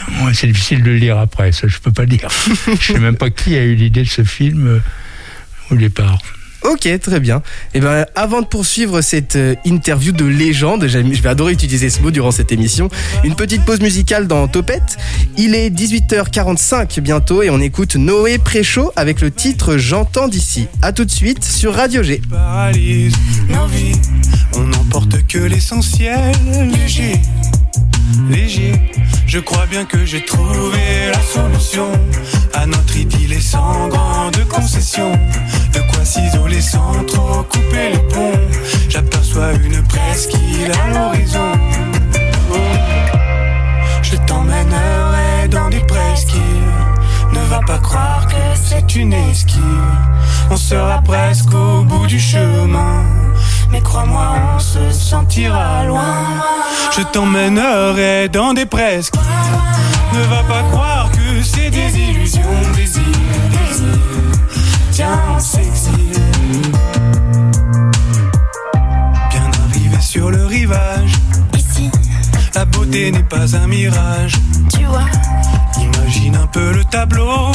c'est- 0.08 0.24
ouais, 0.24 0.34
c'est 0.34 0.46
difficile 0.46 0.82
de 0.82 0.90
le 0.90 0.96
lire 0.96 1.18
après, 1.18 1.52
ça 1.52 1.66
je 1.68 1.78
peux 1.78 1.92
pas 1.92 2.06
dire. 2.06 2.28
je 2.80 2.92
sais 2.92 2.98
même 2.98 3.16
pas 3.16 3.30
qui 3.30 3.56
a 3.56 3.62
eu 3.62 3.74
l'idée 3.74 4.02
de 4.04 4.08
ce 4.08 4.24
film 4.24 4.66
euh, 4.66 4.78
au 5.70 5.76
départ. 5.76 6.18
Ok, 6.62 6.88
très 6.98 7.20
bien. 7.20 7.42
Et 7.74 7.80
ben, 7.80 8.06
avant 8.14 8.40
de 8.40 8.46
poursuivre 8.46 9.02
cette 9.02 9.36
euh, 9.36 9.54
interview 9.66 10.12
de 10.12 10.24
légende, 10.24 10.86
je 10.88 10.98
vais 10.98 11.28
adorer 11.28 11.52
utiliser 11.52 11.90
ce 11.90 12.00
mot 12.00 12.10
durant 12.10 12.30
cette 12.30 12.52
émission. 12.52 12.88
Une 13.22 13.34
petite 13.34 13.66
pause 13.66 13.80
musicale 13.80 14.26
dans 14.26 14.48
Topette. 14.48 14.96
Il 15.36 15.54
est 15.54 15.68
18h45 15.68 17.00
bientôt 17.00 17.42
et 17.42 17.50
on 17.50 17.60
écoute 17.60 17.96
Noé 17.96 18.38
Préchaud 18.38 18.92
avec 18.96 19.20
le 19.20 19.30
titre 19.30 19.76
J'entends 19.76 20.26
d'ici. 20.26 20.66
À 20.80 20.92
tout 20.92 21.04
de 21.04 21.10
suite 21.10 21.44
sur 21.44 21.74
Radio 21.74 22.02
G. 22.02 22.22
paralyse. 22.30 23.14
On 24.56 24.62
n'emporte 24.62 25.26
que 25.26 25.38
l'essentiel, 25.38 26.32
léger, 26.72 27.20
léger. 28.28 28.72
Je 29.26 29.38
crois 29.38 29.66
bien 29.66 29.84
que 29.84 30.04
j'ai 30.04 30.24
trouvé 30.24 31.10
la 31.12 31.20
solution 31.20 31.90
à 32.52 32.66
notre 32.66 32.96
idylle 32.96 33.32
et 33.32 33.40
sans 33.40 33.88
grande 33.88 34.44
concession. 34.48 35.12
De 35.72 35.80
quoi 35.90 36.04
s'isoler 36.04 36.60
sans 36.60 37.04
trop 37.04 37.42
couper 37.42 37.90
les 37.92 38.08
ponts. 38.14 38.40
J'aperçois 38.88 39.52
une 39.54 39.82
presqu'île 39.82 40.72
à 40.72 40.90
l'horizon. 40.94 41.52
Je 44.02 44.16
t'emmènerai 44.26 45.48
dans 45.48 45.68
des 45.68 45.80
presqu'îles. 45.80 46.93
Ne 47.44 47.50
va 47.50 47.60
pas 47.60 47.78
croire 47.78 48.26
que 48.26 48.34
c'est 48.54 48.94
une 48.96 49.12
esquive. 49.12 49.60
On 50.50 50.56
sera 50.56 51.02
presque 51.02 51.52
au 51.52 51.82
bout 51.82 52.06
du 52.06 52.18
chemin. 52.18 53.04
Mais 53.70 53.82
crois-moi, 53.82 54.34
on 54.56 54.58
se 54.58 54.90
sentira 54.90 55.84
loin. 55.84 56.24
Je 56.96 57.02
t'emmènerai 57.02 58.30
dans 58.30 58.54
des 58.54 58.64
presques. 58.64 59.16
Ne 60.14 60.22
va 60.22 60.42
pas 60.44 60.62
croire 60.70 61.10
que 61.12 61.42
c'est 61.42 61.68
des 61.68 61.98
illusions, 61.98 62.40
des 62.74 62.96
îles. 62.96 63.92
Tiens, 64.90 65.20
on 65.36 65.38
s'exile. 65.38 66.22
Bien 69.30 69.50
arrivé 69.68 70.00
sur 70.00 70.30
le 70.30 70.46
rivage. 70.46 71.12
La 72.54 72.64
beauté 72.66 73.10
n'est 73.10 73.24
pas 73.24 73.56
un 73.56 73.66
mirage. 73.66 74.34
Tu 74.72 74.84
vois, 74.84 75.06
imagine 75.76 76.36
un 76.36 76.46
peu 76.46 76.72
le 76.72 76.84
tableau. 76.84 77.50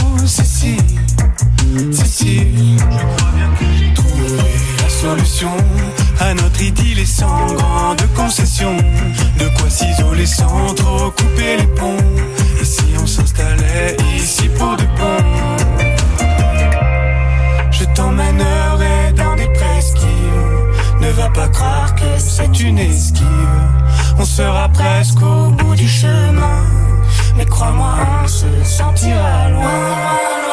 Crois-moi, 27.60 27.94
on 28.24 28.28
se 28.28 28.46
sentira 28.64 29.50
loin. 29.50 29.64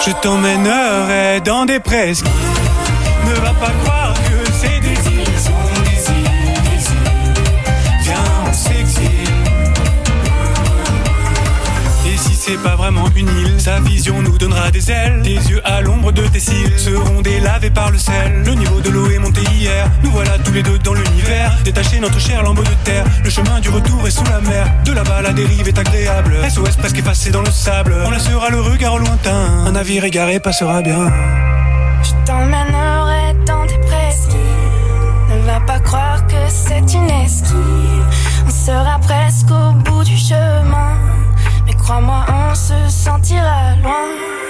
Je 0.04 0.11
t'emmènerai 0.22 1.40
dans 1.40 1.64
des 1.64 1.78
presqu'îles. 1.78 2.30
Ne 3.26 3.34
va 3.34 3.52
pas 3.54 3.72
croire 3.82 4.14
que 4.28 4.36
pas 12.67 12.75
vraiment 12.75 13.09
une 13.14 13.29
île, 13.29 13.61
sa 13.61 13.79
vision 13.79 14.21
nous 14.23 14.37
donnera 14.39 14.73
des 14.73 14.91
ailes. 14.91 15.21
Tes 15.23 15.37
yeux 15.51 15.62
à 15.64 15.81
l'ombre 15.83 16.11
de 16.11 16.27
tes 16.27 16.41
cils 16.41 16.77
seront 16.77 17.21
délavés 17.21 17.71
par 17.71 17.93
le 17.93 17.99
sel. 17.99 18.43
Le 18.45 18.55
niveau 18.55 18.81
de 18.81 18.91
l'eau 18.91 19.09
est 19.09 19.21
monté 19.21 19.43
hier. 19.53 19.89
Nous 20.03 20.11
voilà 20.11 20.37
tous 20.45 20.53
les 20.53 20.64
deux 20.64 20.79
dans 20.79 20.95
l'univers. 20.95 21.53
Détacher 21.64 22.01
notre 22.01 22.19
cher 22.19 22.43
lambeau 22.43 22.64
de 22.64 22.77
terre. 22.83 23.05
Le 23.23 23.31
chemin 23.31 23.61
du 23.61 23.69
retour 23.69 24.05
est 24.09 24.11
sous 24.11 24.25
la 24.25 24.41
mer. 24.41 24.67
De 24.85 24.93
là-bas, 24.93 25.23
la 25.23 25.33
dérive 25.33 25.69
est 25.69 25.79
agréable. 25.79 26.35
SOS 26.51 26.77
presque 26.77 26.99
effacé 26.99 27.31
dans 27.31 27.43
le 27.43 27.53
sable. 27.53 27.95
On 28.05 28.11
laissera 28.11 28.51
le 28.51 28.61
regard 28.61 28.95
au 28.95 28.99
lointain. 28.99 29.64
Un 29.67 29.73
navire 29.73 30.05
égaré 30.05 30.41
passera 30.41 30.83
bien. 30.83 31.07
Je 32.03 32.11
t'emmènerai 32.27 33.35
dans 33.47 33.64
des 33.64 33.79
presqu'îles. 33.87 34.41
Ne 35.31 35.47
va 35.47 35.61
pas 35.61 35.79
croire 35.79 36.27
que 36.27 36.43
c'est 36.49 36.95
une 36.95 37.11
esquive. 37.11 38.07
On 38.45 38.51
sera 38.51 38.99
presque 38.99 39.55
crois-moi, 41.87 42.24
on 42.28 42.55
se 42.55 42.89
sentira 42.89 43.76
loin. 43.80 44.45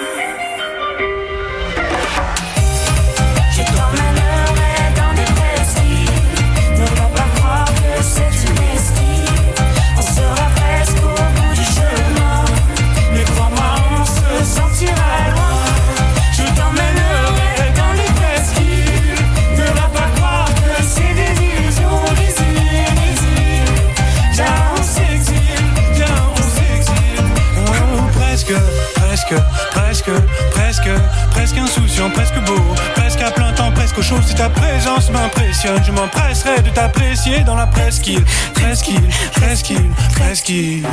M'empresserai 35.97 36.61
de 36.61 36.69
t'apprécier 36.69 37.39
dans 37.43 37.55
la 37.55 37.65
presqu'île, 37.65 38.23
presqu'île, 38.53 39.09
presqu'île, 39.33 39.91
presqu'île. 40.15 40.87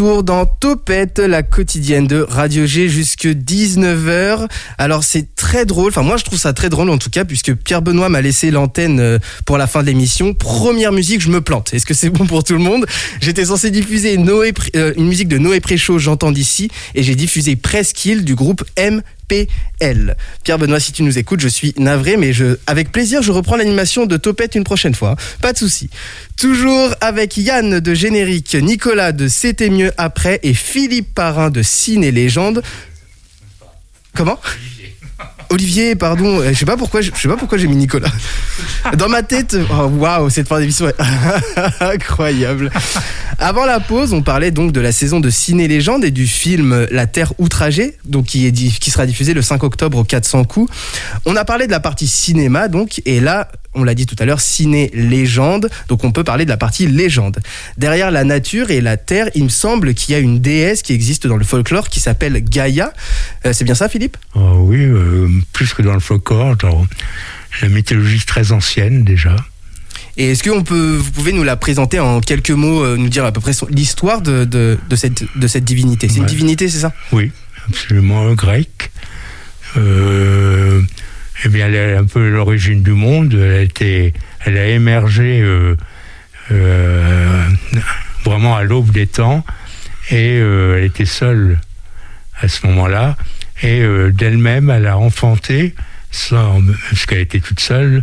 Dans 0.00 0.44
Topette, 0.44 1.20
la 1.20 1.44
quotidienne 1.44 2.08
de 2.08 2.20
Radio 2.20 2.66
G 2.66 2.88
jusque 2.88 3.26
19h. 3.26 4.48
Alors 4.76 5.04
c'est 5.04 5.33
très 5.54 5.66
drôle, 5.66 5.90
enfin 5.90 6.02
moi 6.02 6.16
je 6.16 6.24
trouve 6.24 6.36
ça 6.36 6.52
très 6.52 6.68
drôle 6.68 6.90
en 6.90 6.98
tout 6.98 7.10
cas 7.10 7.24
puisque 7.24 7.54
Pierre 7.54 7.80
Benoît 7.80 8.08
m'a 8.08 8.20
laissé 8.20 8.50
l'antenne 8.50 8.98
euh, 8.98 9.20
pour 9.44 9.56
la 9.56 9.68
fin 9.68 9.82
de 9.82 9.86
l'émission. 9.86 10.34
Première 10.34 10.90
musique, 10.90 11.20
je 11.20 11.28
me 11.28 11.40
plante. 11.40 11.72
Est-ce 11.72 11.86
que 11.86 11.94
c'est 11.94 12.10
bon 12.10 12.26
pour 12.26 12.42
tout 12.42 12.54
le 12.54 12.58
monde? 12.58 12.86
J'étais 13.20 13.44
censé 13.44 13.70
diffuser 13.70 14.18
euh, 14.18 14.92
une 14.96 15.06
musique 15.06 15.28
de 15.28 15.38
Noé 15.38 15.60
Préchaud, 15.60 16.00
j'entends 16.00 16.32
d'ici, 16.32 16.72
et 16.96 17.04
j'ai 17.04 17.14
diffusé 17.14 17.54
Presqu'île 17.54 18.24
du 18.24 18.34
groupe 18.34 18.64
MPL. 18.76 20.16
Pierre 20.42 20.58
Benoît, 20.58 20.80
si 20.80 20.90
tu 20.90 21.04
nous 21.04 21.18
écoutes, 21.18 21.38
je 21.38 21.46
suis 21.46 21.72
navré, 21.78 22.16
mais 22.16 22.32
je, 22.32 22.56
avec 22.66 22.90
plaisir, 22.90 23.22
je 23.22 23.30
reprends 23.30 23.54
l'animation 23.54 24.06
de 24.06 24.16
Topette 24.16 24.56
une 24.56 24.64
prochaine 24.64 24.96
fois. 24.96 25.14
Pas 25.40 25.52
de 25.52 25.58
souci. 25.58 25.88
Toujours 26.36 26.96
avec 27.00 27.36
Yann 27.36 27.78
de 27.78 27.94
Générique, 27.94 28.56
Nicolas 28.56 29.12
de 29.12 29.28
C'était 29.28 29.70
mieux 29.70 29.92
après 29.98 30.40
et 30.42 30.52
Philippe 30.52 31.14
Parrain 31.14 31.50
de 31.50 31.62
Ciné 31.62 32.10
Légende. 32.10 32.60
Comment? 34.16 34.40
Olivier, 35.50 35.94
pardon, 35.94 36.40
euh, 36.40 36.52
je 36.52 36.58
sais 36.58 36.64
pas 36.64 36.76
pourquoi, 36.76 37.00
je 37.00 37.10
sais 37.14 37.28
pas 37.28 37.36
pourquoi 37.36 37.58
j'ai 37.58 37.66
mis 37.66 37.76
Nicolas. 37.76 38.10
Dans 38.96 39.08
ma 39.08 39.22
tête, 39.22 39.56
oh, 39.70 39.86
waouh, 39.86 40.30
cette 40.30 40.48
fin 40.48 40.60
d'émission 40.60 40.88
est 40.88 40.94
incroyable. 41.80 42.70
Avant 43.38 43.64
la 43.64 43.80
pause, 43.80 44.12
on 44.12 44.22
parlait 44.22 44.50
donc 44.50 44.72
de 44.72 44.80
la 44.80 44.92
saison 44.92 45.20
de 45.20 45.30
Ciné 45.30 45.68
Légende 45.68 46.04
et 46.04 46.10
du 46.10 46.26
film 46.26 46.86
La 46.90 47.06
Terre 47.06 47.32
outragée, 47.38 47.96
donc 48.04 48.26
qui 48.26 48.46
est 48.46 48.52
qui 48.52 48.90
sera 48.90 49.06
diffusé 49.06 49.34
le 49.34 49.42
5 49.42 49.62
octobre 49.64 49.98
au 49.98 50.04
400 50.04 50.44
coups. 50.44 50.72
On 51.26 51.36
a 51.36 51.44
parlé 51.44 51.66
de 51.66 51.72
la 51.72 51.80
partie 51.80 52.06
cinéma 52.06 52.68
donc 52.68 53.02
et 53.04 53.20
là, 53.20 53.48
on 53.74 53.84
l'a 53.84 53.94
dit 53.94 54.06
tout 54.06 54.16
à 54.18 54.24
l'heure, 54.24 54.40
ciné 54.40 54.90
légende, 54.94 55.68
donc 55.88 56.04
on 56.04 56.12
peut 56.12 56.24
parler 56.24 56.44
de 56.44 56.50
la 56.50 56.56
partie 56.56 56.86
légende. 56.86 57.40
Derrière 57.76 58.10
la 58.10 58.24
nature 58.24 58.70
et 58.70 58.80
la 58.80 58.96
terre, 58.96 59.30
il 59.34 59.44
me 59.44 59.48
semble 59.48 59.94
qu'il 59.94 60.12
y 60.12 60.16
a 60.16 60.20
une 60.20 60.40
déesse 60.40 60.82
qui 60.82 60.92
existe 60.92 61.26
dans 61.26 61.36
le 61.36 61.44
folklore 61.44 61.88
qui 61.88 62.00
s'appelle 62.00 62.42
Gaïa. 62.42 62.92
Euh, 63.44 63.52
c'est 63.52 63.64
bien 63.64 63.74
ça, 63.74 63.88
Philippe? 63.88 64.16
Oh 64.34 64.58
oui, 64.60 64.84
euh, 64.84 65.28
plus 65.52 65.74
que 65.74 65.82
dans 65.82 65.94
le 65.94 66.00
folklore, 66.00 66.56
dans 66.56 66.86
la 67.62 67.68
mythologie 67.68 68.24
très 68.24 68.52
ancienne 68.52 69.04
déjà. 69.04 69.36
Et 70.16 70.30
est-ce 70.30 70.44
que 70.44 70.50
on 70.50 70.62
peut, 70.62 70.96
vous 70.96 71.10
pouvez 71.10 71.32
nous 71.32 71.42
la 71.42 71.56
présenter 71.56 71.98
en 71.98 72.20
quelques 72.20 72.50
mots, 72.50 72.84
euh, 72.84 72.96
nous 72.96 73.08
dire 73.08 73.24
à 73.24 73.32
peu 73.32 73.40
près 73.40 73.52
l'histoire 73.70 74.20
de, 74.20 74.44
de, 74.44 74.78
de 74.88 74.96
cette, 74.96 75.24
de 75.36 75.46
cette 75.48 75.64
divinité? 75.64 76.08
C'est 76.08 76.18
une 76.18 76.26
divinité, 76.26 76.68
c'est 76.68 76.78
ça? 76.78 76.92
Oui, 77.10 77.32
absolument 77.68 78.32
grecque. 78.34 78.92
Euh, 79.76 80.82
eh 81.44 81.48
bien, 81.48 81.66
elle 81.66 81.74
est 81.74 81.96
un 81.96 82.04
peu 82.04 82.28
l'origine 82.28 82.82
du 82.82 82.92
monde. 82.92 83.34
Elle 83.34 83.52
a, 83.54 83.60
été, 83.62 84.12
elle 84.44 84.56
a 84.58 84.66
émergé 84.66 85.40
euh, 85.40 85.74
euh, 86.52 87.42
vraiment 88.24 88.56
à 88.56 88.62
l'aube 88.62 88.90
des 88.90 89.06
temps 89.06 89.44
et 90.10 90.38
euh, 90.38 90.76
elle 90.78 90.84
était 90.84 91.04
seule 91.06 91.58
à 92.40 92.48
ce 92.48 92.66
moment-là. 92.66 93.16
Et 93.62 93.82
d'elle-même, 94.12 94.68
elle 94.68 94.86
a 94.86 94.98
enfanté, 94.98 95.74
sans, 96.10 96.60
parce 96.90 97.06
qu'elle 97.06 97.20
était 97.20 97.40
toute 97.40 97.60
seule, 97.60 98.02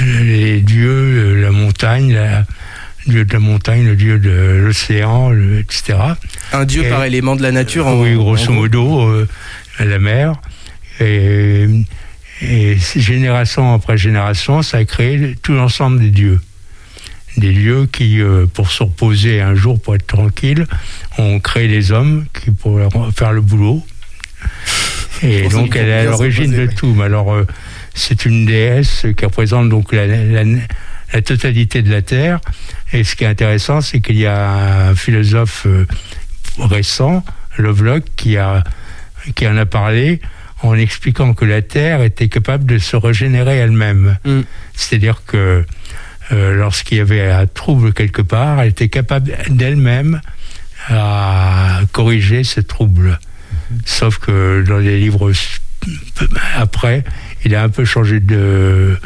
les 0.00 0.60
dieux, 0.60 1.40
la 1.40 1.50
montagne, 1.50 2.12
la, 2.12 2.44
le 3.06 3.12
dieu 3.12 3.24
de 3.24 3.32
la 3.32 3.38
montagne, 3.38 3.84
le 3.86 3.96
dieu 3.96 4.18
de 4.18 4.60
l'océan, 4.64 5.32
etc. 5.58 5.98
Un 6.52 6.64
dieu 6.64 6.84
Et- 6.84 6.88
par 6.90 7.04
élément 7.04 7.36
de 7.36 7.42
la 7.42 7.52
nature 7.52 7.86
en- 7.86 8.00
Oui, 8.00 8.14
grosso 8.14 8.50
en 8.50 8.54
modo, 8.54 9.24
la 9.78 9.98
mer. 9.98 10.34
Et, 11.00 11.66
et 12.42 12.76
génération 12.96 13.74
après 13.74 13.96
génération, 13.96 14.62
ça 14.62 14.78
a 14.78 14.84
créé 14.84 15.34
tout 15.42 15.52
l'ensemble 15.52 16.00
des 16.00 16.10
dieux. 16.10 16.40
Des 17.36 17.52
dieux 17.52 17.86
qui, 17.86 18.20
euh, 18.20 18.46
pour 18.46 18.70
se 18.70 18.84
reposer 18.84 19.40
un 19.40 19.54
jour, 19.56 19.80
pour 19.80 19.96
être 19.96 20.06
tranquille, 20.06 20.66
ont 21.18 21.40
créé 21.40 21.66
les 21.66 21.90
hommes 21.90 22.26
qui 22.32 22.50
pourraient 22.52 22.88
faire 23.16 23.32
le 23.32 23.40
boulot. 23.40 23.84
Et 25.22 25.42
Pour 25.42 25.50
donc, 25.52 25.74
elle 25.76 25.88
est 25.88 25.92
à 25.92 26.04
l'origine 26.04 26.52
de 26.52 26.66
tout. 26.66 26.94
Mais 26.94 27.04
alors, 27.04 27.32
euh, 27.34 27.46
c'est 27.94 28.24
une 28.24 28.46
déesse 28.46 29.06
qui 29.16 29.24
représente 29.24 29.68
donc 29.68 29.92
la, 29.92 30.06
la- 30.06 30.44
la 31.12 31.22
totalité 31.22 31.82
de 31.82 31.90
la 31.90 32.02
Terre. 32.02 32.40
Et 32.92 33.04
ce 33.04 33.14
qui 33.16 33.24
est 33.24 33.28
intéressant, 33.28 33.80
c'est 33.80 34.00
qu'il 34.00 34.16
y 34.18 34.26
a 34.26 34.88
un 34.88 34.94
philosophe 34.94 35.66
euh, 35.66 35.86
récent, 36.58 37.24
Lovelock, 37.56 38.02
qui, 38.16 38.36
a, 38.36 38.62
qui 39.34 39.46
en 39.48 39.56
a 39.56 39.66
parlé 39.66 40.20
en 40.64 40.74
expliquant 40.74 41.34
que 41.34 41.44
la 41.44 41.62
Terre 41.62 42.02
était 42.02 42.28
capable 42.28 42.64
de 42.64 42.78
se 42.78 42.96
régénérer 42.96 43.56
elle-même. 43.56 44.16
Mm. 44.24 44.40
C'est-à-dire 44.74 45.22
que 45.26 45.64
euh, 46.32 46.54
lorsqu'il 46.54 46.98
y 46.98 47.00
avait 47.00 47.30
un 47.30 47.46
trouble 47.46 47.92
quelque 47.92 48.22
part, 48.22 48.60
elle 48.60 48.70
était 48.70 48.88
capable 48.88 49.32
d'elle-même 49.50 50.20
à 50.88 51.80
corriger 51.92 52.44
ce 52.44 52.60
trouble. 52.60 53.18
Sauf 53.84 54.18
que 54.18 54.64
dans 54.66 54.78
les 54.78 54.98
livres 55.00 55.32
après, 56.56 57.04
il 57.44 57.54
a 57.54 57.62
un 57.62 57.68
peu 57.68 57.84
changé 57.84 58.20
de. 58.20 58.96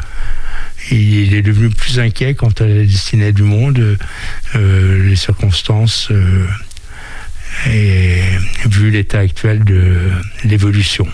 Il 0.91 1.35
est 1.35 1.41
devenu 1.41 1.69
plus 1.69 1.99
inquiet 1.99 2.33
quant 2.33 2.53
à 2.59 2.63
la 2.63 2.85
destinée 2.85 3.31
du 3.31 3.43
monde, 3.43 3.97
euh, 4.55 5.03
les 5.03 5.15
circonstances, 5.15 6.07
euh, 6.09 6.47
et 7.67 8.21
vu 8.65 8.89
l'état 8.89 9.19
actuel 9.19 9.63
de 9.63 10.09
l'évolution. 10.45 11.07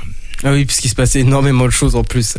Ah 0.47 0.51
oui, 0.53 0.63
puisqu'il 0.65 0.89
se 0.89 0.95
passait 0.95 1.21
énormément 1.21 1.65
de 1.65 1.71
choses 1.71 1.95
en 1.95 2.03
plus. 2.03 2.37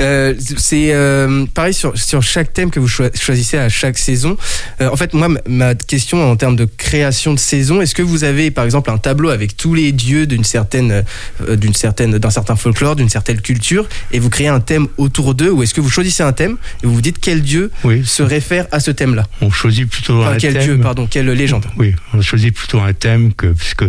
Euh, 0.00 0.32
c'est 0.56 0.92
euh, 0.94 1.44
pareil 1.52 1.74
sur, 1.74 1.98
sur 1.98 2.22
chaque 2.22 2.52
thème 2.52 2.70
que 2.70 2.78
vous 2.78 2.86
choi- 2.86 3.10
choisissez 3.20 3.58
à 3.58 3.68
chaque 3.68 3.98
saison. 3.98 4.36
Euh, 4.80 4.88
en 4.90 4.96
fait, 4.96 5.12
moi, 5.12 5.28
ma- 5.48 5.74
question 5.74 6.30
en 6.30 6.36
termes 6.36 6.54
de 6.54 6.66
création 6.76 7.34
de 7.34 7.38
saison, 7.38 7.80
est-ce 7.82 7.96
que 7.96 8.02
vous 8.02 8.22
avez 8.22 8.52
par 8.52 8.64
exemple 8.64 8.90
un 8.92 8.98
tableau 8.98 9.30
avec 9.30 9.56
tous 9.56 9.74
les 9.74 9.90
dieux 9.90 10.26
d'une 10.28 10.44
certaine, 10.44 11.02
euh, 11.48 11.56
d'une 11.56 11.74
certaine, 11.74 12.16
d'un 12.18 12.30
certain 12.30 12.54
folklore, 12.54 12.94
d'une 12.94 13.08
certaine 13.08 13.40
culture, 13.40 13.88
et 14.12 14.20
vous 14.20 14.30
créez 14.30 14.48
un 14.48 14.60
thème 14.60 14.86
autour 14.96 15.34
d'eux, 15.34 15.50
ou 15.50 15.64
est-ce 15.64 15.74
que 15.74 15.80
vous 15.80 15.90
choisissez 15.90 16.22
un 16.22 16.32
thème 16.32 16.56
et 16.84 16.86
vous 16.86 16.94
vous 16.94 17.00
dites 17.02 17.18
quel 17.20 17.42
dieu 17.42 17.72
Oui. 17.82 18.02
se 18.06 18.22
réfère 18.22 18.66
à 18.70 18.78
ce 18.78 18.92
thème-là? 18.92 19.26
On 19.40 19.50
choisit 19.50 19.88
plutôt 19.90 20.20
Enfin, 20.22 20.34
un 20.34 20.36
quel 20.36 20.52
thème. 20.54 20.62
dieu, 20.62 20.78
pardon, 20.78 21.08
quelle 21.10 21.26
légende? 21.28 21.66
Oui, 21.76 21.94
on 22.14 22.22
choisit 22.22 22.54
plutôt 22.54 22.78
un 22.78 22.92
thème 22.92 23.32
que 23.34 23.48
puisque 23.48 23.84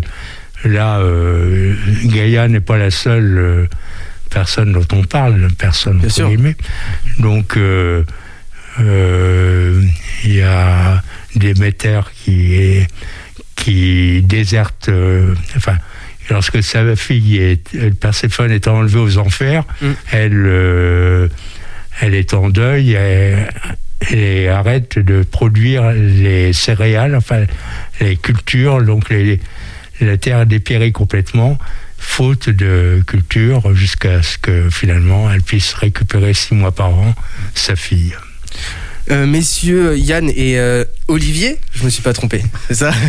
là, 0.66 1.00
euh, 1.00 1.76
Gaïa 2.06 2.48
n'est 2.48 2.60
pas 2.60 2.78
la 2.78 2.92
seule 2.92 3.38
euh, 3.38 3.66
personne 4.30 4.74
dont 4.74 4.86
on 4.92 5.04
parle, 5.04 5.48
personne 5.58 6.00
Bien 6.00 6.10
sûr. 6.10 6.32
Donc 7.20 7.58
euh, 7.58 8.04
euh, 8.80 9.82
il 10.24 10.36
y 10.36 10.42
a 10.42 11.02
Déméter 11.36 12.02
qui 12.14 12.56
est 12.56 12.88
qui 13.56 14.22
déserte, 14.24 14.90
enfin. 15.56 15.78
Lorsque 16.32 16.62
sa 16.62 16.96
fille 16.96 17.38
est, 17.38 17.76
Perséphone 18.00 18.52
est 18.52 18.68
enlevée 18.68 19.00
aux 19.00 19.18
enfers, 19.18 19.64
Mm. 19.82 19.88
elle, 20.12 21.30
elle 22.02 22.14
est 22.14 22.36
en 22.36 22.50
deuil 22.50 22.94
et, 22.94 23.34
et 24.12 24.48
arrête 24.48 25.00
de 25.00 25.24
produire 25.24 25.92
les 25.92 26.54
céréales, 26.54 27.16
enfin 27.16 27.46
les 28.00 28.16
cultures, 28.16 28.84
donc 28.84 29.10
les, 29.10 29.40
la 30.06 30.18
terre 30.18 30.46
dépérit 30.46 30.92
complètement, 30.92 31.58
faute 31.98 32.50
de 32.50 33.02
culture, 33.06 33.76
jusqu'à 33.76 34.22
ce 34.24 34.38
que 34.38 34.70
finalement 34.70 35.32
elle 35.32 35.42
puisse 35.42 35.74
récupérer 35.74 36.34
six 36.34 36.54
mois 36.54 36.72
par 36.72 36.90
an 36.90 37.14
sa 37.54 37.76
fille. 37.76 38.16
Euh, 39.12 39.26
messieurs 39.26 39.98
Yann 39.98 40.30
et 40.30 40.60
euh, 40.60 40.86
Olivier, 41.08 41.58
je 41.74 41.84
me 41.84 41.90
suis 41.90 42.04
pas 42.04 42.14
trompé, 42.14 42.44
c'est 42.68 42.76
ça? 42.76 42.92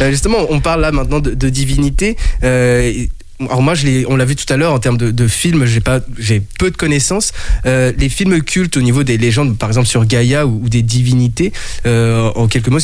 Euh, 0.00 0.10
Justement, 0.10 0.38
on 0.50 0.60
parle 0.60 0.82
là 0.82 0.92
maintenant 0.92 1.20
de, 1.20 1.32
de 1.34 1.48
divinité. 1.48 2.16
Euh, 2.44 2.92
alors 3.40 3.62
moi, 3.62 3.74
je 3.74 4.04
on 4.08 4.16
l'a 4.16 4.24
vu 4.24 4.36
tout 4.36 4.52
à 4.52 4.56
l'heure 4.56 4.72
en 4.72 4.78
termes 4.78 4.98
de, 4.98 5.10
de 5.10 5.28
films, 5.28 5.64
j'ai 5.64 5.80
pas, 5.80 6.00
j'ai 6.18 6.40
peu 6.40 6.70
de 6.70 6.76
connaissances. 6.76 7.32
Les 7.64 8.08
films 8.08 8.42
cultes 8.42 8.76
au 8.76 8.82
niveau 8.82 9.04
des 9.04 9.16
légendes, 9.16 9.56
par 9.56 9.68
exemple 9.68 9.86
sur 9.86 10.04
Gaïa 10.04 10.46
ou, 10.46 10.60
ou 10.64 10.68
des 10.68 10.82
divinités, 10.82 11.52
en 11.84 12.48
quelques 12.48 12.68
mots, 12.68 12.78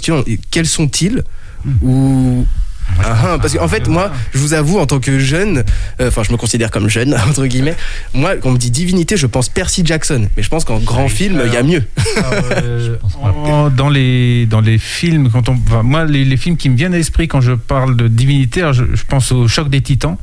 quels 0.50 0.66
sont-ils? 0.66 1.24
Ou 1.82 2.46
ah, 3.02 3.16
ah, 3.34 3.38
parce 3.40 3.54
qu'en 3.56 3.68
fait, 3.68 3.88
moi, 3.88 4.12
je 4.32 4.38
vous 4.38 4.54
avoue, 4.54 4.78
en 4.78 4.86
tant 4.86 5.00
que 5.00 5.18
jeune, 5.18 5.64
euh, 6.00 6.08
enfin, 6.08 6.22
je 6.22 6.32
me 6.32 6.36
considère 6.36 6.70
comme 6.70 6.88
jeune, 6.88 7.14
entre 7.28 7.46
guillemets, 7.46 7.74
moi, 8.12 8.36
quand 8.36 8.50
on 8.50 8.52
me 8.52 8.58
dit 8.58 8.70
divinité, 8.70 9.16
je 9.16 9.26
pense 9.26 9.48
Percy 9.48 9.82
Jackson. 9.84 10.28
Mais 10.36 10.42
je 10.42 10.48
pense 10.48 10.64
qu'en 10.64 10.78
grand 10.78 11.08
film, 11.08 11.42
il 11.46 11.52
y 11.52 11.56
a 11.56 11.62
mieux. 11.62 11.82
Euh, 12.52 12.96
en- 13.22 13.70
dans 13.70 13.88
les 13.88 14.46
dans 14.46 14.60
les 14.60 14.78
films 14.78 15.30
quand 15.30 15.48
on 15.48 15.54
enfin, 15.66 15.82
moi 15.82 16.04
les, 16.04 16.24
les 16.24 16.36
films 16.36 16.56
qui 16.56 16.68
me 16.68 16.76
viennent 16.76 16.94
à 16.94 16.96
l'esprit 16.96 17.28
quand 17.28 17.40
je 17.40 17.52
parle 17.52 17.96
de 17.96 18.08
divinité 18.08 18.60
alors, 18.60 18.72
je, 18.72 18.84
je 18.94 19.02
pense 19.08 19.32
au 19.32 19.48
choc 19.48 19.68
des 19.68 19.80
titans 19.80 20.16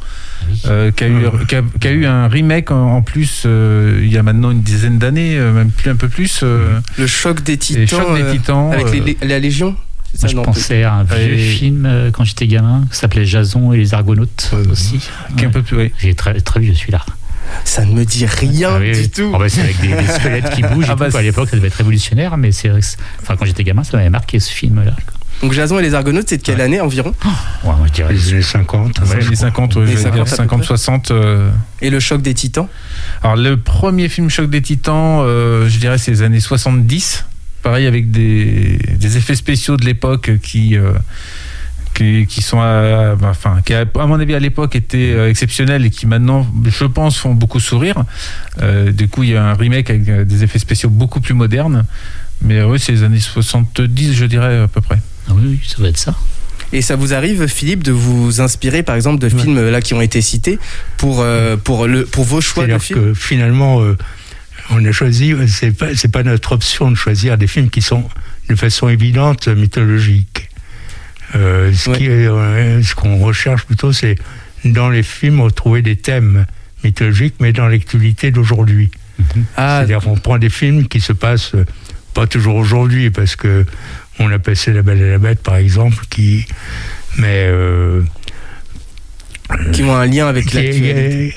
euh, 0.68 0.92
qui, 0.92 1.04
a 1.04 1.08
eu, 1.08 1.22
qui, 1.48 1.56
a, 1.56 1.62
qui 1.80 1.88
a 1.88 1.92
eu 1.92 2.06
un 2.06 2.28
remake 2.28 2.72
en, 2.72 2.96
en 2.98 3.02
plus 3.02 3.44
euh, 3.46 4.00
il 4.04 4.12
y 4.12 4.18
a 4.18 4.24
maintenant 4.24 4.52
une 4.52 4.62
dizaine 4.62 4.98
d'années 4.98 5.38
même 5.40 5.70
plus 5.72 5.90
un 5.90 5.96
peu 5.96 6.08
plus 6.08 6.42
euh, 6.44 6.80
Le 6.98 7.08
choc 7.08 7.42
des 7.44 7.58
titans. 7.58 7.88
choc 7.88 8.16
des 8.16 8.22
euh, 8.24 8.32
titans 8.34 8.72
avec 8.72 8.88
euh, 8.88 8.92
les- 8.92 9.18
les- 9.22 9.28
la 9.28 9.40
Légion? 9.40 9.76
Moi, 10.22 10.30
je 10.32 10.36
pensais 10.36 10.84
à 10.84 10.94
un 10.96 11.04
vieux 11.04 11.38
film 11.38 11.86
euh, 11.86 12.12
quand 12.12 12.24
j'étais 12.24 12.48
gamin, 12.48 12.86
qui 12.92 12.98
s'appelait 12.98 13.26
Jason 13.26 13.72
et 13.74 13.78
les 13.78 13.94
Argonautes 13.94 14.52
aussi. 14.72 15.00
qui 15.38 15.44
est 15.44 15.48
un 15.48 15.52
peu 15.52 15.62
plus 15.64 15.78
oui. 15.78 15.92
J'ai 16.00 16.14
très, 16.16 16.40
très 16.42 16.60
vieux 16.60 16.74
celui-là. 16.76 17.02
Ça 17.66 17.84
ne 17.86 17.92
me 17.94 18.06
dit 18.06 18.26
rien 18.26 18.70
Ah 18.76 18.80
oui, 18.80 18.92
du 18.92 19.00
oui. 19.00 19.10
tout. 19.10 19.32
Ah 19.34 19.40
bah, 19.40 19.50
c'est 19.50 19.62
avec 19.62 19.80
des, 19.82 19.88
des 19.90 20.08
squelettes 20.08 20.50
qui 20.52 20.62
bougent 20.62 20.86
et 20.86 20.92
Ah 20.92 20.96
bah, 20.96 21.10
tout. 21.10 21.18
À 21.18 21.22
l'époque, 21.22 21.50
ça 21.50 21.56
devait 21.58 21.68
être 21.68 21.76
révolutionnaire, 21.76 22.38
mais 22.38 22.52
c'est 22.52 22.70
enfin, 23.22 23.36
quand 23.38 23.46
j'étais 23.46 23.64
gamin, 23.64 23.84
ça 23.84 23.98
m'avait 23.98 24.10
marqué 24.10 24.40
ce 24.40 24.52
film-là. 24.52 24.94
Donc 25.42 25.54
Jason 25.54 25.80
et 25.80 25.82
les 25.82 25.96
Argonautes, 25.96 26.30
c'est 26.30 26.38
de 26.38 26.44
quelle 26.44 26.62
année 26.62 26.80
environ? 26.82 27.14
Ouais, 27.64 27.72
moi, 27.76 27.88
je 27.88 27.94
dirais- 27.94 28.14
Les 28.14 28.32
années 28.34 28.42
50. 28.44 29.00
Ouais, 29.00 29.20
les 29.28 29.36
50 29.36 29.76
ouais, 29.76 29.86
Les 29.86 29.92
je 29.94 29.98
vais 29.98 30.04
50, 30.04 30.14
dire 30.14 30.22
à 30.22 30.26
peu 30.26 30.36
50 30.36 30.60
près. 30.60 30.68
60 30.68 31.12
euh, 31.12 31.50
Et 31.82 31.90
le 31.90 32.00
choc 32.00 32.22
des 32.22 32.36
titans? 32.36 32.68
Alors 33.24 33.36
le 33.36 33.58
premier 33.58 34.08
film 34.08 34.30
Choc 34.30 34.50
des 34.52 34.62
Titans, 34.62 35.22
euh, 35.22 35.68
je 35.68 35.80
dirais 35.80 35.98
c'est 35.98 36.12
les 36.12 36.22
années 36.22 36.40
70. 36.40 37.26
Pareil 37.62 37.86
avec 37.88 38.12
des, 38.12 38.80
des 38.98 39.18
effets 39.18 39.36
spéciaux 39.36 39.78
de 39.78 39.86
l'époque 39.86 40.32
qui, 40.42 40.76
euh, 40.78 40.94
qui 41.94 42.26
qui 42.28 42.42
sont 42.42 42.60
à, 42.60 43.16
enfin 43.22 43.62
qui 43.66 43.74
à, 43.74 43.82
à 44.00 44.06
mon 44.08 44.20
avis 44.20 44.34
à 44.34 44.40
l'époque 44.40 44.76
étaient 44.76 45.12
euh, 45.14 45.30
exceptionnels 45.30 45.86
et 45.86 45.90
qui 45.90 46.08
maintenant 46.08 46.48
je 46.66 46.86
pense 46.86 47.18
font 47.18 47.34
beaucoup 47.36 47.60
sourire. 47.60 48.04
Euh, 48.62 48.92
du 48.92 49.08
coup 49.08 49.24
il 49.24 49.30
y 49.32 49.36
a 49.36 49.44
un 49.44 49.54
remake 49.54 49.90
avec 49.90 50.04
des 50.28 50.44
effets 50.44 50.60
spéciaux 50.60 50.90
beaucoup 50.90 51.22
plus 51.22 51.34
modernes. 51.36 51.86
Mais 52.42 52.64
oui 52.64 52.80
c'est 52.80 52.94
les 52.94 53.04
années 53.04 53.20
70 53.20 54.14
je 54.14 54.26
dirais 54.26 54.58
à 54.62 54.68
peu 54.68 54.82
près. 54.82 54.98
Ah 55.30 55.34
oui, 55.36 55.60
ça 55.68 55.78
doit 55.78 55.90
être 55.90 55.98
ça. 56.00 56.16
Et 56.74 56.82
ça 56.82 56.96
vous 56.96 57.14
arrive, 57.14 57.48
Philippe, 57.48 57.84
de 57.84 57.92
vous 57.92 58.40
inspirer, 58.40 58.82
par 58.82 58.96
exemple, 58.96 59.20
de 59.20 59.28
films 59.28 59.70
là 59.70 59.82
qui 59.82 59.94
ont 59.94 60.00
été 60.02 60.22
cités 60.22 60.58
pour 60.98 61.20
euh, 61.20 61.58
pour 61.58 61.86
le 61.86 62.06
pour 62.06 62.24
vos 62.24 62.40
choix 62.40 62.64
de 62.64 62.70
C'est-à-dire 62.70 62.84
films? 62.86 63.00
que 63.02 63.14
finalement, 63.14 63.82
euh, 63.82 63.98
on 64.72 64.84
a 64.86 64.92
choisi, 64.92 65.34
c'est 65.48 65.72
pas, 65.72 65.96
c'est 65.96 66.12
pas 66.12 66.24
notre 66.24 66.54
option 66.54 66.90
de 66.92 66.96
choisir 66.96 67.38
des 67.38 67.48
films 67.48 67.70
qui 67.70 67.82
sont 67.82 68.04
de 68.50 68.56
façon 68.56 68.90
évidente 68.90 69.48
mythologiques. 69.48 70.50
Euh, 71.36 71.72
ce 71.74 71.90
Ouais. 71.90 71.98
euh, 72.02 72.82
ce 72.84 72.96
qu'on 72.96 73.18
recherche 73.20 73.66
plutôt, 73.66 73.94
c'est 73.94 74.16
dans 74.66 74.90
les 74.90 75.04
films 75.04 75.40
retrouver 75.42 75.82
des 75.82 75.96
thèmes 75.96 76.46
mythologiques, 76.84 77.36
mais 77.40 77.54
dans 77.54 77.68
l'actualité 77.68 78.32
d'aujourd'hui. 78.32 78.92
Ah, 79.56 79.78
C'est-à-dire 79.80 80.00
qu'on 80.00 80.16
prend 80.18 80.38
des 80.40 80.50
films 80.50 80.88
qui 80.88 81.00
se 81.00 81.14
passent 81.14 81.54
euh, 81.56 81.66
pas 82.14 82.28
toujours 82.28 82.56
aujourd'hui, 82.56 83.12
parce 83.12 83.36
que 83.36 83.66
on 84.20 84.32
a 84.32 84.40
passé 84.40 84.74
La 84.74 84.82
Belle 84.82 85.02
et 85.02 85.12
la 85.12 85.18
Bête, 85.20 85.42
par 85.42 85.56
exemple, 85.56 86.04
qui, 86.10 86.46
mais 87.18 87.46
euh, 87.48 88.02
qui 89.74 89.84
ont 89.84 89.96
un 89.96 90.06
lien 90.06 90.28
avec 90.28 90.52
l'actualité. 90.54 91.34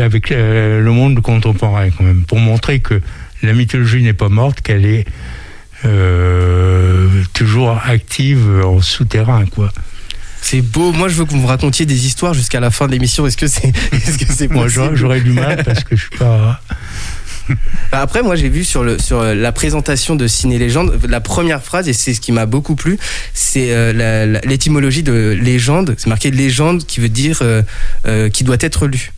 Avec 0.00 0.32
euh, 0.32 0.80
le 0.80 0.90
monde 0.90 1.20
contemporain 1.20 1.90
quand 1.90 2.04
même, 2.04 2.22
pour 2.22 2.38
montrer 2.38 2.80
que 2.80 3.00
la 3.42 3.52
mythologie 3.52 4.02
n'est 4.02 4.14
pas 4.14 4.28
morte, 4.28 4.60
qu'elle 4.60 4.86
est 4.86 5.04
euh, 5.84 7.08
toujours 7.32 7.78
active 7.84 8.62
en 8.64 8.80
souterrain, 8.80 9.44
quoi. 9.46 9.70
C'est 10.40 10.60
beau. 10.60 10.92
Moi, 10.92 11.08
je 11.08 11.14
veux 11.14 11.24
que 11.24 11.30
vous 11.30 11.40
me 11.40 11.46
racontiez 11.46 11.86
des 11.86 12.06
histoires 12.06 12.34
jusqu'à 12.34 12.60
la 12.60 12.70
fin 12.70 12.86
de 12.86 12.92
l'émission. 12.92 13.26
Est-ce 13.26 13.36
que 13.36 13.46
c'est 13.46 13.68
est-ce 13.92 14.18
que 14.18 14.30
c'est 14.30 14.48
Moi, 14.48 14.68
j'aurais 14.68 15.20
du 15.20 15.32
mal 15.32 15.62
parce 15.64 15.84
que 15.84 15.96
je 15.96 16.02
suis 16.02 16.18
pas. 16.18 16.60
Bah, 17.92 18.00
Après, 18.00 18.22
moi, 18.22 18.36
j'ai 18.36 18.48
vu 18.48 18.64
sur, 18.64 18.82
le, 18.82 18.98
sur 18.98 19.20
euh, 19.20 19.34
la 19.34 19.52
présentation 19.52 20.16
de 20.16 20.26
Ciné 20.26 20.58
Légende, 20.58 20.98
la 21.08 21.20
première 21.20 21.62
phrase, 21.62 21.88
et 21.88 21.92
c'est 21.92 22.14
ce 22.14 22.20
qui 22.20 22.32
m'a 22.32 22.46
beaucoup 22.46 22.74
plu, 22.74 22.98
c'est 23.34 23.68
euh, 23.70 24.40
l'étymologie 24.44 25.02
de 25.02 25.38
légende. 25.40 25.94
C'est 25.98 26.08
marqué 26.08 26.30
légende 26.30 26.84
qui 26.86 27.00
veut 27.00 27.08
dire 27.08 27.40
euh, 27.42 27.62
euh, 28.06 28.28
qui 28.28 28.44
doit 28.44 28.56
être 28.60 28.86
lu. 28.86 29.12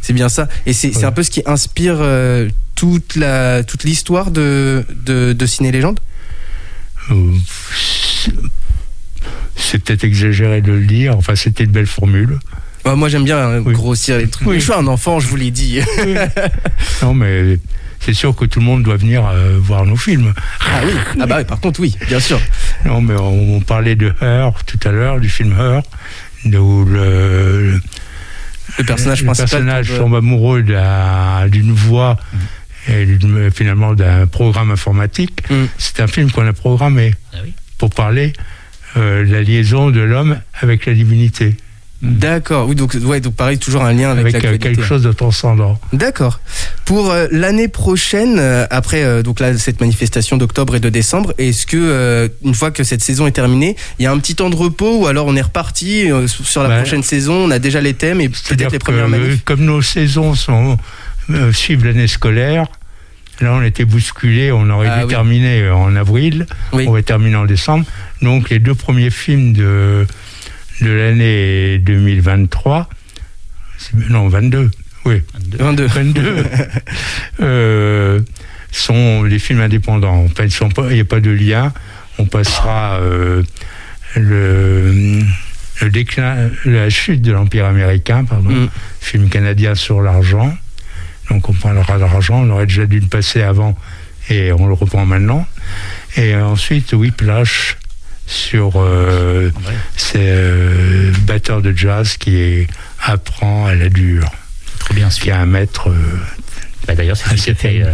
C'est 0.00 0.12
bien 0.12 0.28
ça. 0.28 0.48
Et 0.66 0.72
c'est 0.72 0.90
Voilà. 0.90 1.08
un 1.08 1.12
peu 1.12 1.22
ce 1.22 1.30
qui 1.30 1.42
inspire 1.46 1.96
euh, 2.00 2.48
toute 2.74 3.16
la 3.16 3.62
toute 3.64 3.84
l'histoire 3.84 4.30
de, 4.30 4.84
de, 5.04 5.32
de 5.32 5.46
Ciné 5.46 5.72
Légende? 5.72 6.00
euh, 7.10 7.14
c'est- 9.56 9.78
peut-être 9.84 10.04
exagéré 10.04 10.60
de 10.62 10.72
le 10.72 10.86
dire. 10.86 11.16
Enfin, 11.16 11.34
c'était 11.36 11.64
une 11.64 11.70
belle 11.70 11.86
formule. 11.86 12.38
Ouais, 12.84 12.96
moi, 12.96 13.08
j'aime 13.08 13.24
bien 13.24 13.58
Oui. 13.60 13.72
grossir 13.74 14.16
les 14.18 14.28
trucs. 14.28 14.46
Oui. 14.48 14.56
Je 14.58 14.64
suis 14.64 14.72
un 14.72 14.86
enfant, 14.86 15.20
je 15.20 15.26
vous 15.28 15.36
l'ai 15.36 15.50
dit. 15.50 15.80
Non, 17.02 17.12
mais 17.14 17.58
c'est 18.00 18.14
sûr 18.14 18.34
que 18.34 18.44
tout 18.46 18.60
le 18.60 18.64
monde 18.64 18.82
doit 18.82 18.96
venir 18.96 19.26
euh, 19.26 19.58
voir 19.60 19.84
nos 19.84 19.96
films. 19.96 20.32
ah 20.60 20.80
oui. 20.84 20.92
Ah 21.20 21.26
bah 21.26 21.36
oui, 21.38 21.44
par 21.44 21.60
contre, 21.60 21.80
oui, 21.80 21.94
bien 22.08 22.20
sûr. 22.20 22.40
Non, 22.84 23.00
mais 23.00 23.14
on, 23.14 23.56
on 23.56 23.60
parlait 23.60 23.96
de 23.96 24.12
Her 24.22 24.50
tout 24.66 24.78
à 24.88 24.92
l'heure, 24.92 25.20
du 25.20 25.28
film 25.28 25.54
de- 26.44 26.58
où 26.58 26.84
le, 26.84 27.72
le 27.72 27.80
personnage 28.84 29.20
le 29.20 29.26
principal 29.26 29.48
personnage 29.50 29.88
tombe- 29.88 29.98
tombe 29.98 30.14
amoureux 30.16 30.62
d'un- 30.62 31.48
d'une 31.48 31.72
voix 31.72 32.18
et 32.88 33.06
finalement 33.52 33.94
d'un 33.94 34.26
programme 34.26 34.70
informatique. 34.70 35.42
Mm. 35.50 35.64
C'est 35.78 36.00
un 36.00 36.06
film 36.06 36.30
qu'on 36.30 36.46
a 36.46 36.52
programmé 36.52 37.14
Ah 37.32 37.38
oui. 37.44 37.52
pour 37.78 37.90
parler 37.90 38.32
euh, 38.96 39.24
de 39.26 39.32
la 39.32 39.42
liaison 39.42 39.90
de 39.90 40.00
l'homme 40.00 40.38
avec 40.60 40.86
la 40.86 40.94
divinité, 40.94 41.56
D'accord, 42.02 42.68
oui, 42.68 42.74
donc, 42.74 42.94
ouais, 43.02 43.20
donc 43.20 43.34
pareil, 43.34 43.58
toujours 43.58 43.82
un 43.82 43.92
lien 43.92 44.10
avec, 44.10 44.34
avec, 44.34 44.44
euh, 44.44 44.58
quelque 44.58 44.82
chose 44.82 45.02
de 45.02 45.12
transcendant. 45.12 45.80
D'accord. 45.94 46.40
Pour 46.84 47.10
euh, 47.10 47.26
l'année 47.30 47.68
prochaine, 47.68 48.36
euh, 48.38 48.66
après 48.70 49.02
euh, 49.02 49.22
donc 49.22 49.40
là, 49.40 49.56
cette 49.56 49.80
manifestation 49.80 50.36
d'octobre 50.36 50.76
et 50.76 50.80
de 50.80 50.90
décembre, 50.90 51.32
est-ce 51.38 51.66
que 51.66 52.30
une 52.44 52.54
fois 52.54 52.70
que 52.70 52.84
cette 52.84 53.02
saison 53.02 53.26
est 53.26 53.32
terminée, 53.32 53.76
il 53.98 54.02
y 54.02 54.06
a 54.06 54.12
un 54.12 54.18
petit 54.18 54.34
temps 54.34 54.50
de 54.50 54.56
repos 54.56 55.00
ou 55.02 55.06
alors 55.06 55.26
on 55.26 55.36
est 55.36 55.42
reparti 55.42 56.08
sur 56.28 56.62
la 56.62 56.68
Ouais. 56.68 56.76
prochaine 56.82 57.02
saison, 57.02 57.32
on 57.46 57.50
a 57.50 57.58
déjà 57.58 57.80
les 57.80 57.94
thèmes 57.94 58.20
et 58.20 58.28
peut-être 58.28 58.72
les 58.72 58.78
premières 58.78 59.08
manifs? 59.08 59.42
comme 59.44 59.64
nos 59.64 59.80
saisons 59.80 60.34
sont, 60.34 60.76
suivent 61.52 61.84
l'année 61.86 62.06
scolaire, 62.08 62.66
là 63.40 63.52
on 63.54 63.62
était 63.62 63.84
bousculé, 63.86 64.52
on 64.52 64.68
aurait 64.70 64.88
Ah 64.90 64.98
dû 64.98 65.04
oui. 65.04 65.10
terminer 65.10 65.70
en 65.70 65.96
avril, 65.96 66.46
Oui. 66.72 66.84
on 66.88 66.92
va 66.92 67.02
terminer 67.02 67.36
en 67.36 67.46
décembre. 67.46 67.84
Donc 68.22 68.50
les 68.50 68.58
deux 68.58 68.74
premiers 68.74 69.10
films 69.10 69.52
de, 69.54 70.06
de 70.80 70.90
l'année 70.90 71.78
2023, 71.78 72.88
c'est- 73.78 74.08
non 74.10 74.28
22, 74.28 74.70
oui, 75.04 75.22
22. 75.58 75.86
22, 75.86 76.44
euh, 77.40 78.20
sont 78.72 79.24
des 79.24 79.38
films 79.38 79.60
indépendants. 79.60 80.24
En 80.24 80.28
fait, 80.28 80.46
il 80.90 80.94
n'y 80.94 81.00
a 81.00 81.04
pas 81.04 81.20
de 81.20 81.30
lien. 81.30 81.72
On 82.18 82.26
passera 82.26 82.98
euh, 83.00 83.42
le, 84.16 85.20
le 85.82 85.90
déclin, 85.90 86.50
la 86.64 86.88
chute 86.90 87.22
de 87.22 87.32
l'Empire 87.32 87.66
américain, 87.66 88.24
pardon, 88.24 88.50
Mm. 88.50 88.68
film 89.00 89.28
canadien 89.28 89.74
sur 89.74 90.00
l'argent. 90.02 90.56
Donc 91.30 91.48
on 91.48 91.52
parlera 91.54 91.98
d'argent, 91.98 92.42
on 92.44 92.50
aurait 92.50 92.66
déjà 92.66 92.86
dû 92.86 93.00
le 93.00 93.06
passer 93.08 93.42
avant 93.42 93.76
et 94.28 94.52
on 94.52 94.66
le 94.66 94.74
reprend 94.74 95.04
maintenant. 95.06 95.46
Et 96.16 96.34
ensuite, 96.36 96.92
Whiplash 96.92 97.76
sur 98.26 98.72
euh, 98.76 99.50
ces 99.96 100.18
euh, 100.18 101.12
batteurs 101.22 101.62
de 101.62 101.72
jazz 101.76 102.16
qui 102.16 102.66
apprend 103.04 103.66
à 103.66 103.74
la 103.74 103.88
dure, 103.88 104.30
Trop 104.78 104.94
bien 104.94 105.08
qui 105.20 105.30
a 105.30 105.38
un 105.40 105.46
maître. 105.46 105.90
euh, 105.90 105.94
Bah, 106.86 106.94
D'ailleurs, 106.94 107.16
c'est 107.16 107.36
ce 107.36 107.44
qui 107.50 107.54
fait 107.54 107.82
euh, 107.82 107.90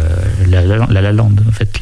la, 0.47 0.61
la, 0.61 0.85
la 0.89 1.01
La 1.01 1.11
Land, 1.11 1.35
en 1.47 1.51
fait, 1.51 1.79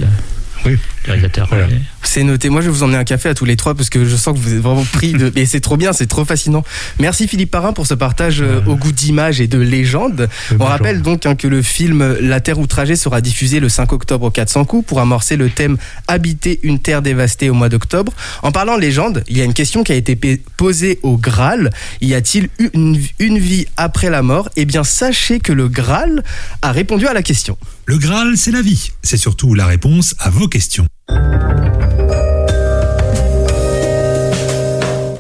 Oui. 0.66 0.78
Réalisateur. 1.06 1.48
Voilà. 1.50 1.68
C'est 2.04 2.24
noté. 2.24 2.50
Moi, 2.50 2.62
je 2.62 2.66
vais 2.68 2.72
vous 2.72 2.84
emmener 2.84 2.98
un 2.98 3.04
café 3.04 3.30
à 3.30 3.34
tous 3.34 3.46
les 3.46 3.56
trois 3.56 3.74
parce 3.76 3.90
que 3.90 4.06
je 4.06 4.16
sens 4.16 4.36
que 4.36 4.40
vous 4.44 4.54
êtes 4.54 4.60
vraiment 4.60 4.84
pris 4.84 5.14
de. 5.14 5.32
Et 5.36 5.46
c'est 5.46 5.60
trop 5.60 5.78
bien, 5.78 5.94
c'est 5.94 6.08
trop 6.08 6.26
fascinant. 6.26 6.64
Merci 7.00 7.28
Philippe 7.28 7.52
Parrain 7.52 7.74
pour 7.74 7.88
ce 7.88 7.94
partage 7.94 8.42
euh, 8.42 8.62
au 8.66 8.76
goût 8.76 8.92
d'image 8.92 9.40
et 9.42 9.48
de 9.48 9.58
légende. 9.58 10.30
On 10.52 10.56
bonjour. 10.56 10.68
rappelle 10.68 11.02
donc 11.02 11.26
hein, 11.26 11.36
que 11.36 11.48
le 11.48 11.62
film 11.62 12.18
La 12.22 12.40
Terre 12.40 12.60
outragée 12.60 12.96
sera 12.96 13.22
diffusé 13.22 13.60
le 13.60 13.70
5 13.70 13.92
octobre 13.94 14.26
au 14.26 14.32
400 14.32 14.66
coups 14.66 14.86
pour 14.86 15.00
amorcer 15.00 15.38
le 15.38 15.50
thème 15.50 15.78
Habiter 16.08 16.60
une 16.64 16.80
terre 16.80 17.02
dévastée 17.02 17.50
au 17.50 17.54
mois 17.54 17.70
d'octobre. 17.70 18.14
En 18.44 18.52
parlant 18.52 18.78
légende, 18.78 19.24
il 19.28 19.38
y 19.38 19.42
a 19.42 19.44
une 19.46 19.54
question 19.54 19.84
qui 19.84 19.92
a 19.92 19.96
été 19.96 20.16
posée 20.58 21.00
au 21.04 21.18
Graal. 21.18 21.70
Y 22.02 22.14
a-t-il 22.14 22.50
une, 22.74 23.00
une 23.20 23.38
vie 23.40 23.68
après 23.78 24.10
la 24.10 24.22
mort? 24.22 24.50
Eh 24.56 24.66
bien, 24.66 24.84
sachez 24.84 25.40
que 25.40 25.54
le 25.54 25.68
Graal 25.70 26.24
a 26.62 26.72
répondu 26.72 27.08
à 27.08 27.14
la 27.14 27.24
question. 27.24 27.58
Le 27.86 27.98
Graal, 27.98 28.38
c'est 28.38 28.52
la 28.52 28.62
vie. 28.62 28.92
C'est 29.04 29.18
surtout 29.18 29.54
la 29.54 29.66
réponse 29.66 30.16
à 30.20 30.30
vos 30.30 30.48
questions. 30.48 30.86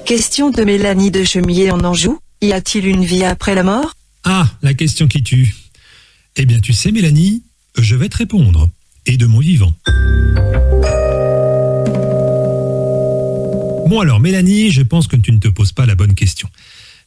Question 0.05 0.49
de 0.49 0.63
Mélanie 0.63 1.09
de 1.09 1.23
Chemier 1.23 1.71
en 1.71 1.79
Anjou. 1.85 2.19
Y 2.41 2.51
a-t-il 2.51 2.85
une 2.85 3.05
vie 3.05 3.23
après 3.23 3.55
la 3.55 3.63
mort? 3.63 3.95
Ah, 4.25 4.49
la 4.61 4.73
question 4.73 5.07
qui 5.07 5.23
tue. 5.23 5.55
Eh 6.35 6.45
bien, 6.45 6.59
tu 6.59 6.73
sais, 6.73 6.91
Mélanie, 6.91 7.43
je 7.77 7.95
vais 7.95 8.09
te 8.09 8.17
répondre. 8.17 8.69
Et 9.05 9.15
de 9.15 9.25
mon 9.25 9.39
vivant. 9.39 9.73
Bon 13.87 13.99
alors, 13.99 14.19
Mélanie, 14.19 14.71
je 14.71 14.81
pense 14.81 15.07
que 15.07 15.15
tu 15.15 15.31
ne 15.31 15.39
te 15.39 15.47
poses 15.47 15.71
pas 15.71 15.85
la 15.85 15.95
bonne 15.95 16.13
question. 16.13 16.49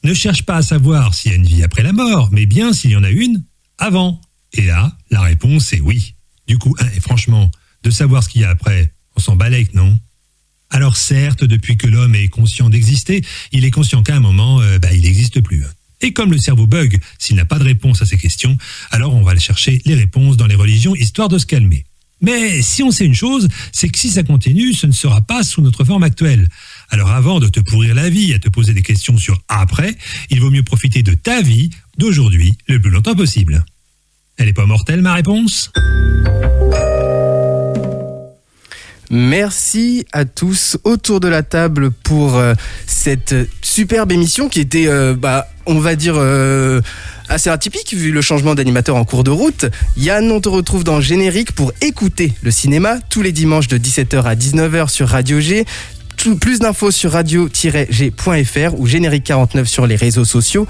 Ne 0.03 0.15
cherche 0.15 0.43
pas 0.45 0.57
à 0.57 0.63
savoir 0.63 1.15
s'il 1.15 1.31
y 1.31 1.35
a 1.35 1.37
une 1.37 1.47
vie 1.47 1.63
après 1.63 1.83
la 1.83 1.93
mort, 1.93 2.31
mais 2.33 2.47
bien 2.47 2.73
s'il 2.73 2.91
y 2.91 2.97
en 2.97 3.05
a 3.05 3.11
une 3.11 3.43
avant. 3.79 4.21
Et 4.53 4.63
là, 4.63 4.97
la 5.11 5.21
réponse 5.21 5.73
est 5.73 5.81
oui. 5.81 6.15
Du 6.47 6.59
coup, 6.59 6.75
et 6.95 7.01
franchement, 7.01 7.51
de 7.85 7.91
savoir 7.91 8.25
ce 8.25 8.29
qu'il 8.29 8.41
y 8.41 8.45
a 8.45 8.51
après, 8.51 8.93
on 9.17 9.21
s'en 9.21 9.37
balèque, 9.37 9.75
non? 9.75 9.99
Alors 10.71 10.97
certes, 10.97 11.45
depuis 11.45 11.77
que 11.77 11.87
l'homme 11.87 12.17
est 12.17 12.29
conscient 12.29 12.69
d'exister, 12.69 13.23
il 13.53 13.65
est 13.65 13.71
conscient 13.71 14.03
qu'à 14.03 14.17
un 14.17 14.21
moment, 14.21 14.61
euh, 14.61 14.79
bah, 14.79 14.93
il 14.93 15.03
n'existe 15.03 15.41
plus. 15.41 15.63
Et 16.01 16.13
comme 16.13 16.33
le 16.33 16.39
cerveau 16.39 16.67
bug 16.67 16.99
s'il 17.19 17.37
n'a 17.37 17.45
pas 17.45 17.59
de 17.59 17.65
réponse 17.65 18.03
à 18.03 18.07
ces 18.07 18.19
questions, 18.19 18.59
alors 18.91 19.15
on 19.15 19.23
va 19.23 19.39
chercher 19.39 19.81
les 19.85 19.95
réponses 19.95 20.37
dans 20.37 20.47
les 20.47 20.55
religions 20.55 20.95
histoire 20.97 21.29
de 21.29 21.39
se 21.39 21.47
calmer. 21.47 21.85
Mais 22.21 22.63
si 22.63 22.83
on 22.83 22.91
sait 22.91 23.05
une 23.05 23.15
chose, 23.15 23.49
c'est 23.73 23.89
que 23.89 23.99
si 23.99 24.11
ça 24.11 24.23
continue, 24.23 24.73
ce 24.73 24.87
ne 24.87 24.93
sera 24.93 25.21
pas 25.21 25.43
sous 25.43 25.61
notre 25.61 25.85
forme 25.85 26.03
actuelle. 26.03 26.49
Alors 26.91 27.11
avant 27.11 27.39
de 27.39 27.49
te 27.49 27.61
pourrir 27.61 27.95
la 27.95 28.09
vie 28.09 28.35
à 28.35 28.39
te 28.39 28.49
poser 28.49 28.73
des 28.73 28.83
questions 28.83 29.17
sur 29.17 29.41
après, 29.49 29.97
il 30.31 30.41
vaut 30.41 30.51
mieux 30.51 30.63
profiter 30.63 31.03
de 31.03 31.15
ta 31.15 31.43
vie 31.43 31.71
d'aujourd'hui 31.99 32.57
le 32.67 32.81
plus 32.81 32.91
longtemps 32.91 33.15
possible. 33.15 33.65
Elle 34.37 34.47
n'est 34.47 34.53
pas 34.53 34.67
mortelle 34.67 35.03
ma 35.03 35.15
réponse? 35.15 35.71
Merci 39.11 40.07
à 40.13 40.25
tous 40.25 40.79
autour 40.85 41.21
de 41.21 41.29
la 41.29 41.43
table 41.43 41.91
pour 41.91 42.37
euh, 42.37 42.55
cette 42.87 43.35
superbe 43.63 44.13
émission 44.13 44.49
qui 44.49 44.61
était, 44.61 44.87
euh, 44.89 45.15
bah, 45.15 45.49
on 45.67 45.79
va 45.79 45.95
dire, 45.95 46.15
euh, 46.17 46.81
assez 47.29 47.51
atypique 47.51 47.95
vu 47.95 48.13
le 48.13 48.23
changement 48.23 48.55
d'animateur 48.55 48.97
en 48.97 49.05
cours 49.05 49.25
de 49.25 49.31
route. 49.31 49.67
Yann, 49.97 50.31
on 50.31 50.41
te 50.41 50.49
retrouve 50.49 50.85
dans 50.85 51.01
Générique 51.01 51.53
pour 51.53 51.73
écouter 51.81 52.33
le 52.43 52.51
cinéma 52.51 52.99
tous 53.11 53.23
les 53.23 53.33
dimanches 53.33 53.69
de 53.69 53.79
17h 53.79 54.23
à 54.23 54.35
19h 54.35 54.89
sur 54.89 55.09
Radio 55.09 55.41
G. 55.41 55.65
Plus 56.33 56.59
d'infos 56.59 56.91
sur 56.91 57.13
radio-g.fr 57.13 58.79
ou 58.79 58.87
générique 58.87 59.25
49 59.25 59.69
sur 59.69 59.87
les 59.87 59.95
réseaux 59.95 60.25
sociaux. 60.25 60.67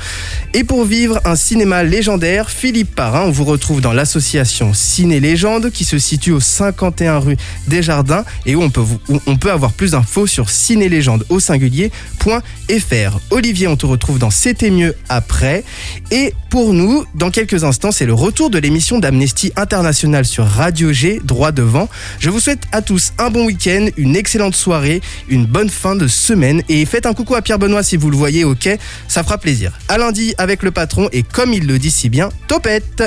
Et 0.52 0.64
pour 0.64 0.84
vivre 0.84 1.20
un 1.24 1.36
cinéma 1.36 1.84
légendaire, 1.84 2.50
Philippe 2.50 2.92
Parrain, 2.94 3.22
on 3.26 3.30
vous 3.30 3.44
retrouve 3.44 3.80
dans 3.80 3.92
l'association 3.92 4.74
Ciné 4.74 5.20
Légende 5.20 5.70
qui 5.70 5.84
se 5.84 5.98
situe 5.98 6.32
au 6.32 6.40
51 6.40 7.18
rue 7.18 7.36
Desjardins 7.68 8.24
et 8.46 8.56
où 8.56 8.62
on 8.62 8.70
peut, 8.70 8.82
où 9.08 9.20
on 9.26 9.36
peut 9.36 9.52
avoir 9.52 9.72
plus 9.72 9.92
d'infos 9.92 10.26
sur 10.26 10.50
cinélégende 10.50 11.24
au 11.28 11.38
singulier.fr. 11.38 13.20
Olivier, 13.30 13.68
on 13.68 13.76
te 13.76 13.86
retrouve 13.86 14.18
dans 14.18 14.30
C'était 14.30 14.70
mieux 14.70 14.96
après. 15.08 15.62
Et 16.10 16.34
pour 16.50 16.72
nous, 16.72 17.04
dans 17.14 17.30
quelques 17.30 17.62
instants, 17.62 17.92
c'est 17.92 18.06
le 18.06 18.14
retour 18.14 18.50
de 18.50 18.58
l'émission 18.58 18.98
d'Amnesty 18.98 19.52
International 19.54 20.24
sur 20.24 20.46
Radio 20.46 20.92
G, 20.92 21.20
droit 21.22 21.52
devant. 21.52 21.88
Je 22.18 22.30
vous 22.30 22.40
souhaite 22.40 22.64
à 22.72 22.82
tous 22.82 23.12
un 23.18 23.30
bon 23.30 23.46
week-end, 23.46 23.86
une 23.96 24.16
excellente 24.16 24.56
soirée, 24.56 25.00
bonne 25.46 25.70
fin 25.70 25.96
de 25.96 26.08
semaine 26.08 26.62
et 26.68 26.84
faites 26.86 27.06
un 27.06 27.14
coucou 27.14 27.34
à 27.34 27.42
Pierre 27.42 27.58
Benoît 27.58 27.82
si 27.82 27.96
vous 27.96 28.10
le 28.10 28.16
voyez 28.16 28.44
quai, 28.54 28.78
ça 29.08 29.22
fera 29.22 29.38
plaisir. 29.38 29.72
À 29.88 29.98
lundi 29.98 30.34
avec 30.38 30.62
le 30.62 30.70
patron 30.70 31.08
et 31.12 31.22
comme 31.22 31.52
il 31.52 31.66
le 31.66 31.78
dit 31.78 31.90
si 31.90 32.08
bien, 32.08 32.28
topette 32.48 33.02